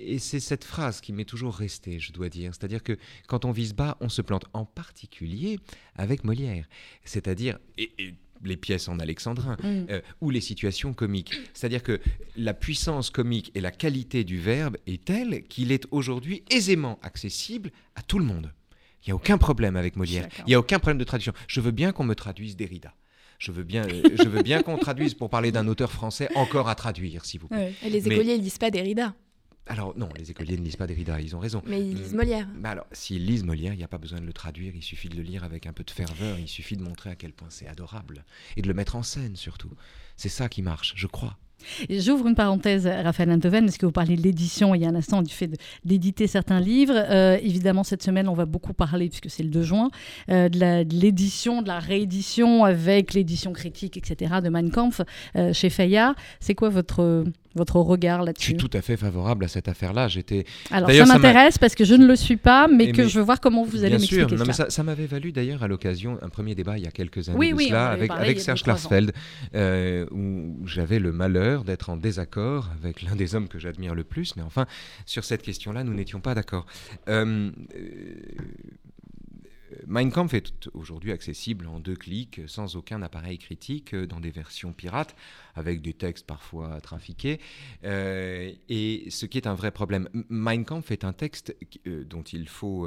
et 0.00 0.18
c'est 0.18 0.40
cette 0.40 0.64
phrase 0.64 1.00
qui 1.00 1.12
m'est 1.12 1.24
toujours 1.24 1.54
restée, 1.54 1.98
je 2.00 2.12
dois 2.12 2.28
dire. 2.28 2.52
C'est-à-dire 2.54 2.82
que 2.82 2.96
quand 3.26 3.44
on 3.44 3.50
vise 3.52 3.74
bas, 3.74 3.96
on 4.00 4.08
se 4.08 4.22
plante, 4.22 4.44
en 4.52 4.64
particulier 4.64 5.58
avec 5.96 6.24
Molière. 6.24 6.66
C'est-à-dire, 7.04 7.58
et- 7.76 7.90
et 7.98 8.14
les 8.44 8.56
pièces 8.56 8.88
en 8.88 9.00
alexandrin, 9.00 9.56
Mm. 9.62 9.86
euh, 9.90 10.00
ou 10.20 10.30
les 10.30 10.40
situations 10.40 10.94
comiques. 10.94 11.32
C'est-à-dire 11.54 11.82
que 11.82 12.00
la 12.36 12.54
puissance 12.54 13.10
comique 13.10 13.50
et 13.56 13.60
la 13.60 13.72
qualité 13.72 14.22
du 14.22 14.38
verbe 14.38 14.76
est 14.86 15.04
telle 15.04 15.42
qu'il 15.44 15.72
est 15.72 15.86
aujourd'hui 15.90 16.44
aisément 16.50 17.00
accessible 17.02 17.72
à 17.96 18.02
tout 18.02 18.18
le 18.20 18.24
monde. 18.24 18.52
Il 19.02 19.08
n'y 19.08 19.12
a 19.12 19.16
aucun 19.16 19.38
problème 19.38 19.76
avec 19.76 19.96
Molière. 19.96 20.28
Il 20.46 20.50
n'y 20.50 20.54
a 20.54 20.58
aucun 20.60 20.78
problème 20.78 20.98
de 20.98 21.04
traduction. 21.04 21.32
Je 21.48 21.60
veux 21.60 21.70
bien 21.72 21.92
qu'on 21.92 22.04
me 22.04 22.14
traduise 22.14 22.56
Derrida. 22.56 22.94
Je 23.38 23.52
veux 23.52 23.62
bien, 23.62 23.84
euh, 23.88 24.02
je 24.16 24.28
veux 24.28 24.42
bien 24.42 24.62
qu'on 24.62 24.76
traduise 24.78 25.14
pour 25.14 25.30
parler 25.30 25.52
d'un 25.52 25.68
auteur 25.68 25.92
français 25.92 26.28
encore 26.34 26.68
à 26.68 26.74
traduire, 26.74 27.24
s'il 27.24 27.40
vous 27.40 27.48
plaît. 27.48 27.56
Ouais. 27.82 27.86
Et 27.86 27.90
les 27.90 28.00
Mais- 28.02 28.14
écoliers, 28.16 28.34
ils 28.34 28.42
lisent 28.42 28.58
pas 28.58 28.70
Derrida, 28.70 29.14
Alors 29.66 29.96
non, 29.96 30.08
les 30.18 30.30
écoliers 30.30 30.56
ne 30.58 30.64
lisent 30.64 30.76
pas 30.76 30.86
Derrida, 30.86 31.20
ils 31.20 31.36
ont 31.36 31.38
raison. 31.38 31.62
mais 31.66 31.80
ils 31.80 31.94
lisent. 31.96 32.14
Molière. 32.14 32.48
Bah 32.56 32.70
alors, 32.70 32.86
s'ils 32.90 33.24
lisent 33.24 33.44
Molière, 33.44 33.74
il 33.74 33.76
n'y 33.76 33.84
a 33.84 33.88
pas 33.88 33.98
besoin 33.98 34.18
de 34.20 34.26
le 34.26 34.32
traduire, 34.32 34.74
il 34.74 34.82
suffit 34.82 35.08
de 35.08 35.16
le 35.16 35.22
lire 35.22 35.44
avec 35.44 35.66
un 35.66 35.72
peu 35.72 35.84
de 35.84 35.90
ferveur, 35.90 36.38
il 36.38 36.48
suffit 36.48 36.76
de 36.76 36.82
montrer 36.82 37.10
à 37.10 37.14
quel 37.16 37.32
point 37.32 37.48
c'est 37.50 37.68
adorable. 37.68 38.24
Et 38.56 38.62
de 38.62 38.66
le 38.68 38.74
mettre 38.74 38.96
en 38.96 39.02
scène 39.02 39.36
surtout. 39.36 39.70
C'est 40.16 40.28
ça 40.30 40.48
qui 40.48 40.62
marche, 40.62 40.94
je 40.96 41.06
crois. 41.06 41.38
J'ouvre 41.90 42.26
une 42.26 42.34
parenthèse, 42.34 42.86
Raphaël 42.86 43.30
Antoven, 43.30 43.64
parce 43.64 43.78
que 43.78 43.86
vous 43.86 43.92
parlez 43.92 44.16
de 44.16 44.22
l'édition 44.22 44.74
il 44.74 44.82
y 44.82 44.84
a 44.84 44.88
un 44.88 44.94
instant, 44.94 45.22
du 45.22 45.32
fait 45.32 45.50
d'éditer 45.84 46.26
certains 46.26 46.60
livres. 46.60 46.94
Euh, 46.96 47.38
évidemment, 47.42 47.84
cette 47.84 48.02
semaine, 48.02 48.28
on 48.28 48.34
va 48.34 48.46
beaucoup 48.46 48.72
parler, 48.72 49.08
puisque 49.08 49.30
c'est 49.30 49.42
le 49.42 49.50
2 49.50 49.62
juin, 49.62 49.90
euh, 50.30 50.48
de 50.48 50.94
l'édition, 50.94 51.62
de, 51.62 51.68
la 51.68 51.78
réédition 51.78 52.64
avec 52.64 53.14
l'édition 53.14 53.52
critique, 53.52 53.96
etc., 53.96 54.36
de 54.42 54.48
Mein 54.48 54.70
Kampf 54.70 55.02
euh, 55.36 55.52
chez 55.52 55.70
Fayard. 55.70 56.14
C'est 56.40 56.54
quoi 56.54 56.68
votre, 56.68 57.24
votre 57.58 57.76
regard 57.76 58.20
Je 58.22 58.26
là-dessus 58.26 58.44
suis 58.46 58.56
tout 58.56 58.70
à 58.72 58.80
fait 58.80 58.96
favorable 58.96 59.44
à 59.44 59.48
cette 59.48 59.68
affaire-là. 59.68 60.08
J'étais 60.08 60.44
Alors, 60.70 60.90
ça 60.90 61.04
ça 61.04 61.12
m'intéresse 61.18 61.58
parce 61.58 61.74
que 61.74 61.84
je 61.84 61.94
ne 61.94 62.06
le 62.06 62.16
suis 62.16 62.36
pas, 62.36 62.66
mais 62.68 62.92
que 62.92 63.06
je 63.06 63.18
veux 63.18 63.24
voir 63.24 63.40
comment 63.40 63.64
vous 63.64 63.84
allez 63.84 63.96
Bien 63.96 63.98
sûr, 63.98 64.18
m'expliquer 64.18 64.36
non, 64.40 64.46
mais 64.46 64.52
cela. 64.54 64.66
ça, 64.70 64.70
ça 64.70 64.82
m'avait 64.82 65.06
valu 65.06 65.32
d'ailleurs 65.32 65.62
à 65.62 65.68
l'occasion 65.68 66.18
un 66.22 66.28
premier 66.30 66.54
débat 66.54 66.78
il 66.78 66.84
y 66.84 66.86
a 66.86 66.90
quelques 66.90 67.28
années 67.28 67.36
Oui, 67.38 67.52
de 67.52 67.60
cela 67.68 67.88
avec, 67.88 68.08
parlé 68.08 68.38
Serge. 68.38 68.62
Klarsfeld, 68.62 69.12
euh, 69.54 70.06
où 70.10 70.56
j'avais 70.66 70.98
le 70.98 71.12
malheur 71.12 71.64
d'être 71.64 71.90
en 71.90 71.96
désaccord 71.96 72.70
avec 72.82 73.02
l'un 73.02 73.16
des 73.16 73.34
hommes 73.34 73.48
que 73.48 73.58
j'admire 73.58 73.94
le 73.94 74.04
plus, 74.04 74.36
mais 74.36 74.42
enfin, 74.42 74.66
sur 75.04 75.24
cette 75.24 75.42
question-là, 75.42 75.84
nous 75.84 75.94
n'étions 75.94 76.20
pas 76.20 76.34
d'accord. 76.34 76.66
Euh, 77.08 77.50
euh, 77.76 77.80
Mein 79.90 80.10
Kampf 80.12 80.34
est 80.34 80.68
aujourd'hui 80.74 81.12
accessible 81.12 81.66
en 81.66 81.80
deux 81.80 81.96
clics, 81.96 82.42
sans 82.46 82.76
aucun 82.76 83.00
appareil 83.00 83.38
critique, 83.38 83.94
euh, 83.94 84.06
dans 84.06 84.20
des 84.20 84.30
versions 84.30 84.74
pirates, 84.74 85.16
avec 85.54 85.80
des 85.80 85.94
textes 85.94 86.26
parfois 86.26 86.78
trafiqués. 86.82 87.40
Euh, 87.84 88.52
et 88.68 89.06
ce 89.08 89.24
qui 89.24 89.38
est 89.38 89.46
un 89.46 89.54
vrai 89.54 89.70
problème. 89.70 90.10
Mein 90.28 90.66
Kampf 90.66 90.90
est 90.90 91.04
un 91.04 91.14
texte 91.14 91.56
euh, 91.86 92.04
dont 92.04 92.22
il 92.22 92.48
faut 92.48 92.86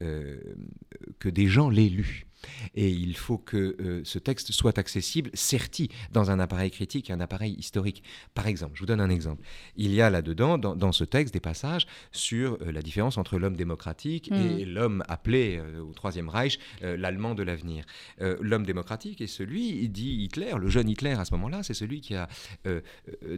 que 0.00 1.28
des 1.28 1.48
gens 1.48 1.68
l'aient 1.68 1.88
lu. 1.88 2.27
Et 2.74 2.88
il 2.88 3.16
faut 3.16 3.38
que 3.38 3.76
euh, 3.80 4.00
ce 4.04 4.18
texte 4.18 4.52
soit 4.52 4.78
accessible, 4.78 5.30
certi, 5.34 5.88
dans 6.12 6.30
un 6.30 6.38
appareil 6.40 6.70
critique, 6.70 7.10
un 7.10 7.20
appareil 7.20 7.54
historique. 7.54 8.02
Par 8.34 8.46
exemple, 8.46 8.72
je 8.74 8.80
vous 8.80 8.86
donne 8.86 9.00
un 9.00 9.10
exemple. 9.10 9.42
Il 9.76 9.92
y 9.94 10.00
a 10.00 10.10
là-dedans, 10.10 10.58
dans, 10.58 10.76
dans 10.76 10.92
ce 10.92 11.04
texte, 11.04 11.34
des 11.34 11.40
passages 11.40 11.86
sur 12.12 12.58
euh, 12.62 12.72
la 12.72 12.82
différence 12.82 13.18
entre 13.18 13.38
l'homme 13.38 13.56
démocratique 13.56 14.30
et 14.32 14.64
l'homme 14.64 15.02
appelé 15.08 15.58
euh, 15.58 15.80
au 15.80 15.92
Troisième 15.92 16.28
Reich 16.28 16.58
l'Allemand 16.80 17.34
de 17.34 17.42
l'avenir. 17.42 17.84
L'homme 18.18 18.64
démocratique 18.64 19.20
est 19.20 19.26
celui, 19.26 19.88
dit 19.88 20.24
Hitler, 20.24 20.52
le 20.58 20.68
jeune 20.68 20.88
Hitler 20.88 21.12
à 21.12 21.24
ce 21.24 21.32
moment-là, 21.34 21.62
c'est 21.62 21.74
celui 21.74 22.00
qui 22.00 22.14
a, 22.14 22.28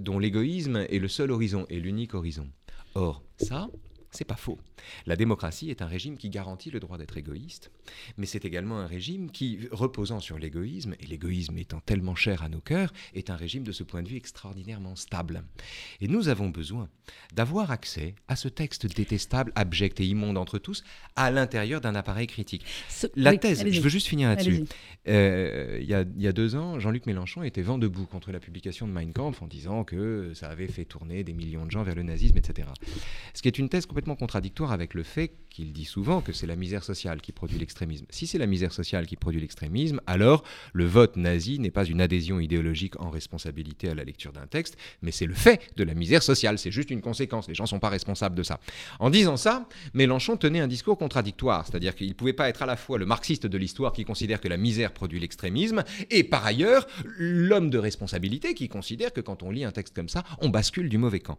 dont 0.00 0.18
l'égoïsme 0.18 0.76
est 0.88 0.98
le 0.98 1.08
seul 1.08 1.30
horizon 1.30 1.66
et 1.68 1.80
l'unique 1.80 2.14
horizon. 2.14 2.48
Or, 2.94 3.22
ça, 3.38 3.68
c'est 4.10 4.24
pas 4.24 4.36
faux. 4.36 4.58
La 5.06 5.16
démocratie 5.16 5.70
est 5.70 5.82
un 5.82 5.86
régime 5.86 6.16
qui 6.16 6.30
garantit 6.30 6.70
le 6.70 6.80
droit 6.80 6.98
d'être 6.98 7.16
égoïste, 7.16 7.70
mais 8.16 8.26
c'est 8.26 8.44
également 8.44 8.78
un 8.78 8.86
régime 8.86 9.30
qui, 9.30 9.68
reposant 9.70 10.20
sur 10.20 10.38
l'égoïsme, 10.38 10.94
et 11.00 11.06
l'égoïsme 11.06 11.56
étant 11.58 11.80
tellement 11.80 12.14
cher 12.14 12.42
à 12.42 12.48
nos 12.48 12.60
cœurs, 12.60 12.92
est 13.14 13.30
un 13.30 13.36
régime 13.36 13.62
de 13.62 13.72
ce 13.72 13.82
point 13.82 14.02
de 14.02 14.08
vue 14.08 14.16
extraordinairement 14.16 14.96
stable. 14.96 15.44
Et 16.00 16.08
nous 16.08 16.28
avons 16.28 16.48
besoin 16.48 16.88
d'avoir 17.34 17.70
accès 17.70 18.14
à 18.28 18.36
ce 18.36 18.48
texte 18.48 18.86
détestable, 18.86 19.52
abject 19.54 20.00
et 20.00 20.06
immonde 20.06 20.38
entre 20.38 20.58
tous, 20.58 20.82
à 21.16 21.30
l'intérieur 21.30 21.80
d'un 21.80 21.94
appareil 21.94 22.26
critique. 22.26 22.64
La 23.14 23.30
oui, 23.30 23.38
thèse, 23.38 23.64
je 23.68 23.80
veux 23.80 23.88
juste 23.88 24.08
finir 24.08 24.28
là-dessus. 24.28 24.64
Euh, 25.08 25.78
il 25.80 25.88
y, 25.88 25.94
a, 25.94 26.04
y 26.16 26.26
a 26.26 26.32
deux 26.32 26.56
ans, 26.56 26.78
Jean-Luc 26.78 27.06
Mélenchon 27.06 27.42
était 27.42 27.62
vent 27.62 27.78
debout 27.78 28.06
contre 28.06 28.32
la 28.32 28.40
publication 28.40 28.86
de 28.86 28.92
Mein 28.92 29.12
Kampf 29.12 29.42
en 29.42 29.46
disant 29.46 29.84
que 29.84 30.32
ça 30.34 30.48
avait 30.48 30.68
fait 30.68 30.84
tourner 30.84 31.24
des 31.24 31.32
millions 31.32 31.64
de 31.64 31.70
gens 31.70 31.82
vers 31.82 31.94
le 31.94 32.02
nazisme, 32.02 32.36
etc. 32.36 32.68
Ce 33.34 33.42
qui 33.42 33.48
est 33.48 33.58
une 33.58 33.68
thèse 33.68 33.86
complètement 33.86 33.99
contradictoire 34.02 34.72
avec 34.72 34.94
le 34.94 35.02
fait 35.02 35.32
qu'il 35.50 35.72
dit 35.72 35.84
souvent 35.84 36.20
que 36.20 36.32
c'est 36.32 36.46
la 36.46 36.56
misère 36.56 36.84
sociale 36.84 37.20
qui 37.20 37.32
produit 37.32 37.58
l'extrémisme. 37.58 38.06
Si 38.10 38.26
c'est 38.26 38.38
la 38.38 38.46
misère 38.46 38.72
sociale 38.72 39.06
qui 39.06 39.16
produit 39.16 39.40
l'extrémisme, 39.40 40.00
alors 40.06 40.44
le 40.72 40.86
vote 40.86 41.16
nazi 41.16 41.58
n'est 41.58 41.70
pas 41.70 41.84
une 41.84 42.00
adhésion 42.00 42.40
idéologique 42.40 42.98
en 43.00 43.10
responsabilité 43.10 43.88
à 43.88 43.94
la 43.94 44.04
lecture 44.04 44.32
d'un 44.32 44.46
texte, 44.46 44.76
mais 45.02 45.10
c'est 45.10 45.26
le 45.26 45.34
fait 45.34 45.60
de 45.76 45.84
la 45.84 45.94
misère 45.94 46.22
sociale. 46.22 46.58
C'est 46.58 46.70
juste 46.70 46.90
une 46.90 47.00
conséquence. 47.00 47.48
Les 47.48 47.54
gens 47.54 47.64
ne 47.64 47.68
sont 47.68 47.80
pas 47.80 47.88
responsables 47.88 48.36
de 48.36 48.42
ça. 48.42 48.60
En 49.00 49.10
disant 49.10 49.36
ça, 49.36 49.68
Mélenchon 49.92 50.36
tenait 50.36 50.60
un 50.60 50.68
discours 50.68 50.96
contradictoire, 50.96 51.66
c'est-à-dire 51.66 51.94
qu'il 51.94 52.08
ne 52.08 52.14
pouvait 52.14 52.32
pas 52.32 52.48
être 52.48 52.62
à 52.62 52.66
la 52.66 52.76
fois 52.76 52.98
le 52.98 53.06
marxiste 53.06 53.46
de 53.46 53.58
l'histoire 53.58 53.92
qui 53.92 54.04
considère 54.04 54.40
que 54.40 54.48
la 54.48 54.56
misère 54.56 54.92
produit 54.92 55.18
l'extrémisme, 55.18 55.82
et 56.10 56.22
par 56.24 56.46
ailleurs 56.46 56.86
l'homme 57.18 57.70
de 57.70 57.78
responsabilité 57.78 58.54
qui 58.54 58.68
considère 58.68 59.12
que 59.12 59.20
quand 59.20 59.42
on 59.42 59.50
lit 59.50 59.64
un 59.64 59.72
texte 59.72 59.94
comme 59.94 60.08
ça, 60.08 60.24
on 60.40 60.48
bascule 60.48 60.88
du 60.88 60.98
mauvais 60.98 61.20
camp. 61.20 61.36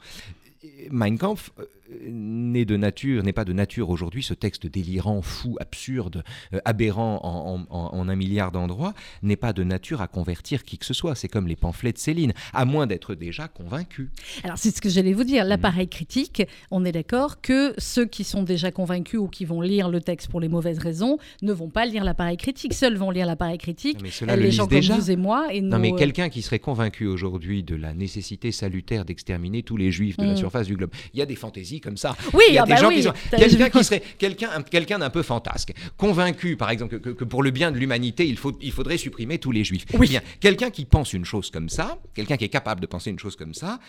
Mein 0.92 1.18
Kampf 1.18 1.52
euh, 1.60 1.66
n'est 2.10 2.66
de 2.66 2.78
nature, 2.78 3.24
n'est 3.24 3.34
pas 3.34 3.46
de 3.46 3.54
nature 3.54 3.90
aujourd'hui, 3.90 4.22
ce 4.22 4.34
texte 4.36 4.68
délirant, 4.68 5.22
fou, 5.22 5.58
absurde, 5.60 6.24
euh, 6.54 6.60
aberrant 6.66 7.20
en, 7.24 7.56
en- 7.56 7.76
en- 7.76 7.98
en 8.00 8.10
un 8.10 8.16
milliard 8.16 8.52
d'endroits, 8.52 8.94
n'est 9.24 9.36
pas 9.36 9.54
de 9.54 9.64
nature 9.64 10.02
à 10.02 10.08
convertir 10.08 10.64
qui 10.64 10.78
que 10.78 10.86
ce 10.86 10.94
soit. 10.94 11.16
C'est 11.16 11.28
comme 11.28 11.48
les 11.48 11.56
pamphlets 11.56 11.92
de 11.92 11.98
Céline, 11.98 12.34
à 12.54 12.66
moins 12.66 12.86
d'être 12.88 13.16
déjà 13.16 13.48
convaincu. 13.48 14.10
Alors, 14.44 14.58
c'est 14.58 14.76
ce 14.76 14.82
que 14.82 14.90
j'allais 14.90 15.14
vous 15.14 15.24
dire. 15.24 15.44
L'appareil 15.46 15.88
critique, 15.88 16.44
on 16.70 16.86
est 16.86 16.92
d'accord 16.92 17.42
que 17.42 17.74
ceux 17.78 18.06
qui 18.06 18.24
sont 18.24 18.44
déjà 18.44 18.72
convaincus 18.72 19.20
ou 19.20 19.28
qui 19.28 19.46
vont 19.46 19.62
lire 19.62 19.90
le 19.90 20.00
texte 20.00 20.28
pour 20.30 20.40
les 20.42 20.48
mauvaises 20.48 20.80
raisons 20.80 21.18
ne 21.42 21.54
vont 21.54 21.70
pas 21.70 21.86
lire 21.86 22.04
l'appareil 22.04 22.38
critique. 22.38 22.74
Seuls 22.74 22.98
vont 22.98 23.10
lire 23.12 23.26
l'appareil 23.26 23.58
critique. 23.58 23.98
Mais 24.04 24.12
ceux-là 24.12 24.36
les 24.36 24.44
le 24.46 24.52
gens 24.52 24.64
lisent 24.66 24.70
déjà. 24.70 24.94
comme 24.94 25.02
vous 25.04 25.12
et 25.12 25.16
moi. 25.16 25.48
Et 25.54 25.62
Non, 25.62 25.78
nos, 25.78 25.80
mais 25.82 25.92
euh, 25.94 25.96
quelqu'un 25.98 26.30
qui 26.30 26.42
serait 26.44 26.60
convaincu 26.60 27.08
aujourd'hui 27.08 27.64
de 27.64 27.76
la 27.76 27.94
nécessité 27.94 28.52
salutaire 28.52 29.06
d'exterminer 29.06 29.64
tous 29.64 29.76
les 29.78 29.92
juifs 29.92 30.18
de 30.18 30.24
la 30.26 30.32
Mm. 30.34 30.38
Surface 30.52 30.68
du 30.68 30.76
globe, 30.76 30.92
il 31.14 31.20
y 31.20 31.24
a 31.24 31.26
des 31.26 31.36
fantaisies 31.36 31.80
comme 31.80 31.98
ça. 31.98 32.16
Oui, 32.34 32.44
il 32.50 32.56
y 32.56 32.58
a 32.58 32.64
ah 32.64 32.66
des 32.66 32.74
bah 32.74 32.78
gens 32.78 32.90
oui. 32.90 32.96
qui 32.98 33.04
sont 33.04 33.14
quelqu'un 33.38 33.70
qui 33.70 33.84
serait 33.84 34.04
quelqu'un 34.18 34.50
un- 34.58 34.62
quelqu'un 34.64 35.00
d'un 35.00 35.10
peu 35.10 35.24
fantasque, 35.24 35.74
convaincu 35.98 36.58
par 36.58 36.70
exemple 36.70 37.00
que, 37.00 37.24
pour 37.24 37.44
le 37.44 37.52
bien 37.52 37.72
de 37.72 37.78
l'humanité, 37.78 38.28
il 38.28 38.38
faut 38.38 38.58
il 38.62 38.72
faudrait 38.72 38.98
supprimer 38.98 39.38
tous 39.40 39.52
les 39.52 39.64
juifs. 39.64 39.86
Oui. 39.94 40.10
Bien, 40.10 40.22
quelqu'un 40.40 40.70
qui 40.70 40.86
pense 40.86 41.14
une 41.14 41.26
chose 41.26 41.50
comme 41.52 41.70
ça, 41.70 41.98
quelqu'un 42.14 42.38
qui 42.38 42.46
est 42.46 42.50
capable 42.50 42.82
de 42.82 42.88
penser 42.88 43.10
une 43.10 43.20
chose 43.20 43.36
comme 43.36 43.54
ça, 43.54 43.80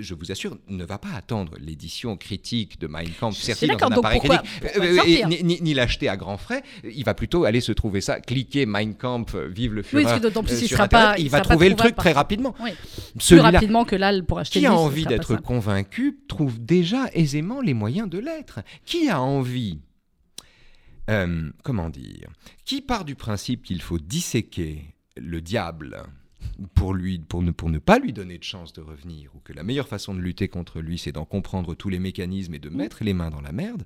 je 0.00 0.14
vous 0.14 0.30
assure, 0.32 0.56
ne 0.68 0.84
va 0.84 0.98
pas 0.98 1.12
attendre 1.14 1.52
l'édition 1.60 2.16
critique 2.16 2.80
de 2.80 2.86
Mein 2.86 3.08
Kampf 3.18 3.36
certifiée 3.38 3.76
dans 3.76 3.86
un 3.86 3.90
donc 3.90 3.98
appareil 3.98 4.18
pourquoi- 4.20 4.38
critique, 4.38 4.60
pourquoi 4.74 5.04
euh, 5.04 5.28
ni, 5.28 5.42
ni- 5.42 5.60
ni 5.60 5.74
l'acheter 5.74 6.08
à 6.08 6.16
grands 6.16 6.36
frais. 6.38 6.62
Il 6.84 7.04
va 7.04 7.14
plutôt 7.14 7.44
aller 7.44 7.60
se 7.60 7.72
trouver 7.72 8.00
ça, 8.00 8.20
cliquer 8.20 8.66
Mein 8.66 8.94
Kampf, 8.94 9.34
euh, 9.34 9.48
vive 9.48 9.74
le 9.74 9.82
Oui, 9.82 9.86
Führer. 9.88 10.02
parce 10.04 10.16
que 10.18 10.22
d'autant 10.22 10.42
plus, 10.42 10.54
euh, 10.54 10.60
il 10.62 10.68
sera 10.68 10.84
Internet, 10.84 11.08
pas- 11.08 11.18
il 11.18 11.24
il 11.24 11.30
va 11.30 11.38
sera 11.38 11.48
trouver 11.50 11.68
le 11.68 11.76
truc 11.76 11.96
très 11.96 12.12
rapidement. 12.12 12.54
Oui. 12.60 12.70
Plus 13.18 13.40
rapidement 13.40 13.84
que 13.84 13.96
là, 13.96 14.12
pour 14.22 14.38
acheter 14.38 14.60
qui 14.60 14.66
a 14.66 14.74
envie 14.74 15.04
d'être 15.06 15.36
convaincu 15.36 16.18
trouve 16.28 16.58
déjà 16.64 17.06
aisément 17.12 17.60
les 17.60 17.74
moyens 17.74 18.08
de 18.08 18.18
l'être. 18.18 18.60
Qui 18.84 19.08
a 19.08 19.20
envie 19.20 19.78
euh, 21.08 21.50
Comment 21.64 21.90
dire 21.90 22.28
Qui 22.64 22.80
part 22.82 23.04
du 23.04 23.14
principe 23.14 23.62
qu'il 23.64 23.82
faut 23.82 23.98
disséquer 23.98 24.94
le 25.16 25.40
diable 25.40 26.02
pour, 26.74 26.94
lui, 26.94 27.18
pour, 27.18 27.42
ne, 27.42 27.50
pour 27.50 27.68
ne 27.70 27.78
pas 27.78 27.98
lui 27.98 28.12
donner 28.12 28.38
de 28.38 28.44
chance 28.44 28.72
de 28.72 28.80
revenir, 28.80 29.30
ou 29.34 29.40
que 29.40 29.52
la 29.52 29.62
meilleure 29.62 29.88
façon 29.88 30.14
de 30.14 30.20
lutter 30.20 30.48
contre 30.48 30.80
lui, 30.80 30.98
c'est 30.98 31.12
d'en 31.12 31.24
comprendre 31.24 31.74
tous 31.74 31.88
les 31.88 31.98
mécanismes 31.98 32.54
et 32.54 32.58
de 32.58 32.68
mettre 32.68 33.04
les 33.04 33.14
mains 33.14 33.30
dans 33.30 33.40
la 33.40 33.52
merde 33.52 33.84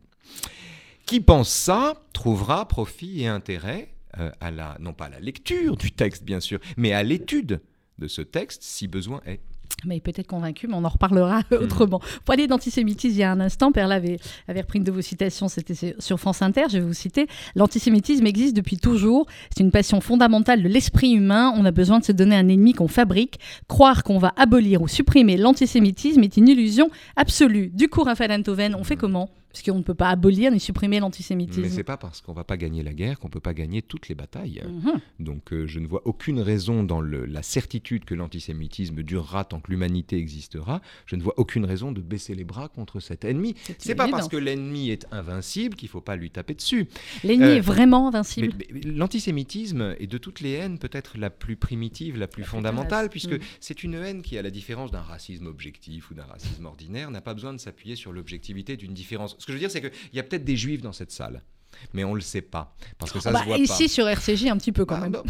Qui 1.06 1.20
pense 1.20 1.50
ça 1.50 2.02
trouvera 2.12 2.66
profit 2.68 3.22
et 3.22 3.26
intérêt 3.26 3.94
euh, 4.18 4.30
à 4.40 4.50
la, 4.50 4.76
non 4.80 4.92
pas 4.92 5.06
à 5.06 5.10
la 5.10 5.20
lecture 5.20 5.76
du 5.76 5.90
texte, 5.90 6.24
bien 6.24 6.40
sûr, 6.40 6.60
mais 6.76 6.92
à 6.92 7.02
l'étude 7.02 7.60
de 7.98 8.08
ce 8.08 8.22
texte, 8.22 8.62
si 8.62 8.88
besoin 8.88 9.20
est. 9.26 9.40
Mais 9.86 10.00
peut-être 10.00 10.26
convaincu, 10.26 10.66
mais 10.66 10.74
on 10.74 10.84
en 10.84 10.88
reparlera 10.88 11.42
autrement. 11.60 11.98
Pour 11.98 12.08
parler 12.24 12.46
d'antisémitisme, 12.46 13.14
il 13.14 13.18
y 13.18 13.22
a 13.22 13.30
un 13.30 13.40
instant, 13.40 13.70
Perla 13.70 13.96
avait, 13.96 14.18
avait 14.48 14.62
repris 14.62 14.78
une 14.78 14.84
de 14.84 14.90
vos 14.90 15.02
citations, 15.02 15.48
c'était 15.48 15.74
sur- 15.74 15.92
sur 15.98 16.18
France 16.18 16.40
Inter, 16.40 16.62
je 16.70 16.78
vais 16.78 16.84
vous 16.84 16.94
citer. 16.94 17.26
L'antisémitisme 17.54 18.24
existe 18.26 18.56
depuis 18.56 18.78
toujours, 18.78 19.26
c'est 19.54 19.62
une 19.62 19.70
passion 19.70 20.00
fondamentale 20.00 20.62
de 20.62 20.68
l'esprit 20.68 21.12
humain, 21.12 21.52
on 21.56 21.64
a 21.66 21.70
besoin 21.70 21.98
de 21.98 22.04
se 22.04 22.12
donner 22.12 22.34
un 22.36 22.48
ennemi 22.48 22.72
qu'on 22.72 22.88
fabrique. 22.88 23.38
Croire 23.68 24.04
qu'on 24.04 24.18
va 24.18 24.32
abolir 24.36 24.80
ou 24.80 24.88
supprimer 24.88 25.36
l'antisémitisme 25.36 26.22
est 26.22 26.36
une 26.38 26.48
illusion 26.48 26.88
absolue. 27.16 27.70
Du 27.74 27.88
coup, 27.88 28.02
Raphaël 28.04 28.32
Antoven, 28.32 28.74
on 28.74 28.84
fait 28.84 28.96
comment? 28.96 29.28
Parce 29.54 29.62
qu'on 29.62 29.78
ne 29.78 29.84
peut 29.84 29.94
pas 29.94 30.08
abolir 30.10 30.50
ni 30.50 30.58
supprimer 30.58 30.96
Mais 30.96 31.00
l'antisémitisme. 31.00 31.68
c'est 31.68 31.84
pas 31.84 31.96
parce 31.96 32.20
qu'on 32.20 32.32
va 32.32 32.42
pas 32.42 32.56
gagner 32.56 32.82
la 32.82 32.92
guerre 32.92 33.20
qu'on 33.20 33.28
peut 33.28 33.38
pas 33.38 33.54
gagner 33.54 33.82
toutes 33.82 34.08
les 34.08 34.16
batailles. 34.16 34.60
Mhm. 34.66 35.00
Donc 35.20 35.52
euh, 35.52 35.68
je 35.68 35.78
ne 35.78 35.86
vois 35.86 36.02
aucune 36.06 36.40
raison 36.40 36.82
dans 36.82 37.00
le- 37.00 37.24
la 37.24 37.44
certitude 37.44 38.04
que 38.04 38.14
l'antisémitisme 38.16 39.04
durera 39.04 39.44
tant 39.44 39.60
que 39.60 39.70
l'humanité 39.70 40.16
existera. 40.18 40.80
Je 41.06 41.14
ne 41.14 41.22
vois 41.22 41.34
aucune 41.36 41.64
raison 41.66 41.92
de 41.92 42.00
baisser 42.00 42.34
les 42.34 42.42
bras 42.42 42.68
contre 42.68 42.98
cet 42.98 43.24
ennemi. 43.24 43.54
C'est 43.78 43.94
pas 43.94 44.08
parce 44.08 44.26
que 44.26 44.36
l'ennemi 44.36 44.90
est 44.90 45.06
invincible 45.12 45.76
qu'il 45.76 45.88
faut 45.88 46.00
pas 46.00 46.16
lui 46.16 46.30
taper 46.32 46.54
dessus. 46.54 46.88
L'ennemi 47.22 47.44
Euh, 47.50 47.56
est 47.58 47.60
vraiment 47.60 48.10
Mais- 48.10 48.16
invincible. 48.16 48.54
mais 48.72 48.80
L'antisémitisme 48.90 49.94
est 50.00 50.08
de 50.08 50.18
toutes 50.18 50.40
les 50.40 50.50
haines 50.50 50.78
peut-être 50.80 51.16
la 51.16 51.30
plus 51.30 51.54
primitive, 51.54 52.16
la 52.18 52.26
plus 52.26 52.42
La 52.42 52.48
fondamentale, 52.48 53.08
puisque 53.08 53.38
c'est 53.60 53.84
une 53.84 53.94
haine 53.94 54.22
qui, 54.22 54.36
à 54.36 54.42
la 54.42 54.50
différence 54.50 54.90
d'un 54.90 55.00
racisme 55.00 55.46
objectif 55.46 56.10
ou 56.10 56.14
d'un 56.14 56.24
racisme 56.24 56.66
ordinaire, 56.66 57.10
n'a 57.12 57.20
pas 57.20 57.34
besoin 57.34 57.52
de 57.52 57.58
s'appuyer 57.58 57.94
sur 57.94 58.12
l'objectivité 58.12 58.76
d'une 58.76 58.92
différence. 58.94 59.36
Ce 59.44 59.46
que 59.46 59.52
je 59.52 59.56
veux 59.58 59.60
dire, 59.60 59.70
c'est 59.70 59.82
qu'il 59.82 59.92
y 60.14 60.18
a 60.18 60.22
peut-être 60.22 60.46
des 60.46 60.56
juifs 60.56 60.80
dans 60.80 60.94
cette 60.94 61.10
salle 61.10 61.42
mais 61.92 62.04
on 62.04 62.10
ne 62.10 62.16
le 62.16 62.20
sait 62.20 62.42
pas. 62.42 62.76
Parce 62.98 63.12
que 63.12 63.20
ça 63.20 63.30
Ah 63.34 63.38
se 63.38 63.38
bah, 63.40 63.44
voit 63.46 63.58
ici 63.58 63.84
pas. 63.84 63.88
sur 63.88 64.08
RCJ 64.08 64.46
un 64.46 64.56
petit 64.56 64.72
peu 64.72 64.84
quand 64.84 64.96
Ah, 64.96 65.00
même. 65.08 65.12
non, 65.12 65.22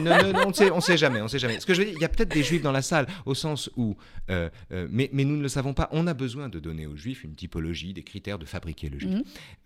non, 0.00 0.32
non, 0.32 0.40
on 0.46 0.48
ne 0.48 0.52
sait, 0.54 0.70
on 0.70 0.80
sait 0.80 0.96
jamais, 0.96 1.20
on 1.22 1.28
sait 1.28 1.38
jamais. 1.38 1.60
Ce 1.60 1.66
que 1.66 1.74
je 1.74 1.80
veux 1.80 1.84
dire, 1.86 1.94
il 1.96 2.00
y 2.00 2.04
a 2.04 2.08
peut-être 2.08 2.32
des 2.34 2.42
juifs 2.42 2.62
dans 2.62 2.72
la 2.72 2.82
salle, 2.82 3.06
au 3.26 3.34
sens 3.34 3.70
où, 3.76 3.96
euh, 4.30 4.48
euh, 4.72 4.86
mais, 4.90 5.10
mais 5.12 5.24
nous 5.24 5.36
ne 5.36 5.42
le 5.42 5.48
savons 5.48 5.74
pas. 5.74 5.88
On 5.92 6.06
a 6.06 6.14
besoin 6.14 6.48
de 6.48 6.58
donner 6.58 6.86
aux 6.86 6.96
juifs 6.96 7.24
une 7.24 7.34
typologie, 7.34 7.92
des 7.92 8.02
critères 8.02 8.38
de 8.38 8.44
fabriquer 8.44 8.88
le 8.88 8.98
juif. 8.98 9.12
Mhm. 9.14 9.22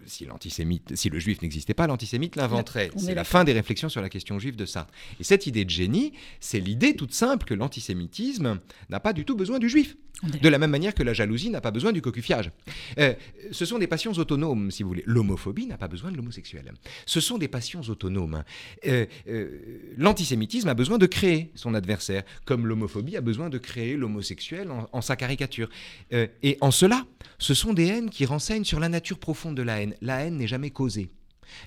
Si 0.07 0.25
l'antisémite, 0.25 0.95
si 0.97 1.11
le 1.11 1.19
juif 1.19 1.43
n'existait 1.43 1.75
pas, 1.75 1.87
l'antisémite 1.87 2.37
l'inventerait. 2.37 2.91
C'est 2.97 3.15
la 3.15 3.25
fin 3.25 3.45
des 3.45 3.53
réflexions 3.53 3.89
sur 3.89 4.01
la 4.03 4.09
question 4.09 4.39
juive 4.39 4.57
de 4.57 4.65
Sartre. 4.67 4.93
Et 5.21 5.25
cette 5.25 5.47
idée 5.47 5.65
de 5.65 5.71
génie, 5.71 6.13
c'est 6.41 6.61
l'idée 6.61 6.95
toute 6.97 7.13
simple 7.13 7.45
que 7.47 7.55
l'antisémitisme 7.55 8.59
n'a 8.91 9.01
pas 9.01 9.13
du 9.13 9.25
tout 9.25 9.37
besoin 9.37 9.59
du 9.59 9.69
juif. 9.69 9.97
De 10.43 10.49
la 10.49 10.59
même 10.59 10.73
manière 10.73 10.95
que 10.95 11.05
la 11.05 11.13
jalousie 11.13 11.49
n'a 11.49 11.61
pas 11.61 11.71
besoin 11.71 11.93
du 11.93 12.03
cocufiage. 12.03 12.51
Euh, 12.99 13.15
ce 13.53 13.65
sont 13.65 13.79
des 13.79 13.87
passions 13.87 14.11
autonomes, 14.13 14.73
si 14.73 14.83
vous 14.83 14.89
voulez. 14.89 15.05
L'homophobie 15.07 15.67
n'a 15.67 15.79
pas 15.79 15.87
besoin 15.87 15.98
de 16.07 16.17
l'homosexuel. 16.17 16.73
Ce 17.07 17.21
sont 17.21 17.39
des 17.39 17.49
passions 17.49 17.81
autonomes. 17.83 18.45
Euh, 18.87 19.07
euh, 19.29 19.95
L'antisémitisme 19.97 20.69
a 20.69 20.75
besoin 20.75 20.99
de 20.99 21.07
créer 21.07 21.51
son 21.55 21.75
adversaire, 21.75 22.23
comme 22.45 22.67
l'homophobie 22.67 23.17
a 23.17 23.21
besoin 23.21 23.51
de 23.51 23.59
créer 23.59 23.97
l'homosexuel 23.97 24.71
en, 24.71 24.89
en 24.93 25.01
sa 25.01 25.17
caricature. 25.17 25.69
Euh, 26.13 26.27
et 26.43 26.57
en 26.61 26.71
cela, 26.71 27.07
ce 27.39 27.55
sont 27.55 27.73
des 27.73 27.87
haines 27.87 28.11
qui 28.11 28.25
renseignent 28.25 28.65
sur 28.65 28.81
la 28.81 28.89
nature 28.89 29.19
profonde 29.19 29.57
de 29.57 29.63
la 29.63 29.83
haine. 29.83 29.95
La 30.01 30.25
haine 30.25 30.37
n'est 30.37 30.47
jamais 30.47 30.71
causée. 30.71 31.11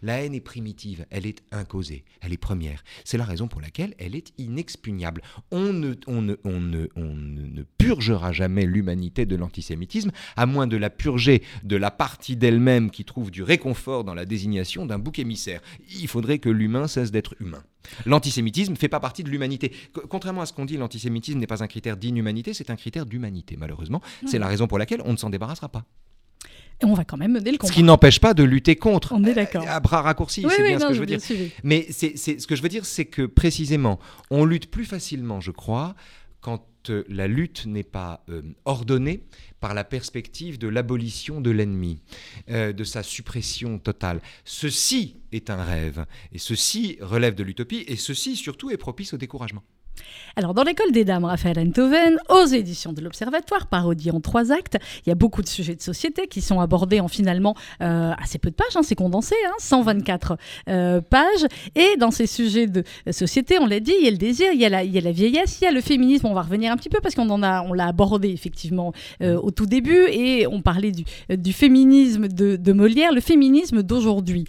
La 0.01 0.23
haine 0.23 0.33
est 0.33 0.39
primitive, 0.41 1.05
elle 1.09 1.25
est 1.25 1.41
incausée, 1.51 2.03
elle 2.21 2.33
est 2.33 2.37
première. 2.37 2.83
C'est 3.03 3.17
la 3.17 3.25
raison 3.25 3.47
pour 3.47 3.61
laquelle 3.61 3.93
elle 3.97 4.15
est 4.15 4.33
inexpugnable. 4.37 5.21
On 5.51 5.73
ne, 5.73 5.95
on 6.07 6.21
ne, 6.21 6.35
on 6.43 6.59
ne, 6.59 6.87
on 6.95 7.13
ne, 7.15 7.41
ne 7.45 7.63
purgera 7.77 8.31
jamais 8.31 8.65
l'humanité 8.65 9.25
de 9.25 9.35
l'antisémitisme, 9.35 10.11
à 10.35 10.45
moins 10.45 10.67
de 10.67 10.77
la 10.77 10.89
purger 10.89 11.41
de 11.63 11.75
la 11.75 11.91
partie 11.91 12.35
d'elle-même 12.35 12.91
qui 12.91 13.05
trouve 13.05 13.31
du 13.31 13.43
réconfort 13.43 14.03
dans 14.03 14.13
la 14.13 14.25
désignation 14.25 14.85
d'un 14.85 14.99
bouc 14.99 15.19
émissaire. 15.19 15.61
Il 15.99 16.07
faudrait 16.07 16.39
que 16.39 16.49
l'humain 16.49 16.87
cesse 16.87 17.11
d'être 17.11 17.35
humain. 17.39 17.63
L'antisémitisme 18.05 18.73
ne 18.73 18.77
fait 18.77 18.87
pas 18.89 18.99
partie 18.99 19.23
de 19.23 19.29
l'humanité. 19.29 19.71
Co- 19.93 20.05
Contrairement 20.07 20.41
à 20.41 20.45
ce 20.45 20.53
qu'on 20.53 20.65
dit, 20.65 20.77
l'antisémitisme 20.77 21.39
n'est 21.39 21.47
pas 21.47 21.63
un 21.63 21.67
critère 21.67 21.97
d'inhumanité, 21.97 22.53
c'est 22.53 22.69
un 22.69 22.75
critère 22.75 23.05
d'humanité, 23.05 23.57
malheureusement. 23.57 24.01
C'est 24.27 24.39
la 24.39 24.47
raison 24.47 24.67
pour 24.67 24.77
laquelle 24.77 25.01
on 25.05 25.11
ne 25.13 25.17
s'en 25.17 25.29
débarrassera 25.29 25.69
pas. 25.69 25.85
Et 26.81 26.85
on 26.85 26.93
va 26.95 27.05
quand 27.05 27.17
même 27.17 27.33
mener 27.33 27.51
le 27.51 27.57
Ce 27.57 27.59
combat. 27.59 27.73
qui 27.73 27.83
n'empêche 27.83 28.19
pas 28.19 28.33
de 28.33 28.43
lutter 28.43 28.75
contre. 28.75 29.13
On 29.13 29.23
est 29.23 29.33
d'accord. 29.35 29.63
À 29.67 29.79
bras 29.79 30.01
raccourcis, 30.01 30.43
Oui, 30.45 30.51
c'est 30.55 30.63
oui, 30.63 30.69
bien 30.69 30.79
ce 30.79 30.87
que 30.87 30.93
je 30.95 30.99
veux 30.99 31.05
dire. 31.05 31.21
suivi. 31.21 31.51
Mais 31.63 31.85
c'est, 31.91 32.17
c'est- 32.17 32.39
ce 32.39 32.47
que 32.47 32.55
je 32.55 32.61
veux 32.63 32.69
dire, 32.69 32.85
c'est 32.85 33.05
que 33.05 33.27
précisément, 33.27 33.99
on 34.31 34.45
lutte 34.45 34.71
plus 34.71 34.85
facilement, 34.85 35.39
je 35.41 35.51
crois, 35.51 35.95
quand 36.41 36.65
euh, 36.89 37.03
la 37.07 37.27
lutte 37.27 37.67
n'est 37.67 37.83
pas 37.83 38.23
euh, 38.29 38.41
ordonnée 38.65 39.21
par 39.59 39.75
la 39.75 39.83
perspective 39.83 40.57
de 40.57 40.67
l'abolition 40.67 41.39
de 41.39 41.51
l'ennemi, 41.51 42.01
euh, 42.49 42.73
de 42.73 42.83
sa 42.83 43.03
suppression 43.03 43.77
totale. 43.77 44.19
Ceci 44.43 45.17
est 45.31 45.51
un 45.51 45.63
rêve, 45.63 46.05
et 46.33 46.39
ceci 46.39 46.97
relève 46.99 47.35
de 47.35 47.43
l'utopie, 47.43 47.83
et 47.87 47.95
ceci 47.95 48.35
surtout 48.35 48.71
est 48.71 48.77
propice 48.77 49.13
au 49.13 49.17
découragement. 49.17 49.61
Alors, 50.35 50.53
dans 50.53 50.63
l'école 50.63 50.91
des 50.91 51.03
dames, 51.03 51.25
Raphaël 51.25 51.59
Enthoven, 51.59 52.17
aux 52.29 52.45
éditions 52.45 52.93
de 52.93 53.01
l'Observatoire, 53.01 53.67
parodie 53.67 54.11
en 54.11 54.21
trois 54.21 54.51
actes, 54.51 54.77
il 55.05 55.09
y 55.09 55.11
a 55.11 55.15
beaucoup 55.15 55.41
de 55.41 55.47
sujets 55.47 55.75
de 55.75 55.81
société 55.81 56.27
qui 56.27 56.41
sont 56.41 56.59
abordés 56.59 56.99
en 56.99 57.07
finalement 57.07 57.55
euh, 57.81 58.11
assez 58.21 58.37
peu 58.37 58.49
de 58.49 58.55
pages, 58.55 58.75
hein, 58.75 58.81
c'est 58.83 58.95
condensé, 58.95 59.35
hein, 59.47 59.53
124 59.59 60.37
euh, 60.69 61.01
pages. 61.01 61.45
Et 61.75 61.97
dans 61.97 62.11
ces 62.11 62.27
sujets 62.27 62.67
de 62.67 62.83
société, 63.11 63.59
on 63.59 63.65
l'a 63.65 63.79
dit, 63.79 63.93
il 63.99 64.05
y 64.05 64.07
a 64.07 64.11
le 64.11 64.17
désir, 64.17 64.47
il 64.53 64.59
y 64.59 64.65
a, 64.65 64.69
la, 64.69 65.11
vieillesse, 65.11 65.59
il 65.61 65.65
y 65.65 65.67
a 65.67 65.71
le 65.71 65.81
féminisme. 65.81 66.27
On 66.27 66.33
va 66.33 66.43
revenir 66.43 66.71
un 66.71 66.77
petit 66.77 66.89
peu 66.89 66.99
parce 67.01 67.15
qu'on 67.15 67.29
en 67.29 67.43
a, 67.43 67.61
on 67.63 67.73
l'a 67.73 67.87
abordé 67.87 68.29
effectivement 68.29 68.93
euh, 69.21 69.37
au 69.37 69.51
tout 69.51 69.65
début 69.65 70.07
et 70.09 70.47
on 70.47 70.61
parlait 70.61 70.91
du, 70.91 71.53
féminisme 71.53 72.27
de, 72.27 72.55
de 72.55 72.73
Molière, 72.73 73.11
le 73.11 73.21
féminisme 73.21 73.83
d'aujourd'hui. 73.83 74.45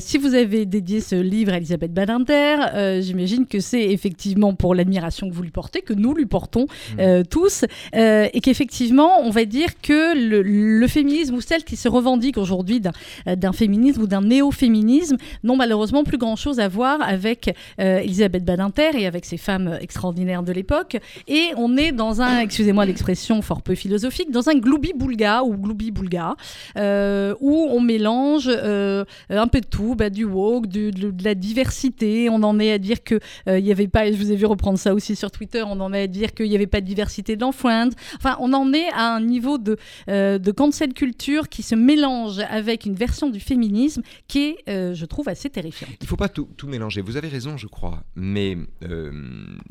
Si 0.00 0.18
vous 0.18 0.34
avez 0.34 0.66
dédié 0.66 1.00
ce 1.00 1.14
livre 1.14 1.52
à 1.52 1.56
Elisabeth 1.56 1.92
Badinter, 1.92 3.00
j'imagine 3.00 3.46
que 3.46 3.60
c'est 3.60 3.82
effectivement 3.82 4.54
pour 4.54 4.74
l'admiration 4.92 5.28
que 5.30 5.34
vous 5.34 5.42
lui 5.42 5.50
portez, 5.50 5.80
que 5.80 5.94
nous 5.94 6.12
lui 6.14 6.26
portons 6.26 6.66
euh, 6.98 7.22
tous, 7.28 7.64
euh, 7.94 8.28
et 8.32 8.40
qu'effectivement, 8.40 9.20
on 9.22 9.30
va 9.30 9.44
dire 9.46 9.68
que 9.80 10.14
le, 10.14 10.42
le 10.42 10.86
féminisme 10.86 11.34
ou 11.34 11.40
celles 11.40 11.64
qui 11.64 11.76
se 11.76 11.88
revendiquent 11.88 12.36
aujourd'hui 12.38 12.80
d'un 12.80 12.92
euh, 13.26 13.36
d'un 13.36 13.52
féminisme 13.52 14.02
ou 14.02 14.06
d'un 14.06 14.20
néo-féminisme 14.20 15.16
n'ont 15.44 15.56
malheureusement 15.56 16.04
plus 16.04 16.18
grand-chose 16.18 16.60
à 16.60 16.68
voir 16.68 16.98
avec 17.02 17.54
euh, 17.80 17.98
Elisabeth 18.00 18.44
Badinter 18.44 18.90
et 18.98 19.06
avec 19.06 19.24
ces 19.24 19.38
femmes 19.38 19.78
extraordinaires 19.80 20.42
de 20.42 20.52
l'époque. 20.52 20.98
Et 21.28 21.44
on 21.56 21.76
est 21.78 21.92
dans 21.92 22.20
un, 22.20 22.40
excusez-moi 22.40 22.84
l'expression 22.84 23.40
fort 23.42 23.62
peu 23.62 23.74
philosophique, 23.74 24.30
dans 24.30 24.48
un 24.50 24.54
gloubi-boulga 24.54 25.42
ou 25.44 25.54
gloubi-boulga, 25.56 26.34
euh, 26.76 27.34
où 27.40 27.66
on 27.70 27.80
mélange 27.80 28.48
euh, 28.48 29.04
un 29.30 29.46
peu 29.46 29.60
de 29.60 29.66
tout, 29.66 29.94
bah, 29.94 30.10
du 30.10 30.24
woke, 30.24 30.66
du- 30.66 30.90
de, 30.90 31.10
de 31.10 31.24
la 31.24 31.34
diversité. 31.34 32.28
On 32.30 32.42
en 32.42 32.58
est 32.60 32.72
à 32.72 32.78
dire 32.78 33.02
que 33.02 33.18
euh, 33.48 33.58
il 33.58 33.66
y 33.66 33.72
avait 33.72 33.88
pas, 33.88 34.10
je 34.10 34.16
vous 34.16 34.30
ai 34.32 34.36
vu 34.36 34.46
reprendre 34.46 34.78
ça 34.82 34.94
aussi 34.94 35.16
sur 35.16 35.30
Twitter, 35.30 35.62
on 35.66 35.80
en 35.80 35.92
est 35.92 36.02
à 36.02 36.06
dire 36.06 36.34
qu'il 36.34 36.48
n'y 36.48 36.54
avait 36.54 36.66
pas 36.66 36.80
de 36.80 36.86
diversité 36.86 37.36
de 37.36 37.40
l'enfouinde. 37.40 37.94
Enfin, 38.16 38.36
on 38.40 38.52
en 38.52 38.72
est 38.72 38.88
à 38.92 39.14
un 39.14 39.20
niveau 39.20 39.58
de, 39.58 39.76
euh, 40.08 40.38
de 40.38 40.50
cancel 40.50 40.92
culture 40.92 41.48
qui 41.48 41.62
se 41.62 41.74
mélange 41.74 42.38
avec 42.40 42.84
une 42.86 42.94
version 42.94 43.30
du 43.30 43.40
féminisme 43.40 44.02
qui 44.28 44.40
est, 44.40 44.56
euh, 44.68 44.94
je 44.94 45.04
trouve, 45.06 45.28
assez 45.28 45.48
terrifiante. 45.50 45.92
Il 46.00 46.04
ne 46.04 46.08
faut 46.08 46.16
pas 46.16 46.28
tout, 46.28 46.48
tout 46.56 46.66
mélanger. 46.68 47.00
Vous 47.00 47.16
avez 47.16 47.28
raison, 47.28 47.56
je 47.56 47.66
crois. 47.66 48.02
Mais 48.16 48.56
euh, 48.84 49.12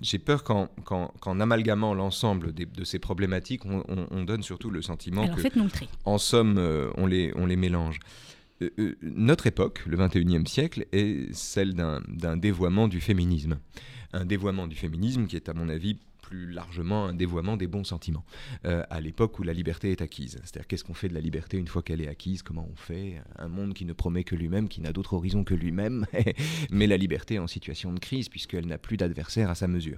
j'ai 0.01 0.19
peur 0.19 0.43
qu'en 0.43 0.67
qu'en- 0.85 1.11
qu'en 1.19 1.39
amalgamant 1.39 1.93
l'ensemble 1.93 2.53
de 2.53 2.83
ces 2.83 2.99
problématiques, 2.99 3.65
on, 3.65 3.83
on- 3.87 4.07
on 4.11 4.23
donne 4.23 4.41
surtout 4.43 4.69
le 4.69 4.81
sentiment 4.81 5.23
Alors 5.23 5.35
que, 5.35 5.41
le 5.59 5.69
tri. 5.69 5.87
en 6.05 6.17
somme, 6.17 6.57
on, 6.97 7.05
les, 7.05 7.33
on 7.35 7.45
les 7.45 7.55
mélange. 7.55 7.99
Notre 9.01 9.47
époque, 9.47 9.81
le 9.87 9.97
21e 9.97 10.45
siècle, 10.45 10.85
est 10.91 11.33
celle 11.33 11.73
d'un 11.73 11.99
d'un 12.07 12.37
dévoiement 12.37 12.87
du 12.87 13.01
féminisme. 13.01 13.57
Un 14.13 14.25
dévoiement 14.25 14.67
du 14.67 14.75
féminisme 14.75 15.25
qui 15.27 15.35
est, 15.35 15.49
à 15.49 15.53
mon 15.53 15.69
avis, 15.69 15.97
plus 16.31 16.49
largement 16.49 17.07
un 17.07 17.13
dévoiement 17.13 17.57
des 17.57 17.67
bons 17.67 17.83
sentiments, 17.83 18.23
euh, 18.65 18.83
à 18.89 19.01
l'époque 19.01 19.37
où 19.39 19.43
la 19.43 19.51
liberté 19.51 19.91
est 19.91 20.01
acquise. 20.01 20.39
C'est-à-dire 20.43 20.65
qu'est-ce 20.67 20.85
qu'on 20.85 20.93
fait 20.93 21.09
de 21.09 21.13
la 21.13 21.19
liberté 21.19 21.57
une 21.57 21.67
fois 21.67 21.83
qu'elle 21.83 21.99
est 21.99 22.07
acquise, 22.07 22.41
comment 22.41 22.65
on 22.71 22.75
fait? 22.77 23.21
Un 23.37 23.49
monde 23.49 23.73
qui 23.73 23.83
ne 23.83 23.91
promet 23.91 24.23
que 24.23 24.35
lui-même, 24.35 24.69
qui 24.69 24.79
n'a 24.79 24.93
d'autre 24.93 25.13
horizon 25.13 25.43
que 25.43 25.53
lui-même, 25.53 26.05
mais 26.71 26.87
la 26.87 26.95
liberté 26.95 27.37
en 27.37 27.47
situation 27.47 27.91
de 27.91 27.99
crise, 27.99 28.29
puisqu'elle 28.29 28.65
n'a 28.65 28.77
plus 28.77 28.95
d'adversaire 28.95 29.49
à 29.49 29.55
sa 29.55 29.67
mesure. 29.67 29.97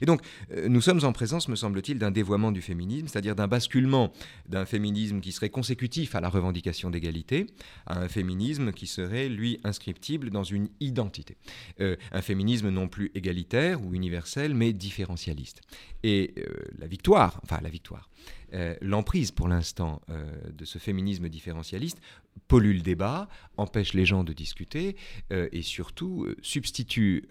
Et 0.00 0.06
donc, 0.06 0.22
euh, 0.52 0.68
nous 0.70 0.80
sommes 0.80 1.04
en 1.04 1.12
présence, 1.12 1.48
me 1.48 1.56
semble-t-il, 1.56 1.98
d'un 1.98 2.10
dévoiement 2.10 2.50
du 2.50 2.62
féminisme, 2.62 3.06
c'est-à-dire 3.08 3.36
d'un 3.36 3.48
basculement 3.48 4.10
d'un 4.48 4.64
féminisme 4.64 5.20
qui 5.20 5.32
serait 5.32 5.50
consécutif 5.50 6.14
à 6.14 6.22
la 6.22 6.30
revendication 6.30 6.88
d'égalité, 6.88 7.46
à 7.86 8.00
un 8.00 8.08
féminisme 8.08 8.72
qui 8.72 8.86
serait, 8.86 9.28
lui, 9.28 9.60
inscriptible 9.64 10.30
dans 10.30 10.44
une 10.44 10.70
identité. 10.80 11.36
Euh, 11.80 11.96
un 12.10 12.22
féminisme 12.22 12.70
non 12.70 12.88
plus 12.88 13.10
égalitaire 13.14 13.84
ou 13.84 13.92
universel, 13.92 14.54
mais 14.54 14.72
différentialiste. 14.72 15.60
Et 16.04 16.34
euh, 16.36 16.44
la 16.78 16.86
victoire, 16.86 17.40
enfin 17.44 17.60
la 17.62 17.70
victoire, 17.70 18.10
euh, 18.52 18.76
l'emprise 18.82 19.30
pour 19.30 19.48
l'instant 19.48 20.02
euh, 20.10 20.30
de 20.52 20.66
ce 20.66 20.78
féminisme 20.78 21.30
différentialiste 21.30 21.98
pollue 22.46 22.74
le 22.74 22.80
débat, 22.82 23.26
empêche 23.56 23.94
les 23.94 24.04
gens 24.04 24.22
de 24.22 24.32
discuter 24.32 24.96
et 25.30 25.62
surtout 25.62 26.26
substitue 26.42 27.28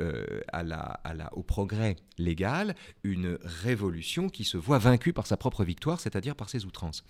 au 1.34 1.44
progrès 1.44 1.98
légal 2.18 2.74
une 3.04 3.38
révolution 3.44 4.30
qui 4.30 4.46
se 4.46 4.56
voit 4.56 4.78
vaincue 4.78 5.12
par 5.12 5.28
sa 5.28 5.36
propre 5.36 5.66
victoire, 5.66 6.00
c'est-à-dire 6.00 6.38
par 6.38 6.50
ses 6.50 6.64
outrances. 6.64 7.04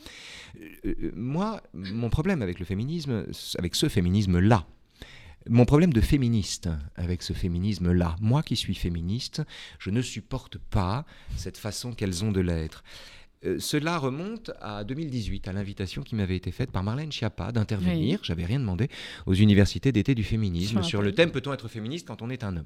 Moi, 1.14 1.62
mon 1.74 2.10
problème 2.10 2.42
avec 2.42 2.58
le 2.58 2.66
féminisme, 2.66 3.28
avec 3.60 3.76
ce 3.76 3.88
féminisme-là, 3.88 4.66
mon 5.50 5.66
problème 5.66 5.94
de 5.94 6.02
féministe 6.02 6.70
avec 6.96 7.22
ce 7.22 7.34
féminisme-là, 7.34 8.16
moi 8.22 8.44
qui 8.44 8.56
suis 8.56 8.76
féministe, 8.76 9.42
je 9.80 9.90
ne 9.90 10.02
supporte 10.02 10.58
pas 10.58 11.06
cette 11.36 11.58
façon 11.58 11.94
qu'elles 11.94 12.24
ont 12.24 12.32
de 12.32 12.42
l'être. 12.42 12.84
Euh, 13.46 13.60
cela 13.60 13.98
remonte 13.98 14.52
à 14.62 14.84
2018, 14.84 15.48
à 15.48 15.54
l'invitation 15.54 16.02
qui 16.02 16.16
m'avait 16.16 16.36
été 16.36 16.52
faite 16.52 16.72
par 16.72 16.84
Marlène 16.84 17.12
Schiappa 17.12 17.52
d'intervenir, 17.52 18.20
j'avais 18.24 18.46
rien 18.46 18.60
demandé, 18.60 18.90
aux 19.26 19.34
universités 19.34 19.92
d'été 19.92 20.16
du 20.16 20.24
féminisme 20.24 20.84
sur 20.84 21.02
le 21.02 21.14
thème 21.14 21.32
Peut-on 21.32 21.54
être 21.54 21.68
féministe 21.68 22.08
quand 22.08 22.22
on 22.22 22.30
est 22.30 22.44
un 22.44 22.58
homme? 22.58 22.66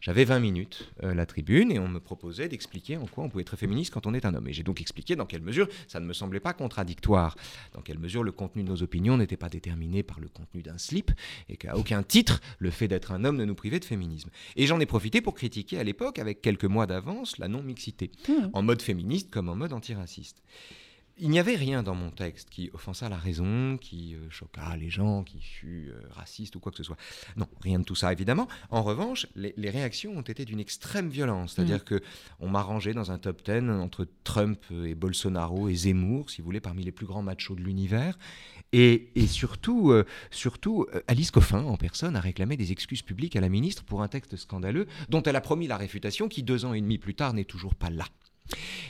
J'avais 0.00 0.24
20 0.24 0.40
minutes 0.40 0.90
euh, 1.02 1.14
la 1.14 1.26
tribune 1.26 1.70
et 1.70 1.78
on 1.78 1.88
me 1.88 2.00
proposait 2.00 2.48
d'expliquer 2.48 2.96
en 2.96 3.06
quoi 3.06 3.24
on 3.24 3.28
pouvait 3.28 3.42
être 3.42 3.56
féministe 3.56 3.92
quand 3.92 4.06
on 4.06 4.14
est 4.14 4.24
un 4.24 4.34
homme. 4.34 4.48
Et 4.48 4.52
j'ai 4.52 4.62
donc 4.62 4.80
expliqué 4.80 5.16
dans 5.16 5.26
quelle 5.26 5.42
mesure 5.42 5.68
ça 5.86 6.00
ne 6.00 6.06
me 6.06 6.12
semblait 6.12 6.40
pas 6.40 6.52
contradictoire, 6.52 7.36
dans 7.72 7.80
quelle 7.80 7.98
mesure 7.98 8.22
le 8.22 8.32
contenu 8.32 8.62
de 8.62 8.68
nos 8.68 8.82
opinions 8.82 9.16
n'était 9.16 9.36
pas 9.36 9.48
déterminé 9.48 10.02
par 10.02 10.20
le 10.20 10.28
contenu 10.28 10.62
d'un 10.62 10.78
slip 10.78 11.10
et 11.48 11.56
qu'à 11.56 11.76
aucun 11.76 12.02
titre 12.02 12.40
le 12.58 12.70
fait 12.70 12.88
d'être 12.88 13.12
un 13.12 13.24
homme 13.24 13.36
ne 13.36 13.44
nous 13.44 13.54
privait 13.54 13.80
de 13.80 13.84
féminisme. 13.84 14.30
Et 14.56 14.66
j'en 14.66 14.80
ai 14.80 14.86
profité 14.86 15.20
pour 15.20 15.34
critiquer 15.34 15.78
à 15.78 15.84
l'époque, 15.84 16.18
avec 16.18 16.42
quelques 16.42 16.64
mois 16.64 16.86
d'avance, 16.86 17.38
la 17.38 17.48
non-mixité, 17.48 18.10
Mmh. 18.28 18.32
en 18.52 18.62
mode 18.62 18.82
féministe 18.82 19.30
comme 19.30 19.48
en 19.48 19.56
mode 19.56 19.72
antiraciste. 19.72 20.17
Il 21.20 21.30
n'y 21.30 21.40
avait 21.40 21.56
rien 21.56 21.82
dans 21.82 21.96
mon 21.96 22.10
texte 22.10 22.48
qui 22.48 22.70
offensa 22.72 23.08
la 23.08 23.16
raison, 23.16 23.76
qui 23.76 24.14
euh, 24.14 24.30
choqua 24.30 24.76
les 24.76 24.88
gens, 24.88 25.24
qui 25.24 25.40
fut 25.40 25.90
euh, 25.90 26.00
raciste 26.10 26.54
ou 26.54 26.60
quoi 26.60 26.70
que 26.70 26.78
ce 26.78 26.84
soit. 26.84 26.96
Non, 27.36 27.48
rien 27.60 27.80
de 27.80 27.84
tout 27.84 27.96
ça 27.96 28.12
évidemment. 28.12 28.46
En 28.70 28.84
revanche, 28.84 29.26
les, 29.34 29.52
les 29.56 29.70
réactions 29.70 30.16
ont 30.16 30.22
été 30.22 30.44
d'une 30.44 30.60
extrême 30.60 31.08
violence, 31.08 31.54
c'est-à-dire 31.54 31.84
que 31.84 32.00
on 32.38 32.48
m'a 32.48 32.62
rangé 32.62 32.92
dans 32.94 33.10
un 33.10 33.18
top 33.18 33.42
10 33.44 33.68
entre 33.68 34.06
Trump 34.22 34.60
et 34.70 34.94
Bolsonaro 34.94 35.68
et 35.68 35.74
Zemmour, 35.74 36.30
si 36.30 36.40
vous 36.40 36.44
voulez, 36.44 36.60
parmi 36.60 36.84
les 36.84 36.92
plus 36.92 37.06
grands 37.06 37.22
machos 37.22 37.56
de 37.56 37.62
l'univers. 37.62 38.16
Et, 38.72 39.10
et 39.14 39.26
surtout, 39.26 39.90
euh, 39.92 40.04
surtout 40.30 40.86
euh, 40.94 41.00
Alice 41.06 41.30
Coffin, 41.30 41.64
en 41.64 41.76
personne, 41.76 42.16
a 42.16 42.20
réclamé 42.20 42.56
des 42.56 42.70
excuses 42.70 43.02
publiques 43.02 43.34
à 43.34 43.40
la 43.40 43.48
ministre 43.48 43.82
pour 43.84 44.02
un 44.02 44.08
texte 44.08 44.36
scandaleux 44.36 44.86
dont 45.08 45.22
elle 45.22 45.36
a 45.36 45.40
promis 45.40 45.66
la 45.66 45.76
réfutation, 45.76 46.28
qui 46.28 46.42
deux 46.42 46.64
ans 46.64 46.74
et 46.74 46.80
demi 46.80 46.98
plus 46.98 47.14
tard 47.14 47.32
n'est 47.32 47.44
toujours 47.44 47.74
pas 47.74 47.90
là. 47.90 48.04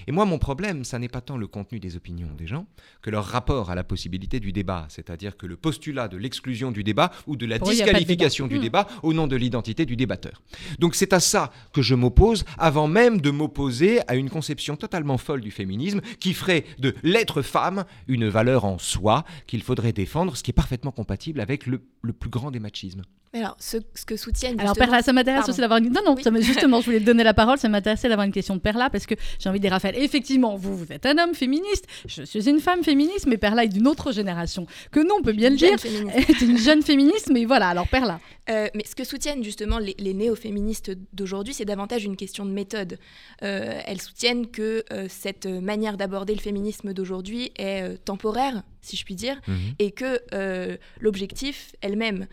Et 0.06 0.12
moi, 0.12 0.24
mon 0.24 0.38
problème, 0.38 0.84
ça 0.84 0.98
n'est 0.98 1.08
pas 1.08 1.20
tant 1.20 1.36
le 1.36 1.46
contenu 1.46 1.80
des 1.80 1.96
opinions 1.96 2.28
des 2.36 2.46
gens 2.46 2.66
que 3.02 3.10
leur 3.10 3.24
rapport 3.24 3.70
à 3.70 3.74
la 3.74 3.84
possibilité 3.84 4.40
du 4.40 4.52
débat, 4.52 4.86
c'est-à-dire 4.88 5.36
que 5.36 5.46
le 5.46 5.56
postulat 5.56 6.08
de 6.08 6.16
l'exclusion 6.16 6.70
du 6.70 6.82
débat 6.84 7.10
ou 7.26 7.36
de 7.36 7.46
la 7.46 7.58
Pour 7.58 7.68
de 7.68 7.72
disqualification 7.74 8.46
débat. 8.46 8.54
du 8.54 8.58
Hmm. 8.58 8.62
débat 8.62 8.86
au 9.02 9.12
nom 9.12 9.26
de 9.26 9.36
l'identité 9.36 9.84
du 9.86 9.96
débatteur. 9.96 10.42
Donc 10.78 10.94
c'est 10.94 11.12
à 11.12 11.20
ça 11.20 11.52
que 11.72 11.82
je 11.82 11.94
m'oppose 11.94 12.44
avant 12.58 12.88
même 12.88 13.20
de 13.20 13.30
m'opposer 13.30 14.00
à 14.08 14.14
une 14.14 14.30
conception 14.30 14.76
totalement 14.76 15.18
folle 15.18 15.40
du 15.40 15.50
féminisme 15.50 16.00
qui 16.20 16.34
ferait 16.34 16.64
de 16.78 16.94
l'être 17.02 17.42
femme 17.42 17.84
une 18.06 18.28
valeur 18.28 18.64
en 18.64 18.78
soi 18.78 19.24
qu'il 19.46 19.62
faudrait 19.62 19.92
défendre, 19.92 20.36
ce 20.36 20.42
qui 20.42 20.50
est 20.50 20.54
parfaitement 20.54 20.92
compatible 20.92 21.40
avec 21.40 21.66
le, 21.66 21.82
le 22.02 22.12
plus 22.12 22.30
grand 22.30 22.50
des 22.50 22.60
machismes. 22.60 23.02
Alors, 23.34 23.56
ce, 23.60 23.76
ce 23.94 24.06
que 24.06 24.16
soutiennent. 24.16 24.58
Alors 24.58 24.74
Perla, 24.74 25.02
ça 25.02 25.12
m'intéresse 25.12 25.48
aussi 25.48 25.60
d'avoir 25.60 25.78
une... 25.80 25.92
Non, 25.92 26.00
non, 26.04 26.14
Oui. 26.16 26.22
ça 26.22 26.30
me- 26.30 26.40
justement, 26.42 26.80
je 26.80 26.86
voulais 26.86 27.00
te 27.00 27.04
donner 27.04 27.24
la 27.24 27.34
parole, 27.34 27.58
ça 27.58 27.68
m'intéressait 27.68 28.08
d'avoir 28.08 28.26
une 28.26 28.32
question 28.32 28.54
de 28.56 28.60
Perla, 28.60 28.88
parce 28.88 29.04
que 29.06 29.14
j'ai 29.38 29.48
envie 29.50 29.58
de 29.58 29.62
dire, 29.64 29.72
Raphaël, 29.72 29.96
effectivement, 29.98 30.56
vous, 30.56 30.76
vous 30.76 30.90
êtes 30.92 31.04
un 31.04 31.18
homme 31.18 31.34
féministe, 31.34 31.84
je 32.06 32.22
suis 32.22 32.48
une 32.48 32.60
femme 32.60 32.82
féministe, 32.82 33.26
mais 33.26 33.36
Perla 33.36 33.64
est 33.64 33.68
d'une 33.68 33.86
autre 33.86 34.12
génération 34.12 34.66
que 34.90 35.00
nous, 35.00 35.14
on 35.18 35.22
peut 35.22 35.32
bien 35.32 35.50
le 35.50 35.56
Jeune 35.58 35.70
dire. 35.76 35.78
féministe. 35.80 36.16
Elle 36.16 36.34
est 36.36 36.40
une 36.40 36.58
jeune 36.58 36.82
féministe, 36.82 37.28
mais 37.30 37.44
voilà, 37.44 37.68
alors 37.68 37.86
Perla. 37.88 38.18
Euh, 38.50 38.68
mais 38.74 38.84
ce 38.88 38.94
que 38.94 39.04
soutiennent 39.04 39.44
justement 39.44 39.78
les, 39.78 39.94
les 39.98 40.14
néo-féministes 40.14 40.92
d'aujourd'hui, 41.12 41.52
c'est 41.52 41.66
davantage 41.66 42.04
une 42.04 42.16
question 42.16 42.46
de 42.46 42.50
méthode. 42.50 42.98
Euh, 43.42 43.78
elles 43.84 44.00
soutiennent 44.00 44.46
que 44.46 44.84
euh, 44.90 45.06
cette 45.10 45.44
manière 45.44 45.98
d'aborder 45.98 46.34
le 46.34 46.40
féminisme 46.40 46.94
d'aujourd'hui 46.94 47.52
est 47.58 47.82
euh, 47.82 47.96
temporaire, 48.02 48.62
si 48.80 48.96
je 48.96 49.04
puis 49.04 49.16
dire, 49.16 49.38
et 49.78 49.90
que 49.90 50.20
euh, 50.32 50.78
l'objectif 51.00 51.72
elle-même, 51.82 52.26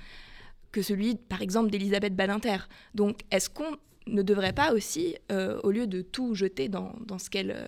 que 0.76 0.82
celui, 0.82 1.16
par 1.16 1.42
exemple, 1.42 1.70
d'Elisabeth 1.72 2.16
Badinter. 2.16 2.60
Donc, 2.94 3.16
est-ce 3.32 3.50
qu'on 3.50 3.72
ne 4.08 4.24
devrait 4.32 4.54
pas 4.62 4.70
aussi, 4.78 5.16
euh, 5.32 5.60
au 5.64 5.72
lieu 5.72 5.88
de 5.88 6.02
tout 6.16 6.36
jeter 6.36 6.68
dans, 6.70 6.92
dans 7.10 7.20
ce 7.24 7.30
qu'elles 7.30 7.56
euh, 7.56 7.66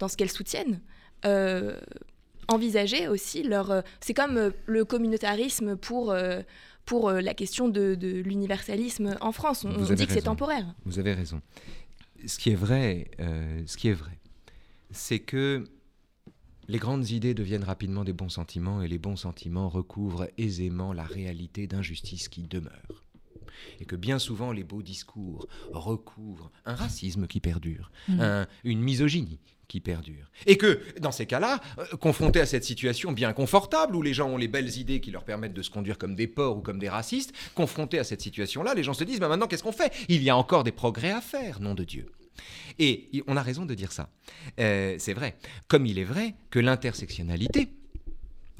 dans 0.00 0.08
ce 0.08 0.16
qu'elles 0.16 0.34
soutiennent, 0.40 0.80
euh, 1.24 1.78
envisager 2.48 3.08
aussi 3.08 3.42
leur... 3.42 3.66
c'est 4.00 4.16
comme 4.20 4.52
le 4.66 4.84
communautarisme 4.84 5.76
pour... 5.76 6.14
pour 6.84 7.10
la 7.10 7.34
question 7.34 7.66
de, 7.68 7.94
de 7.94 8.20
l'universalisme 8.28 9.16
en 9.20 9.32
France. 9.32 9.64
On, 9.64 9.70
on 9.70 9.94
dit 9.94 10.06
que 10.06 10.12
c'est 10.12 10.28
temporaire. 10.34 10.66
Vous 10.84 10.98
avez 10.98 11.14
raison. 11.14 11.40
Ce 12.26 12.36
qui 12.40 12.50
est 12.50 12.60
vrai, 12.66 13.10
euh, 13.20 13.62
ce 13.64 13.76
qui 13.78 13.88
est 13.88 13.98
vrai, 14.04 14.18
c'est 14.90 15.20
que 15.20 15.64
les 16.68 16.78
grandes 16.78 17.10
idées 17.10 17.34
deviennent 17.34 17.64
rapidement 17.64 18.04
des 18.04 18.12
bons 18.12 18.28
sentiments 18.28 18.82
et 18.82 18.88
les 18.88 18.98
bons 18.98 19.16
sentiments 19.16 19.68
recouvrent 19.68 20.28
aisément 20.38 20.92
la 20.92 21.04
réalité 21.04 21.66
d'injustice 21.66 22.28
qui 22.28 22.42
demeure. 22.42 23.04
Et 23.80 23.84
que 23.84 23.96
bien 23.96 24.18
souvent 24.18 24.50
les 24.52 24.64
beaux 24.64 24.82
discours 24.82 25.46
recouvrent 25.72 26.50
un 26.64 26.74
racisme 26.74 27.26
qui 27.26 27.40
perdure, 27.40 27.90
un- 28.18 28.46
une 28.64 28.80
misogynie 28.80 29.38
qui 29.68 29.80
perdure. 29.80 30.30
Et 30.46 30.58
que 30.58 30.80
dans 31.00 31.12
ces 31.12 31.24
cas-là, 31.26 31.60
euh, 31.78 31.84
confrontés 31.96 32.40
à 32.40 32.46
cette 32.46 32.64
situation 32.64 33.12
bien 33.12 33.32
confortable 33.32 33.96
où 33.96 34.02
les 34.02 34.12
gens 34.12 34.28
ont 34.28 34.36
les 34.36 34.48
belles 34.48 34.76
idées 34.76 35.00
qui 35.00 35.10
leur 35.10 35.24
permettent 35.24 35.54
de 35.54 35.62
se 35.62 35.70
conduire 35.70 35.96
comme 35.98 36.14
des 36.14 36.26
porcs 36.26 36.58
ou 36.58 36.60
comme 36.60 36.78
des 36.78 36.88
racistes, 36.90 37.32
confrontés 37.54 37.98
à 37.98 38.04
cette 38.04 38.20
situation-là, 38.20 38.74
les 38.74 38.82
gens 38.82 38.92
se 38.92 39.04
disent 39.04 39.20
bah 39.20 39.28
maintenant 39.28 39.46
qu'est-ce 39.46 39.62
qu'on 39.62 39.72
fait? 39.72 39.92
Il 40.08 40.22
y 40.22 40.28
a 40.30 40.36
encore 40.36 40.64
des 40.64 40.72
progrès 40.72 41.12
à 41.12 41.20
faire, 41.20 41.60
nom 41.60 41.74
de 41.74 41.84
Dieu. 41.84 42.06
Et 42.78 43.22
on 43.26 43.36
a 43.36 43.42
raison 43.42 43.66
de 43.66 43.74
dire 43.74 43.92
ça. 43.92 44.10
Euh, 44.58 44.96
c'est 44.98 45.14
vrai. 45.14 45.36
Comme 45.68 45.86
il 45.86 45.98
est 45.98 46.04
vrai 46.04 46.34
que 46.50 46.58
l'intersectionnalité 46.58 47.68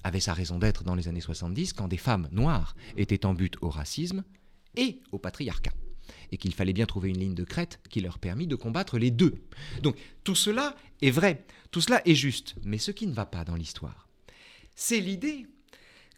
avait 0.04 0.20
sa 0.20 0.34
raison 0.34 0.58
d'être 0.58 0.84
dans 0.84 0.94
les 0.94 1.08
années 1.08 1.20
70 1.20 1.72
quand 1.72 1.88
des 1.88 1.96
femmes 1.96 2.28
noires 2.30 2.76
étaient 2.96 3.26
en 3.26 3.34
but 3.34 3.56
au 3.62 3.70
racisme 3.70 4.22
et 4.76 5.00
au 5.12 5.18
patriarcat. 5.18 5.72
Et 6.30 6.36
qu'il 6.36 6.54
fallait 6.54 6.74
bien 6.74 6.86
trouver 6.86 7.08
une 7.08 7.18
ligne 7.18 7.34
de 7.34 7.44
crête 7.44 7.80
qui 7.88 8.00
leur 8.00 8.18
permit 8.18 8.46
de 8.46 8.56
combattre 8.56 8.98
les 8.98 9.10
deux. 9.10 9.34
Donc 9.82 9.96
tout 10.22 10.34
cela 10.34 10.76
est 11.00 11.10
vrai, 11.10 11.46
tout 11.70 11.80
cela 11.80 12.02
est 12.06 12.14
juste. 12.14 12.54
Mais 12.64 12.78
ce 12.78 12.90
qui 12.90 13.06
ne 13.06 13.14
va 13.14 13.24
pas 13.24 13.44
dans 13.44 13.56
l'histoire, 13.56 14.08
c'est 14.76 15.00
l'idée 15.00 15.46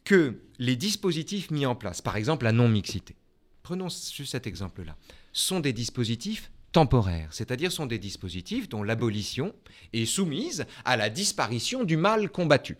que 0.04 0.40
les 0.59 0.76
dispositifs 0.76 1.50
mis 1.50 1.66
en 1.66 1.76
place, 1.76 2.00
par 2.00 2.16
exemple 2.16 2.44
la 2.44 2.52
non-mixité, 2.52 3.14
prenons 3.62 3.88
cet 3.88 4.46
exemple-là, 4.46 4.96
sont 5.32 5.61
des 5.61 5.72
dispositifs 5.72 6.50
temporaires, 6.77 7.29
c'est-à-dire 7.31 7.72
sont 7.72 7.87
des 7.87 7.99
dispositifs 7.99 8.68
dont 8.68 8.83
l'abolition 8.83 9.55
est 9.95 10.05
soumise 10.05 10.66
à 10.85 10.99
la 10.99 11.09
disparition 11.09 11.85
du 11.85 11.97
mal 11.97 12.29
combattu. 12.29 12.77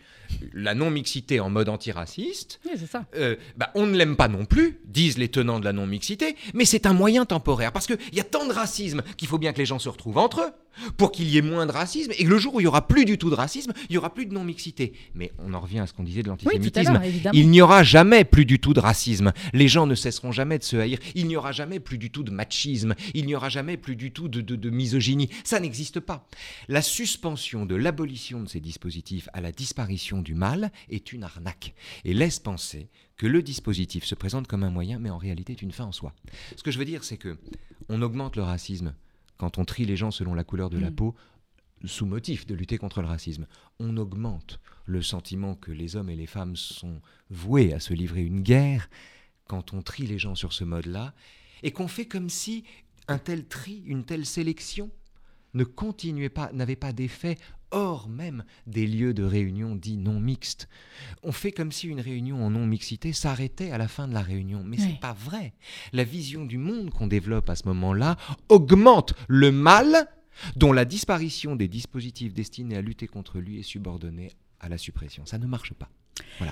La 0.53 0.75
non-mixité 0.75 1.41
en 1.41 1.49
mode 1.49 1.71
antiraciste, 1.71 2.61
Oui, 2.67 2.73
ça. 2.87 3.07
euh, 3.15 3.37
bah, 3.57 3.71
on 3.75 3.87
ne 3.87 3.97
l'aime 3.97 4.15
pas 4.17 4.29
non 4.29 4.45
plus, 4.45 4.81
disent 4.85 5.17
les 5.17 5.29
tenants 5.31 5.61
de 5.61 5.65
la 5.65 5.73
non-mixité, 5.73 6.37
mais 6.53 6.67
c'est 6.67 6.85
un 6.85 6.93
moyen 6.93 7.25
temporaire, 7.25 7.73
parce 7.73 7.87
qu'il 7.87 7.97
y 8.13 8.21
a 8.21 8.25
tant 8.25 8.47
de 8.47 8.53
racisme 8.53 9.01
qu'il 9.17 9.29
faut 9.29 9.39
bien 9.39 9.55
que 9.55 9.59
les 9.59 9.65
gens 9.67 9.79
se 9.79 9.89
retrouvent 9.89 10.19
entre 10.19 10.43
eux, 10.43 10.51
pour 10.97 11.12
qu'il 11.12 11.29
y 11.29 11.39
ait 11.39 11.43
moins 11.43 11.66
de 11.66 11.72
racisme, 11.72 12.12
et 12.18 12.24
que 12.24 12.29
le 12.29 12.39
jour 12.39 12.55
où 12.55 12.61
il 12.61 12.64
y 12.64 12.66
aura 12.66 12.87
plus 12.87 13.05
du 13.05 13.18
tout 13.18 13.31
de 13.31 13.35
racisme, 13.35 13.72
il 13.89 13.95
y 13.95 13.99
aura 13.99 14.12
plus 14.12 14.27
de 14.27 14.35
non-mixité. 14.35 14.93
Mais 15.14 15.33
on 15.39 15.55
en 15.55 15.61
revient 15.61 15.79
à 15.81 15.87
ce 15.87 15.93
qu'on 15.93 16.03
disait 16.05 16.22
de 16.22 16.29
l'antisémitisme. 16.29 16.93
Il 17.35 17.51
n'y 17.51 17.61
aura 17.62 17.83
jamais 17.83 18.24
plus 18.24 18.45
du 18.45 18.59
tout 18.59 18.74
de 18.74 18.81
racisme. 18.81 19.33
Les 19.53 19.68
gens 19.68 19.87
ne 19.87 19.95
cesseront 19.95 20.33
jamais 20.33 20.59
de 20.59 20.64
se 20.64 20.77
haïr. 20.77 20.99
Il 21.14 21.27
n'y 21.29 21.37
aura 21.37 21.53
jamais 21.53 21.81
plus 21.81 21.99
du 21.99 22.11
tout 22.11 22.22
de 22.22 22.31
machisme. 22.31 22.95
Il 23.14 23.27
n'y 23.27 23.35
aura 23.35 23.49
jamais 23.49 23.77
plus 23.77 23.97
du 23.97 24.11
tout 24.12 24.29
de, 24.29 24.41
de- 24.41 24.57
de 24.57 24.70
misogynie. 24.70 25.29
Ça 25.45 25.61
n'existe 25.61 26.01
pas. 26.01 26.27
La 26.68 26.83
suspension 26.83 27.66
de 27.66 27.74
l'abolition 27.74 28.43
de 28.43 28.49
ces 28.49 28.61
dispositifs 28.61 29.29
à 29.33 29.41
la 29.41 29.53
disparition 29.53 30.20
du 30.22 30.35
mal 30.35 30.70
est 30.91 31.12
une 31.12 31.22
arnaque 31.24 31.74
et 32.05 32.14
laisse 32.14 32.39
penser 32.39 32.89
que 33.16 33.27
le 33.27 33.43
dispositif 33.43 34.05
se 34.05 34.14
présente 34.14 34.47
comme 34.47 34.62
un 34.62 34.70
moyen, 34.70 34.99
mais 34.99 35.09
en 35.11 35.16
réalité 35.18 35.53
est 35.53 35.62
une 35.62 35.72
fin 35.72 35.85
en 35.85 35.93
soi. 35.93 36.12
Ce 36.57 36.62
que 36.62 36.70
je 36.70 36.79
veux 36.79 36.85
dire, 36.85 37.03
c'est 37.05 37.16
que 37.16 37.39
on 37.89 38.03
augmente 38.03 38.37
le 38.37 38.43
racisme 38.43 38.95
quand 39.39 39.59
on 39.59 39.64
trie 39.64 39.84
les 39.84 39.97
gens 39.97 40.11
selon 40.11 40.34
la 40.34 40.45
couleur 40.45 40.70
de 40.70 40.78
la 40.78 40.91
Mm. 40.91 40.95
peau 40.97 41.14
sous 41.84 42.07
motif 42.07 42.47
de 42.47 42.55
lutter 42.55 42.78
contre 42.78 43.03
le 43.03 43.07
racisme. 43.07 43.47
On 43.78 43.97
augmente 43.99 44.61
le 44.87 45.03
sentiment 45.03 45.55
que 45.55 45.70
les 45.72 45.95
hommes 45.97 46.09
et 46.09 46.16
les 46.16 46.26
femmes 46.26 46.57
sont 46.57 47.01
voués 47.30 47.72
à 47.74 47.80
se 47.80 47.93
livrer 47.93 48.24
une 48.24 48.41
guerre 48.41 48.89
quand 49.47 49.74
on 49.74 49.82
trie 49.82 50.07
les 50.07 50.18
gens 50.18 50.34
sur 50.34 50.53
ce 50.53 50.64
mode-là 50.64 51.14
et 51.62 51.72
qu'on 51.72 51.87
fait 51.89 52.07
comme 52.07 52.30
si 52.30 52.64
un 53.09 53.18
tel 53.18 53.47
tri, 53.47 53.82
une 53.87 54.05
telle 54.05 54.26
sélection 54.26 54.91
ne 55.55 55.64
continuait 55.64 56.28
pas, 56.30 56.51
n'avait 56.53 56.76
pas 56.76 56.93
d'effet 56.93 57.37
hors 57.71 58.09
même 58.09 58.45
des 58.67 58.87
lieux 58.87 59.14
de 59.14 59.23
réunion 59.25 59.75
dits 59.77 59.97
non 59.97 60.21
mixtes. 60.21 60.69
On 61.23 61.33
fait 61.33 61.53
comme 61.53 61.73
si 61.73 61.89
une 61.89 62.01
réunion 62.01 62.45
en 62.45 62.51
non-mixité 62.51 63.12
s'arrêtait 63.12 63.71
à 63.71 63.79
la 63.79 63.89
fin 63.89 64.09
de 64.09 64.14
la 64.14 64.23
réunion, 64.23 64.62
mais 64.64 64.77
Oui. 64.79 64.85
c'est 64.93 65.01
pas 65.01 65.12
vrai. 65.14 65.53
La 65.93 66.05
vision 66.05 66.45
du 66.45 66.59
monde 66.59 66.91
qu'on 66.91 67.07
développe 67.07 67.51
à 67.51 67.57
ce 67.57 67.67
moment-là 67.69 68.17
augmente 68.49 69.14
le 69.29 69.51
mal 69.53 70.09
dont 70.57 70.73
la 70.73 70.85
disparition 70.85 71.57
des 71.57 71.69
dispositifs 71.69 72.35
destinés 72.35 72.77
à 72.77 72.83
lutter 72.83 73.07
contre 73.07 73.39
lui 73.39 73.59
est 73.59 73.62
subordonnée 73.62 74.33
à 74.61 74.69
la 74.69 74.79
suppression. 74.79 75.25
Ça 75.27 75.39
ne 75.39 75.47
marche 75.47 75.73
pas. 75.75 75.89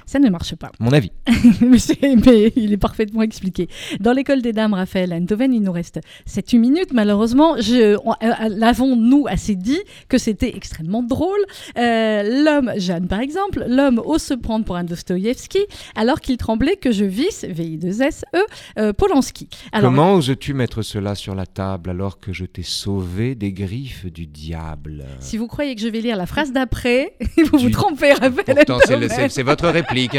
Ça 0.06 0.18
ne 0.18 0.30
marche 0.30 0.54
pas. 0.54 0.70
Mon 0.80 0.92
avis. 0.92 1.10
mais, 1.60 2.52
il 2.56 2.72
est 2.72 2.76
parfaitement 2.78 3.22
expliqué. 3.22 3.68
Dans 4.00 4.12
l'école 4.12 4.42
des 4.42 4.52
dames, 4.52 4.74
Raphaël 4.74 5.12
Antoven, 5.12 5.52
il 5.52 5.62
nous 5.62 5.72
reste 5.72 6.00
7-8 6.28 6.58
minutes. 6.58 6.92
Malheureusement, 6.92 7.52
on- 7.58 7.58
euh, 7.60 8.48
l'avons-nous 8.48 9.26
assez 9.28 9.54
dit 9.56 9.80
que 10.08 10.18
c'était 10.18 10.56
extrêmement 10.56 11.02
drôle? 11.02 11.38
Euh, 11.78 12.44
L'homme, 12.44 12.72
Jeanne 12.76 13.08
par 13.08 13.20
exemple, 13.20 13.64
l'homme 13.68 14.00
ose 14.04 14.22
se 14.22 14.34
prendre 14.34 14.64
pour 14.64 14.76
un 14.76 14.84
Dostoïevski 14.84 15.58
alors 15.94 16.20
qu'il 16.20 16.36
tremblait 16.36 16.76
que 16.76 16.92
je 16.92 17.04
visse, 17.04 17.44
VI2SE, 17.44 18.22
euh, 18.78 18.92
Polanski. 18.92 19.48
Alors, 19.72 19.90
Comment 19.90 20.14
oses-tu 20.14 20.54
mettre 20.54 20.82
cela 20.82 21.14
sur 21.14 21.34
la 21.34 21.46
table 21.46 21.90
alors 21.90 22.18
que 22.18 22.32
je 22.32 22.44
t'ai 22.44 22.62
sauvé 22.62 23.34
des 23.34 23.52
griffes 23.52 24.06
du 24.06 24.26
diable? 24.26 25.04
Si 25.20 25.36
vous 25.36 25.46
croyez 25.46 25.74
que 25.74 25.80
je 25.80 25.88
vais 25.88 26.00
lire 26.00 26.16
la 26.16 26.26
phrase 26.26 26.52
d'après, 26.52 27.14
vous 27.52 27.58
vous 27.58 27.70
trompez, 27.70 28.12
Raphaël 28.12 28.64
Pourtant, 28.66 28.78
c'est, 29.28 29.42
votre 29.54 29.68
réplique. 29.68 30.18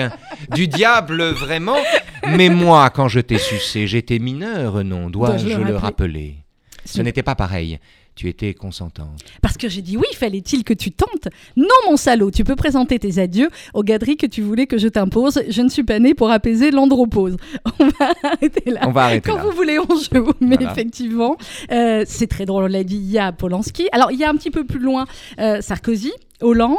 Du 0.54 0.68
diable, 0.68 1.24
vraiment 1.32 1.78
Mais 2.36 2.50
moi, 2.50 2.90
quand 2.90 3.08
je 3.08 3.20
t'ai 3.20 3.38
sucé, 3.38 3.86
j'étais 3.88 4.20
mineur, 4.20 4.84
non 4.84 5.10
Dois-je 5.10 5.48
le 5.48 5.64
le 5.64 5.76
rappeler 5.76 6.36
Ce 6.86 7.02
n'était 7.02 7.24
pas 7.24 7.36
pareil. 7.36 7.80
Tu 8.16 8.30
étais 8.30 8.54
consentante. 8.54 9.20
Parce 9.42 9.58
que 9.58 9.68
j'ai 9.68 9.82
dit 9.82 9.98
oui, 9.98 10.06
fallait-il 10.16 10.64
que 10.64 10.74
tu 10.74 10.90
tentes? 10.92 11.28
Non, 11.58 11.66
mon 11.90 11.98
salaud, 11.98 12.32
tu 12.32 12.46
peux 12.46 12.56
présenter 12.56 12.98
tes 12.98 13.20
adieux 13.20 13.50
aux 13.74 13.84
gaderies 13.84 14.16
que 14.16 14.26
tu 14.26 14.42
voulais 14.42 14.68
que 14.68 14.78
je 14.78 14.88
t'impose. 14.88 15.42
Je 15.50 15.62
ne 15.62 15.68
suis 15.68 15.84
pas 15.84 16.00
né 16.00 16.14
pour 16.14 16.32
apaiser 16.32 16.72
l'andropause. 16.72 17.36
On 17.80 17.88
va 17.88 18.14
arrêter 18.24 18.72
là. 18.72 18.80
On 18.88 18.92
va 18.92 19.04
arrêter 19.04 19.30
Quand 19.30 19.36
là. 19.36 19.44
vous 19.44 19.52
voulez, 19.52 19.78
on 19.80 19.96
joue. 19.98 20.32
Mais 20.40 20.56
Voilà. 20.56 20.72
effectivement, 20.72 21.36
euh, 21.74 22.06
c'est 22.08 22.28
très 22.28 22.46
drôle, 22.46 22.64
on 22.64 22.68
l'a 22.68 22.86
dit, 22.86 22.96
il 22.96 23.12
y 23.12 23.20
a 23.20 23.34
Polanski. 23.34 23.90
Alors, 23.92 24.14
il 24.14 24.18
y 24.20 24.24
a 24.24 24.30
un 24.30 24.36
petit 24.36 24.52
peu 24.52 24.64
plus 24.64 24.80
loin 24.80 25.06
euh, 25.40 25.60
Sarkozy. 25.60 26.14
Hollande, 26.42 26.78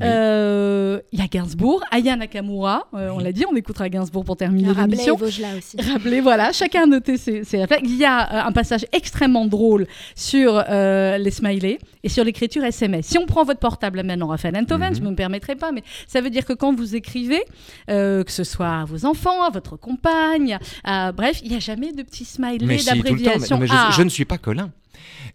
euh, 0.00 1.00
il 1.12 1.18
y 1.18 1.22
a 1.22 1.26
Gainsbourg, 1.26 1.82
Aya 1.90 2.16
Nakamura, 2.16 2.86
euh, 2.94 3.10
on 3.10 3.18
l'a 3.18 3.32
dit, 3.32 3.44
on 3.50 3.56
écoutera 3.56 3.88
Gainsbourg 3.88 4.24
pour 4.24 4.36
terminer 4.36 4.68
Rabelais 4.68 4.82
et 5.02 5.06
l'émission. 5.06 5.16
Aussi. 5.20 5.76
Rabelais, 5.78 6.20
voilà, 6.20 6.52
chacun 6.52 6.84
a 6.84 6.86
noté 6.86 7.16
ses, 7.16 7.44
ses 7.44 7.58
réflexes. 7.60 7.82
Il 7.88 7.96
y 7.96 8.04
a 8.04 8.44
euh, 8.44 8.48
un 8.48 8.52
passage 8.52 8.86
extrêmement 8.92 9.46
drôle 9.46 9.86
sur 10.14 10.62
euh, 10.68 11.18
les 11.18 11.30
smileys 11.30 11.78
et 12.04 12.08
sur 12.08 12.24
l'écriture 12.24 12.64
SMS. 12.64 13.06
Si 13.06 13.18
on 13.18 13.26
prend 13.26 13.44
votre 13.44 13.60
portable 13.60 14.02
maintenant, 14.02 14.28
Raphaël 14.28 14.56
Antoven, 14.56 14.90
Mhm. 14.90 14.96
je 14.96 15.00
ne 15.02 15.10
me 15.10 15.14
permettrai 15.14 15.54
pas, 15.56 15.72
mais 15.72 15.82
ça 16.06 16.20
veut 16.20 16.30
dire 16.30 16.44
que 16.44 16.52
quand 16.52 16.74
vous 16.74 16.94
écrivez, 16.96 17.42
euh, 17.90 18.24
que 18.24 18.32
ce 18.32 18.44
soit 18.44 18.68
à 18.80 18.84
vos 18.84 19.04
enfants, 19.06 19.42
à 19.44 19.50
votre 19.50 19.76
compagne, 19.76 20.58
à- 20.84 21.12
bref, 21.12 21.40
il 21.44 21.50
n'y 21.50 21.56
a 21.56 21.60
jamais 21.60 21.92
de 21.92 22.04
si, 22.10 22.24
temps. 22.24 22.42
Mais- 22.42 22.76
d'abréviation. 22.82 23.60
je, 23.64 23.72
Ah, 23.72 23.90
je 23.96 24.02
ne 24.02 24.08
suis 24.08 24.24
pas 24.24 24.38
Colin. 24.38 24.70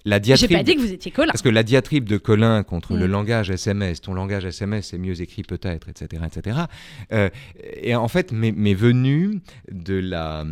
La 0.06 0.18
j'ai 0.18 0.22
diatribe. 0.22 0.52
pas 0.58 0.64
dit 0.64 0.76
que 0.76 0.80
vous 0.82 0.92
étiez 0.94 1.12
Colin. 1.12 1.32
Parce 1.32 1.42
que 1.42 1.50
la 1.50 1.64
diatribe 1.64 2.06
de 2.06 2.18
Colin 2.18 2.64
contre 2.64 2.96
le 2.96 3.08
Mm. 3.08 3.12
langage 3.12 3.50
SMS, 3.52 4.02
ton 4.02 4.14
langage 4.14 4.46
SMS 4.46 4.94
est 4.94 4.98
mieux 4.98 5.22
écrit 5.22 5.44
peut-être, 5.44 5.90
etc., 5.90 6.24
etc. 6.26 6.58
euh, 7.14 7.30
et 7.82 7.96
en 7.96 8.08
fait, 8.08 8.32
m'est 8.32 8.52
m'est 8.52 8.74
venu 8.74 9.40
de 9.72 9.96
la, 9.96 10.46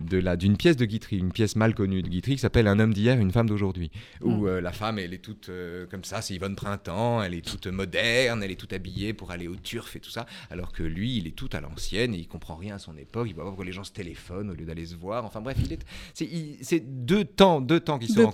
de 0.00 0.18
la, 0.18 0.36
d'une 0.36 0.56
pièce 0.56 0.76
de 0.76 0.84
Guitry, 0.84 1.18
une 1.18 1.32
pièce 1.32 1.56
mal 1.56 1.74
connue 1.74 2.02
de 2.02 2.08
Guitry 2.08 2.32
qui 2.34 2.38
s'appelle 2.40 2.66
Un 2.66 2.78
homme 2.78 2.92
d'hier, 2.94 3.18
une 3.18 3.30
femme 3.32 3.48
d'aujourd'hui, 3.48 3.90
où 4.22 4.30
Mm. 4.44 4.46
euh, 4.46 4.60
la 4.60 4.72
femme, 4.72 4.98
elle 4.98 5.14
est 5.14 5.18
toute 5.18 5.48
euh, 5.48 5.86
comme 5.86 6.04
ça, 6.04 6.22
c'est 6.22 6.34
Yvonne 6.34 6.56
Printemps, 6.56 7.22
elle 7.22 7.34
est 7.34 7.44
toute 7.46 7.66
moderne, 7.66 8.42
elle 8.42 8.50
est 8.50 8.56
toute 8.60 8.72
habillée 8.72 9.12
pour 9.12 9.30
aller 9.30 9.48
au 9.48 9.56
turf 9.56 9.96
et 9.96 10.00
tout 10.00 10.10
ça, 10.10 10.26
alors 10.50 10.72
que 10.72 10.82
lui, 10.82 11.16
il 11.18 11.26
est 11.26 11.36
tout 11.36 11.48
à 11.52 11.60
l'ancienne 11.60 12.14
et 12.14 12.18
il 12.18 12.28
comprend 12.28 12.56
rien 12.56 12.76
à 12.76 12.78
son 12.78 12.96
époque, 12.96 13.26
il 13.28 13.34
va 13.34 13.42
voir 13.42 13.48
pourquoi 13.52 13.64
les 13.64 13.72
gens 13.72 13.84
se 13.84 13.92
téléphonent 13.92 14.50
au 14.50 14.54
lieu 14.54 14.64
d'aller 14.64 14.86
se 14.86 14.94
voir. 14.94 15.24
Enfin 15.24 15.40
bref, 15.40 15.56
il 15.64 15.72
est, 15.72 15.80
c'est, 16.14 16.24
il- 16.26 16.58
c'est 16.62 16.80
deux 17.04 17.24
temps, 17.24 17.60
deux 17.60 17.80
temps 17.80 17.98
qui 17.98 18.08
se 18.08 18.14
Deux 18.14 18.24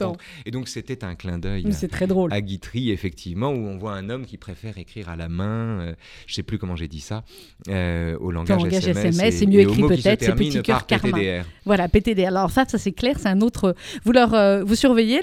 Et 0.46 0.50
donc 0.50 0.68
c'était 0.68 1.04
un 1.04 1.14
clin 1.14 1.38
d'œil. 1.38 1.66
À- 1.66 1.88
très 1.88 2.06
drôle. 2.06 2.32
à 2.32 2.40
Guitry, 2.40 2.90
effectivement, 2.90 3.50
où 3.50 3.66
on 3.66 3.76
voit 3.76 3.94
un 3.94 4.08
homme 4.10 4.24
qui 4.24 4.36
préfère 4.36 4.78
écrire 4.78 5.08
à 5.08 5.16
la 5.16 5.28
main, 5.28 5.80
euh, 5.80 5.94
je 6.26 6.34
sais 6.34 6.42
plus 6.42 6.58
comment 6.58 6.76
j'ai 6.76 6.88
dit 6.88 7.00
ça, 7.00 7.24
euh, 7.68 8.16
au 8.18 8.30
langage, 8.30 8.62
langage 8.62 8.86
SMS, 8.88 9.36
c'est 9.36 9.46
mieux 9.46 9.60
écrit 9.60 9.82
peut-être, 9.82 10.22
c'est 10.22 10.34
petit 10.34 10.62
cœur 10.62 10.86
karma. 10.86 11.18
PTDR. 11.18 11.44
Voilà, 11.64 11.88
PTD. 11.88 12.24
Alors 12.24 12.50
ça, 12.50 12.64
ça 12.66 12.78
c'est 12.78 12.92
clair, 12.92 13.16
c'est 13.18 13.28
un 13.28 13.40
autre. 13.40 13.74
Vous 14.04 14.12
leur, 14.12 14.34
euh, 14.34 14.62
vous 14.64 14.74
surveillez 14.74 15.20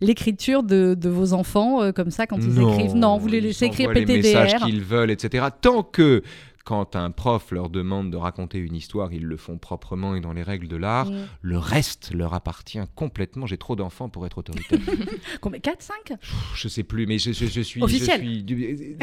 l'écriture 0.00 0.62
de, 0.62 0.94
de 0.94 1.08
vos 1.08 1.32
enfants 1.32 1.82
euh, 1.82 1.92
comme 1.92 2.10
ça 2.10 2.26
quand 2.26 2.38
ils 2.38 2.60
écrivent? 2.60 2.94
Non, 2.94 3.18
vous 3.18 3.28
les 3.28 3.40
laissez 3.40 3.66
écrire 3.66 3.88
s'envoient 3.88 4.00
les 4.04 4.16
messages 4.16 4.52
PTDR. 4.52 4.66
qu'ils 4.66 4.82
veulent, 4.82 5.10
etc. 5.10 5.46
Tant 5.60 5.82
que 5.82 6.22
quand 6.64 6.96
un 6.96 7.10
prof 7.10 7.50
leur 7.50 7.68
demande 7.68 8.10
de 8.10 8.16
raconter 8.16 8.58
une 8.58 8.74
histoire, 8.74 9.12
ils 9.12 9.24
le 9.24 9.36
font 9.36 9.58
proprement 9.58 10.14
et 10.16 10.20
dans 10.20 10.32
les 10.32 10.42
règles 10.42 10.66
de 10.66 10.76
l'art. 10.76 11.10
Mm. 11.10 11.26
Le 11.42 11.58
reste 11.58 12.12
leur 12.14 12.32
appartient 12.32 12.78
complètement. 12.94 13.46
J'ai 13.46 13.58
trop 13.58 13.76
d'enfants 13.76 14.08
pour 14.08 14.24
être 14.24 14.38
autoritaire. 14.38 14.78
Combien? 15.42 15.60
4, 15.60 15.82
5 15.82 15.94
Pff, 16.18 16.34
je 16.56 16.68
sais 16.68 16.82
plus, 16.82 17.06
mais 17.06 17.18
je, 17.18 17.32
je- 17.32 17.46
je 17.46 17.60
suis. 17.60 17.82
Officiel. 17.82 18.20
je 18.22 18.26
suis 18.28 18.42
du- 18.42 18.96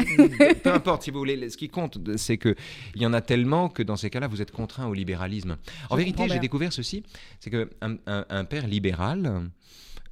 peu 0.62 0.72
importe, 0.74 1.02
si 1.04 1.10
vous 1.12 1.18
voulez. 1.18 1.48
Ce 1.50 1.56
qui 1.56 1.68
compte, 1.68 1.98
c'est 2.16 2.36
que 2.36 2.54
il 2.96 3.02
y 3.02 3.06
en 3.06 3.12
a 3.12 3.20
tellement 3.20 3.68
que 3.68 3.82
dans 3.84 3.96
ces 3.96 4.10
cas-là, 4.10 4.26
vous 4.26 4.42
êtes 4.42 4.50
contraint 4.50 4.86
au 4.88 4.94
libéralisme. 4.94 5.56
En 5.88 5.96
vérité, 5.96 6.28
j'ai 6.28 6.38
découvert 6.40 6.72
ceci 6.72 7.02
c'est 7.40 7.50
qu'un 7.50 7.66
un, 8.06 8.24
un 8.28 8.44
père 8.44 8.66
libéral. 8.66 9.48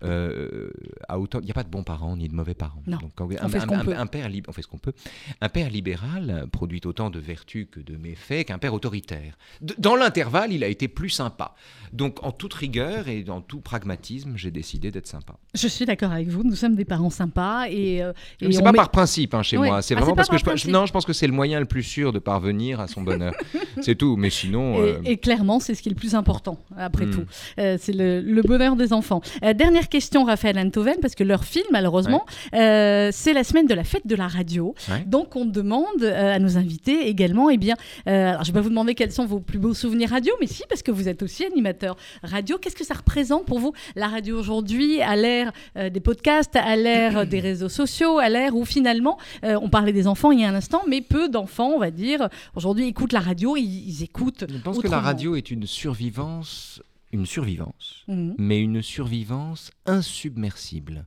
Euh, 0.04 0.70
autant, 1.14 1.40
il 1.40 1.44
n'y 1.44 1.50
a 1.50 1.54
pas 1.54 1.62
de 1.62 1.68
bons 1.68 1.82
parents 1.84 2.16
ni 2.16 2.28
de 2.28 2.34
mauvais 2.34 2.54
parents. 2.54 2.82
Non, 2.86 2.98
Donc, 2.98 3.12
un, 3.20 3.44
on 3.44 3.48
fait 3.48 3.58
ce 3.60 3.64
un- 3.64 3.66
qu'on 3.66 3.78
un- 3.78 3.84
peut. 3.84 3.94
un 3.96 4.06
père 4.06 4.28
lib- 4.28 4.46
on 4.48 4.52
fait 4.52 4.62
ce 4.62 4.66
qu'on 4.68 4.78
peut. 4.78 4.92
Un 5.40 5.48
père 5.48 5.70
libéral 5.70 6.46
produit 6.52 6.80
autant 6.84 7.10
de 7.10 7.18
vertus 7.18 7.66
que 7.70 7.80
de 7.80 7.96
méfaits 7.96 8.44
qu'un 8.46 8.58
père 8.58 8.74
autoritaire. 8.74 9.36
De- 9.60 9.74
dans 9.78 9.96
l'intervalle, 9.96 10.52
il 10.52 10.64
a 10.64 10.68
été 10.68 10.88
plus 10.88 11.10
sympa. 11.10 11.54
Donc, 11.92 12.24
en 12.24 12.30
toute 12.32 12.54
rigueur 12.54 13.08
et 13.08 13.22
dans 13.22 13.40
tout 13.40 13.60
pragmatisme, 13.60 14.34
j'ai 14.36 14.50
décidé 14.50 14.90
d'être 14.90 15.06
sympa. 15.08 15.34
Je 15.54 15.66
suis 15.68 15.84
d'accord 15.84 16.12
avec 16.12 16.28
vous. 16.28 16.44
Nous 16.44 16.54
sommes 16.54 16.76
des 16.76 16.84
parents 16.84 17.10
sympas 17.10 17.66
et. 17.68 18.02
euh, 18.02 18.12
et 18.40 18.46
Mais 18.46 18.52
c'est 18.52 18.60
on 18.60 18.64
pas 18.64 18.72
met- 18.72 18.76
par 18.76 18.90
principe 18.90 19.34
hein, 19.34 19.42
chez 19.42 19.56
moi, 19.56 19.82
c'est 19.82 19.94
Ah, 19.94 20.00
vraiment 20.00 20.12
c'est 20.12 20.12
pas 20.12 20.16
parce 20.16 20.28
que 20.28 20.32
par 20.32 20.38
je, 20.38 20.44
pense- 20.44 20.50
principe. 20.52 20.70
non, 20.72 20.86
je 20.86 20.92
pense 20.92 21.04
que 21.04 21.12
c'est 21.12 21.26
le 21.26 21.32
moyen 21.32 21.58
le 21.60 21.66
plus 21.66 21.82
sûr 21.82 22.12
de 22.12 22.18
parvenir 22.18 22.80
à 22.80 22.86
son 22.88 23.02
bonheur. 23.02 23.34
c'est 23.82 23.96
tout, 23.96 24.16
mais 24.16 24.30
sinon. 24.30 24.76
Et, 24.76 24.88
euh, 24.92 25.00
et 25.04 25.16
clairement, 25.18 25.60
c'est 25.60 25.74
ce 25.74 25.82
qui 25.82 25.88
est 25.88 25.92
le 25.92 25.96
plus 25.96 26.14
important, 26.14 26.58
après 26.76 27.06
Hmm. 27.06 27.10
tout. 27.10 27.24
Euh, 27.58 27.76
c'est 27.80 27.92
le, 27.92 28.20
le 28.20 28.42
bonheur 28.42 28.76
des 28.76 28.92
enfants. 28.92 29.20
Dernière 29.42 29.88
question, 29.90 30.24
Raphaël 30.24 30.58
Antoven, 30.58 30.96
parce 31.02 31.14
que 31.14 31.24
leur 31.24 31.44
film, 31.44 31.66
malheureusement, 31.70 32.24
euh, 32.54 33.10
c'est 33.12 33.34
la 33.34 33.44
semaine 33.44 33.66
de 33.66 33.74
la 33.74 33.84
fête 33.84 34.06
de 34.06 34.16
la 34.16 34.28
radio. 34.28 34.74
Ouais. 34.88 35.04
Donc, 35.06 35.36
on 35.36 35.44
demande 35.44 36.02
euh, 36.02 36.34
à 36.34 36.38
nos 36.38 36.56
invités 36.56 37.08
également, 37.08 37.50
eh 37.50 37.58
bien, 37.58 37.74
euh, 38.06 38.30
alors 38.30 38.44
je 38.44 38.52
vais 38.52 38.58
pas 38.58 38.62
vous 38.62 38.70
demander 38.70 38.94
quels 38.94 39.12
sont 39.12 39.26
vos 39.26 39.40
plus 39.40 39.58
beaux 39.58 39.74
souvenirs 39.74 40.10
radio, 40.10 40.32
mais 40.40 40.46
si, 40.46 40.62
parce 40.68 40.82
que 40.82 40.90
vous 40.90 41.08
êtes 41.08 41.22
aussi 41.22 41.44
animateur 41.44 41.96
radio. 42.22 42.56
Qu'est-ce 42.58 42.76
que 42.76 42.84
ça 42.84 42.94
représente 42.94 43.44
pour 43.44 43.58
vous, 43.58 43.72
la 43.96 44.08
radio 44.08 44.38
aujourd'hui, 44.38 45.02
à 45.02 45.16
l'ère 45.16 45.52
des 45.76 46.00
podcasts, 46.00 46.56
à 46.56 46.76
l'ère 46.76 47.26
des 47.26 47.40
réseaux 47.40 47.68
sociaux, 47.68 48.18
à 48.18 48.28
l'ère 48.28 48.56
où 48.56 48.64
finalement, 48.64 49.18
on 49.42 49.68
parlait 49.68 49.92
des 49.92 50.06
enfants 50.06 50.30
il 50.30 50.40
y 50.40 50.44
a 50.44 50.48
un 50.48 50.54
instant, 50.54 50.82
mais 50.88 51.00
peu 51.00 51.28
d'enfants, 51.28 51.72
on 51.74 51.78
va 51.78 51.90
dire, 51.90 52.28
aujourd'hui 52.54 52.86
écoutent 52.86 53.12
la 53.12 53.20
radio, 53.20 53.56
ils, 53.56 53.88
ils 53.88 54.02
écoutent. 54.02 54.44
je 54.48 54.58
pense 54.58 54.78
que 54.78 54.88
la 54.88 55.00
radio 55.00 55.36
est 55.36 55.50
une 55.50 55.66
survivance, 55.66 56.80
une 57.12 57.26
survivance, 57.26 58.04
Mhm. 58.08 58.34
mais 58.38 58.60
une 58.60 58.82
survivance 58.82 59.70
insubmersible. 59.86 61.06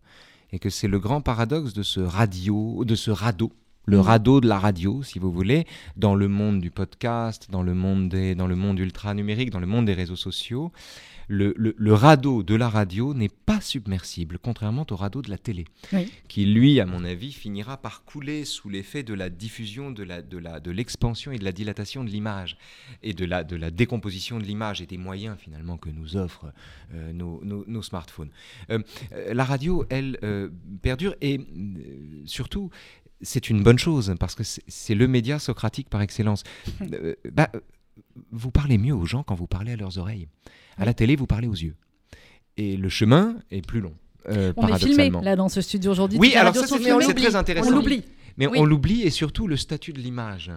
Et 0.51 0.59
que 0.59 0.69
c'est 0.69 0.87
le 0.87 0.99
grand 0.99 1.21
paradoxe 1.21 1.73
de 1.73 1.83
ce 1.83 1.99
radio, 1.99 2.83
de 2.85 2.95
ce 2.95 3.09
radeau. 3.11 3.51
Le 3.85 3.97
Mhm. 3.97 4.03
radeau 4.03 4.39
de 4.41 4.47
la 4.47 4.59
radio, 4.59 5.03
si 5.03 5.19
vous 5.19 5.31
voulez, 5.31 5.65
dans 5.97 6.15
le 6.15 6.27
monde 6.29 6.61
du 6.61 6.71
podcast, 6.71 7.47
dans 7.51 7.63
le 7.63 7.73
monde, 7.73 8.07
des, 8.09 8.33
dans 8.33 8.47
le 8.47 8.55
monde 8.55 8.79
ultra 8.79 9.13
numérique, 9.13 9.49
dans 9.49 9.59
le 9.59 9.65
monde 9.67 9.85
des 9.85 9.93
réseaux 9.93 10.15
sociaux, 10.15 10.71
le, 11.27 11.53
le- 11.57 11.75
le 11.77 11.93
radeau 11.93 12.43
de 12.43 12.55
la 12.55 12.69
radio 12.69 13.13
n'est 13.13 13.29
pas 13.29 13.61
submersible, 13.61 14.39
contrairement 14.41 14.85
au 14.89 14.95
radeau 14.95 15.21
de 15.21 15.29
la 15.29 15.37
télé, 15.37 15.65
Oui. 15.93 16.11
qui 16.27 16.45
lui, 16.45 16.79
à 16.79 16.85
mon 16.85 17.03
avis, 17.05 17.31
finira 17.31 17.77
par 17.77 18.03
couler 18.03 18.45
sous 18.45 18.69
l'effet 18.69 19.03
de 19.03 19.13
la 19.13 19.29
diffusion, 19.29 19.91
de 19.91 20.03
la- 20.03 20.21
de 20.21 20.37
la- 20.37 20.59
de 20.59 20.71
l'expansion 20.71 21.31
et 21.31 21.39
de 21.39 21.43
la 21.43 21.51
dilatation 21.51 22.03
de 22.03 22.09
l'image, 22.09 22.57
et 23.01 23.13
de 23.13 23.25
la, 23.25 23.43
de 23.43 23.55
la 23.55 23.71
décomposition 23.71 24.39
de 24.39 24.43
l'image 24.43 24.81
et 24.81 24.85
des 24.85 24.97
moyens 24.97 25.37
finalement 25.39 25.77
que 25.77 25.89
nous 25.89 26.17
offrent 26.17 26.51
euh, 26.93 27.13
nos, 27.13 27.43
nos- 27.43 27.63
nos 27.67 27.81
smartphones. 27.81 28.29
Euh, 28.69 28.79
euh, 29.13 29.33
la 29.33 29.43
radio, 29.45 29.85
elle, 29.89 30.17
euh, 30.23 30.49
perdure 30.81 31.15
et 31.21 31.39
surtout, 32.25 32.69
c'est 33.21 33.49
une 33.49 33.63
bonne 33.63 33.79
chose 33.79 34.13
parce 34.19 34.35
que 34.35 34.43
c'est 34.43 34.63
c'est 34.67 34.95
le 34.95 35.07
média 35.07 35.39
socratique 35.39 35.89
par 35.89 36.01
excellence. 36.01 36.43
Bah, 37.31 37.49
vous 38.31 38.51
parlez 38.51 38.77
mieux 38.77 38.93
aux 38.93 39.05
gens 39.05 39.23
quand 39.23 39.35
vous 39.35 39.47
parlez 39.47 39.71
à 39.73 39.75
leurs 39.75 39.97
oreilles. 39.97 40.27
À 40.77 40.85
la 40.85 40.93
télé, 40.93 41.15
vous 41.15 41.27
parlez 41.27 41.47
aux 41.47 41.53
yeux. 41.53 41.75
Et 42.57 42.77
le 42.77 42.89
chemin 42.89 43.35
est 43.51 43.65
plus 43.65 43.79
long. 43.81 43.93
euh, 44.29 44.53
On 44.57 44.67
est 44.67 44.77
filmé 44.79 45.09
là 45.21 45.35
dans 45.35 45.49
ce 45.49 45.61
studio 45.61 45.91
aujourd'hui. 45.91 46.19
Oui, 46.19 46.33
alors 46.35 46.55
ça, 46.55 46.65
c'est- 46.67 47.13
très 47.13 47.35
intéressant. 47.35 47.67
On 47.69 47.75
l'oublie. 47.75 48.03
Mais 48.37 48.47
Oui. 48.47 48.57
on 48.59 48.65
l'oublie 48.65 49.01
et 49.03 49.09
surtout 49.09 49.47
le 49.47 49.57
statut 49.57 49.93
de 49.93 49.99
l'image. 49.99 50.51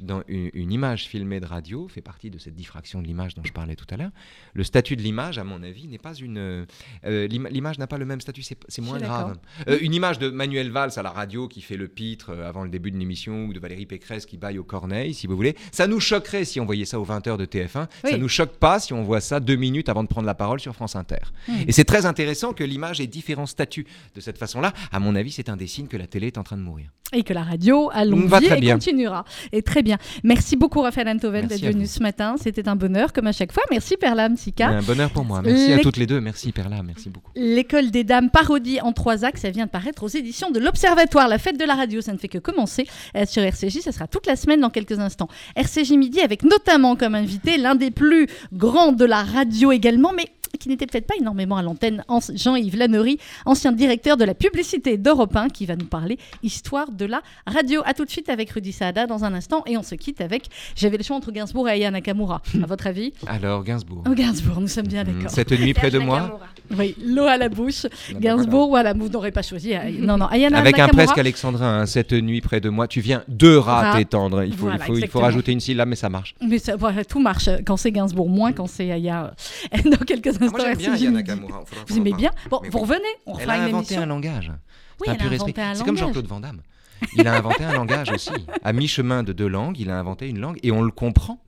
Dans 0.00 0.22
une, 0.28 0.50
une 0.54 0.72
image 0.72 1.06
filmée 1.08 1.40
de 1.40 1.46
radio 1.46 1.88
fait 1.88 2.00
partie 2.00 2.30
de 2.30 2.38
cette 2.38 2.54
diffraction 2.54 3.02
de 3.02 3.06
l'image 3.06 3.34
dont 3.34 3.42
je 3.44 3.52
parlais 3.52 3.74
tout 3.76 3.86
à 3.90 3.96
l'heure. 3.96 4.10
Le 4.54 4.62
statut 4.64 4.94
de 4.96 5.02
l'image, 5.02 5.38
à 5.38 5.44
mon 5.44 5.62
avis, 5.62 5.88
n'est 5.88 5.98
pas 5.98 6.14
une. 6.14 6.38
euh, 6.38 7.26
l'ima- 7.28 7.48
l'image 7.50 7.78
n'a 7.78 7.86
pas 7.86 7.98
le 7.98 8.04
même 8.04 8.20
statut, 8.20 8.42
c'est 8.42 8.80
moins 8.82 8.98
grave. 8.98 9.38
Euh, 9.68 9.78
une 9.80 9.94
image 9.94 10.18
de 10.18 10.30
Manuel 10.30 10.70
Valls 10.70 10.92
à 10.96 11.02
la 11.02 11.10
radio 11.10 11.48
qui 11.48 11.60
fait 11.62 11.76
le 11.76 11.88
pitre 11.88 12.30
euh, 12.30 12.48
avant 12.48 12.62
le 12.64 12.70
début 12.70 12.90
d'une 12.90 13.02
émission 13.02 13.46
ou 13.46 13.52
de 13.52 13.58
Valérie 13.60 13.86
Pécresse 13.86 14.26
qui 14.26 14.36
baille 14.36 14.58
au 14.58 14.64
corneille, 14.64 15.14
si 15.14 15.26
vous 15.26 15.34
voulez, 15.36 15.56
ça 15.72 15.86
nous 15.86 16.00
choquerait 16.00 16.44
si 16.44 16.60
on 16.60 16.64
voyait 16.64 16.84
ça 16.84 17.00
aux 17.00 17.06
20h 17.06 17.36
de 17.36 17.44
TF1. 17.46 17.86
Oui. 18.04 18.10
Ça 18.12 18.18
nous 18.18 18.28
choque 18.28 18.56
pas 18.58 18.78
si 18.80 18.92
on 18.92 19.02
voit 19.02 19.20
ça 19.20 19.40
deux 19.40 19.56
minutes 19.56 19.88
avant 19.88 20.02
de 20.04 20.08
prendre 20.08 20.26
la 20.26 20.34
parole 20.34 20.60
sur 20.60 20.74
France 20.74 20.94
Inter. 20.96 21.16
Hmm. 21.48 21.54
Et 21.66 21.72
c'est 21.72 21.84
très 21.84 22.06
intéressant 22.06 22.52
que 22.52 22.64
l'image 22.64 23.00
ait 23.00 23.06
différents 23.06 23.46
statuts 23.46 23.86
de 24.14 24.20
cette 24.20 24.38
façon-là. 24.38 24.72
À 24.92 25.00
mon 25.00 25.14
avis, 25.16 25.32
c'est 25.32 25.48
un 25.48 25.56
des 25.56 25.66
signes 25.66 25.88
que 25.88 25.96
la 25.96 26.06
télé 26.06 26.28
est 26.28 26.38
en 26.38 26.44
train 26.44 26.56
de 26.56 26.62
mourir. 26.62 26.90
Et 27.14 27.22
que 27.22 27.32
la 27.32 27.42
radio 27.42 27.88
a 27.92 28.04
longue 28.04 28.26
Va 28.28 28.38
vie 28.40 28.46
très 28.46 28.58
et 28.58 28.60
bien. 28.60 28.74
continuera. 28.74 29.24
Et 29.52 29.62
très 29.62 29.82
bien. 29.82 29.87
Merci 30.24 30.56
beaucoup 30.56 30.80
Raphaël 30.80 31.08
Antoven 31.08 31.46
d'être 31.46 31.64
venu 31.64 31.86
ce 31.86 32.02
matin. 32.02 32.36
C'était 32.40 32.68
un 32.68 32.76
bonheur 32.76 33.12
comme 33.12 33.26
à 33.26 33.32
chaque 33.32 33.52
fois. 33.52 33.62
Merci 33.70 33.96
Perla 33.96 34.28
Msika. 34.28 34.68
Un 34.68 34.82
bonheur 34.82 35.10
pour 35.10 35.24
moi. 35.24 35.42
Merci 35.42 35.72
à 35.72 35.78
toutes 35.78 35.96
les 35.96 36.06
deux. 36.06 36.20
Merci 36.20 36.52
Perla. 36.52 36.82
Merci 36.82 37.08
beaucoup. 37.10 37.30
L'école 37.34 37.90
des 37.90 38.04
dames 38.04 38.30
parodie 38.30 38.80
en 38.80 38.92
trois 38.92 39.24
actes, 39.24 39.38
ça 39.38 39.50
vient 39.50 39.66
de 39.66 39.70
paraître 39.70 40.02
aux 40.02 40.08
éditions 40.08 40.50
de 40.50 40.58
l'Observatoire. 40.58 41.28
La 41.28 41.38
fête 41.38 41.58
de 41.58 41.64
la 41.64 41.74
radio, 41.74 42.00
ça 42.00 42.12
ne 42.12 42.18
fait 42.18 42.28
que 42.28 42.38
commencer 42.38 42.86
euh, 43.16 43.24
sur 43.26 43.42
RCJ. 43.42 43.80
Ça 43.80 43.92
sera 43.92 44.06
toute 44.06 44.26
la 44.26 44.36
semaine 44.36 44.60
dans 44.60 44.70
quelques 44.70 44.98
instants. 44.98 45.28
RCJ 45.56 45.92
midi 45.92 46.20
avec 46.20 46.42
notamment 46.42 46.96
comme 46.96 47.14
invité 47.14 47.56
l'un 47.56 47.74
des 47.74 47.90
plus 47.90 48.26
grands 48.52 48.92
de 48.92 49.04
la 49.04 49.22
radio 49.22 49.72
également, 49.72 50.12
mais 50.14 50.26
qui 50.58 50.68
n'était 50.68 50.86
peut-être 50.86 51.06
pas 51.06 51.14
énormément 51.18 51.56
à 51.56 51.62
l'antenne, 51.62 52.04
Jean-Yves 52.34 52.76
Lannery, 52.76 53.18
ancien 53.46 53.72
directeur 53.72 54.16
de 54.16 54.24
la 54.24 54.34
publicité 54.34 54.96
d'Europe 54.98 55.34
1, 55.36 55.48
qui 55.48 55.66
va 55.66 55.76
nous 55.76 55.86
parler 55.86 56.18
histoire 56.42 56.90
de 56.92 57.04
la 57.04 57.22
radio. 57.46 57.82
À 57.84 57.94
tout 57.94 58.04
de 58.04 58.10
suite 58.10 58.28
avec 58.28 58.50
Rudy 58.50 58.72
Saada 58.72 59.06
dans 59.06 59.24
un 59.24 59.34
instant 59.34 59.62
et 59.66 59.76
on 59.76 59.82
se 59.82 59.94
quitte 59.94 60.20
avec 60.20 60.46
J'avais 60.76 60.96
le 60.96 61.02
choix 61.04 61.16
entre 61.16 61.32
Gainsbourg 61.32 61.68
et 61.68 61.72
Aya 61.72 61.90
Nakamura. 61.90 62.42
À 62.62 62.66
votre 62.66 62.86
avis 62.86 63.12
Alors, 63.26 63.64
Gainsbourg. 63.64 64.04
Oh, 64.08 64.14
Gainsbourg, 64.14 64.60
nous 64.60 64.68
sommes 64.68 64.86
bien 64.86 64.98
Hmm, 65.04 65.14
d'accord. 65.14 65.30
Cette 65.30 65.52
nuit 65.52 65.74
près 65.74 65.90
de 65.90 65.98
moi. 65.98 66.40
Oui, 66.76 66.94
l'eau 67.02 67.24
à 67.24 67.36
la 67.36 67.48
bouche. 67.48 67.82
Bah 68.12 68.18
Gainsbourg, 68.20 68.68
voilà, 68.68 68.92
vous 68.92 69.08
n'aurez 69.08 69.30
pas 69.30 69.42
choisi. 69.42 69.72
Non, 70.00 70.18
non, 70.18 70.26
Ayana 70.26 70.58
avec 70.58 70.78
un 70.78 70.88
presque 70.88 71.16
alexandrin, 71.16 71.80
hein, 71.82 71.86
cette 71.86 72.12
nuit 72.12 72.40
près 72.40 72.60
de 72.60 72.68
moi, 72.68 72.88
tu 72.88 73.00
viens 73.00 73.22
de 73.28 73.54
rats 73.54 73.92
Rat. 73.92 73.98
t'étendre. 73.98 74.42
Il 74.42 74.52
faut, 74.52 74.62
Voilà, 74.66 74.76
il, 74.76 74.78
faut, 74.80 74.84
il 74.84 74.86
faut 74.86 74.94
exactement. 74.96 75.24
rajouter 75.24 75.52
une 75.52 75.60
syllabe, 75.60 75.88
mais 75.88 75.96
ça 75.96 76.08
marche. 76.08 76.34
Mais 76.46 76.58
ça, 76.58 76.76
voilà, 76.76 77.04
tout 77.04 77.20
marche 77.20 77.48
quand 77.64 77.76
c'est 77.76 77.92
Gainsbourg, 77.92 78.28
moins 78.28 78.52
quand 78.52 78.66
c'est 78.66 78.90
Aya. 78.90 79.34
Dans 79.84 80.04
quelques 80.04 80.26
instants, 80.28 80.37
Ah, 80.40 80.44
moi 80.50 80.60
j'aime 80.60 80.76
bien 80.76 80.92
RCJ 80.94 81.02
Aya 81.02 81.10
midi. 81.10 81.22
Nakamura. 81.28 81.62
Faudra 81.66 81.84
Vous 81.86 81.96
aimez 81.98 82.12
bien 82.12 82.30
Bon, 82.50 82.60
vous 82.70 82.78
revenez, 82.78 83.00
on 83.26 83.34
Elle 83.36 83.42
fera 83.44 83.52
a 83.54 83.56
une 83.58 83.64
inventé 83.74 83.96
un 83.96 84.06
langage. 84.06 84.52
Oui, 85.00 85.08
elle 85.10 85.20
a 85.22 85.30
inventé 85.32 85.60
un 85.60 85.74
C'est 85.74 85.84
comme 85.84 85.94
langage. 85.94 86.00
Jean-Claude 86.06 86.26
Van 86.26 86.40
Damme. 86.40 86.60
il 87.16 87.26
a 87.28 87.36
inventé 87.36 87.64
un 87.64 87.72
langage 87.72 88.10
aussi. 88.10 88.30
À 88.64 88.72
mi-chemin 88.72 89.22
de 89.22 89.32
deux 89.32 89.46
langues, 89.48 89.78
il 89.78 89.90
a 89.90 89.98
inventé 89.98 90.28
une 90.28 90.40
langue 90.40 90.58
et 90.62 90.72
on 90.72 90.82
le 90.82 90.90
comprend. 90.90 91.40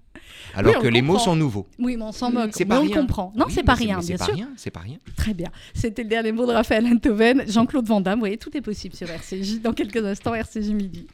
Alors 0.55 0.75
Oui, 0.75 0.81
que 0.81 0.87
le 0.87 0.91
les 0.95 1.03
mots 1.03 1.19
sont 1.19 1.37
nouveaux. 1.37 1.67
Oui, 1.79 1.97
mais 1.97 2.03
on 2.05 2.11
s'en 2.13 2.31
moque. 2.33 2.51
Mais 2.59 2.65
pas 2.65 2.79
on 2.79 2.83
rien. 2.83 2.95
le 2.97 3.01
comprend. 3.01 3.33
Non, 3.37 3.45
Oui, 3.47 3.53
c'est 3.55 3.63
pas 3.63 3.75
rien, 3.75 3.99
bien 3.99 4.03
c'est 4.03 4.17
sûr. 4.17 4.27
pas 4.27 4.33
rien, 4.33 4.49
c'est 4.57 4.71
pas 4.71 4.81
rien. 4.81 4.99
Très 5.17 5.33
bien. 5.35 5.49
C'était 5.75 6.03
le 6.03 6.09
dernier 6.09 6.33
mot 6.33 6.45
de 6.47 6.53
Raphaël 6.53 6.87
Enthoven. 6.87 7.45
Jean-Claude 7.49 7.87
Van 7.87 8.01
Damme. 8.01 8.15
Vous 8.17 8.21
voyez, 8.23 8.37
tout 8.37 8.57
est 8.57 8.61
possible 8.61 8.95
sur 8.97 9.09
RCJ. 9.09 9.61
Dans 9.61 9.73
quelques 9.73 10.05
instants, 10.05 10.35
RCJ 10.35 10.71
Midi. 10.71 11.07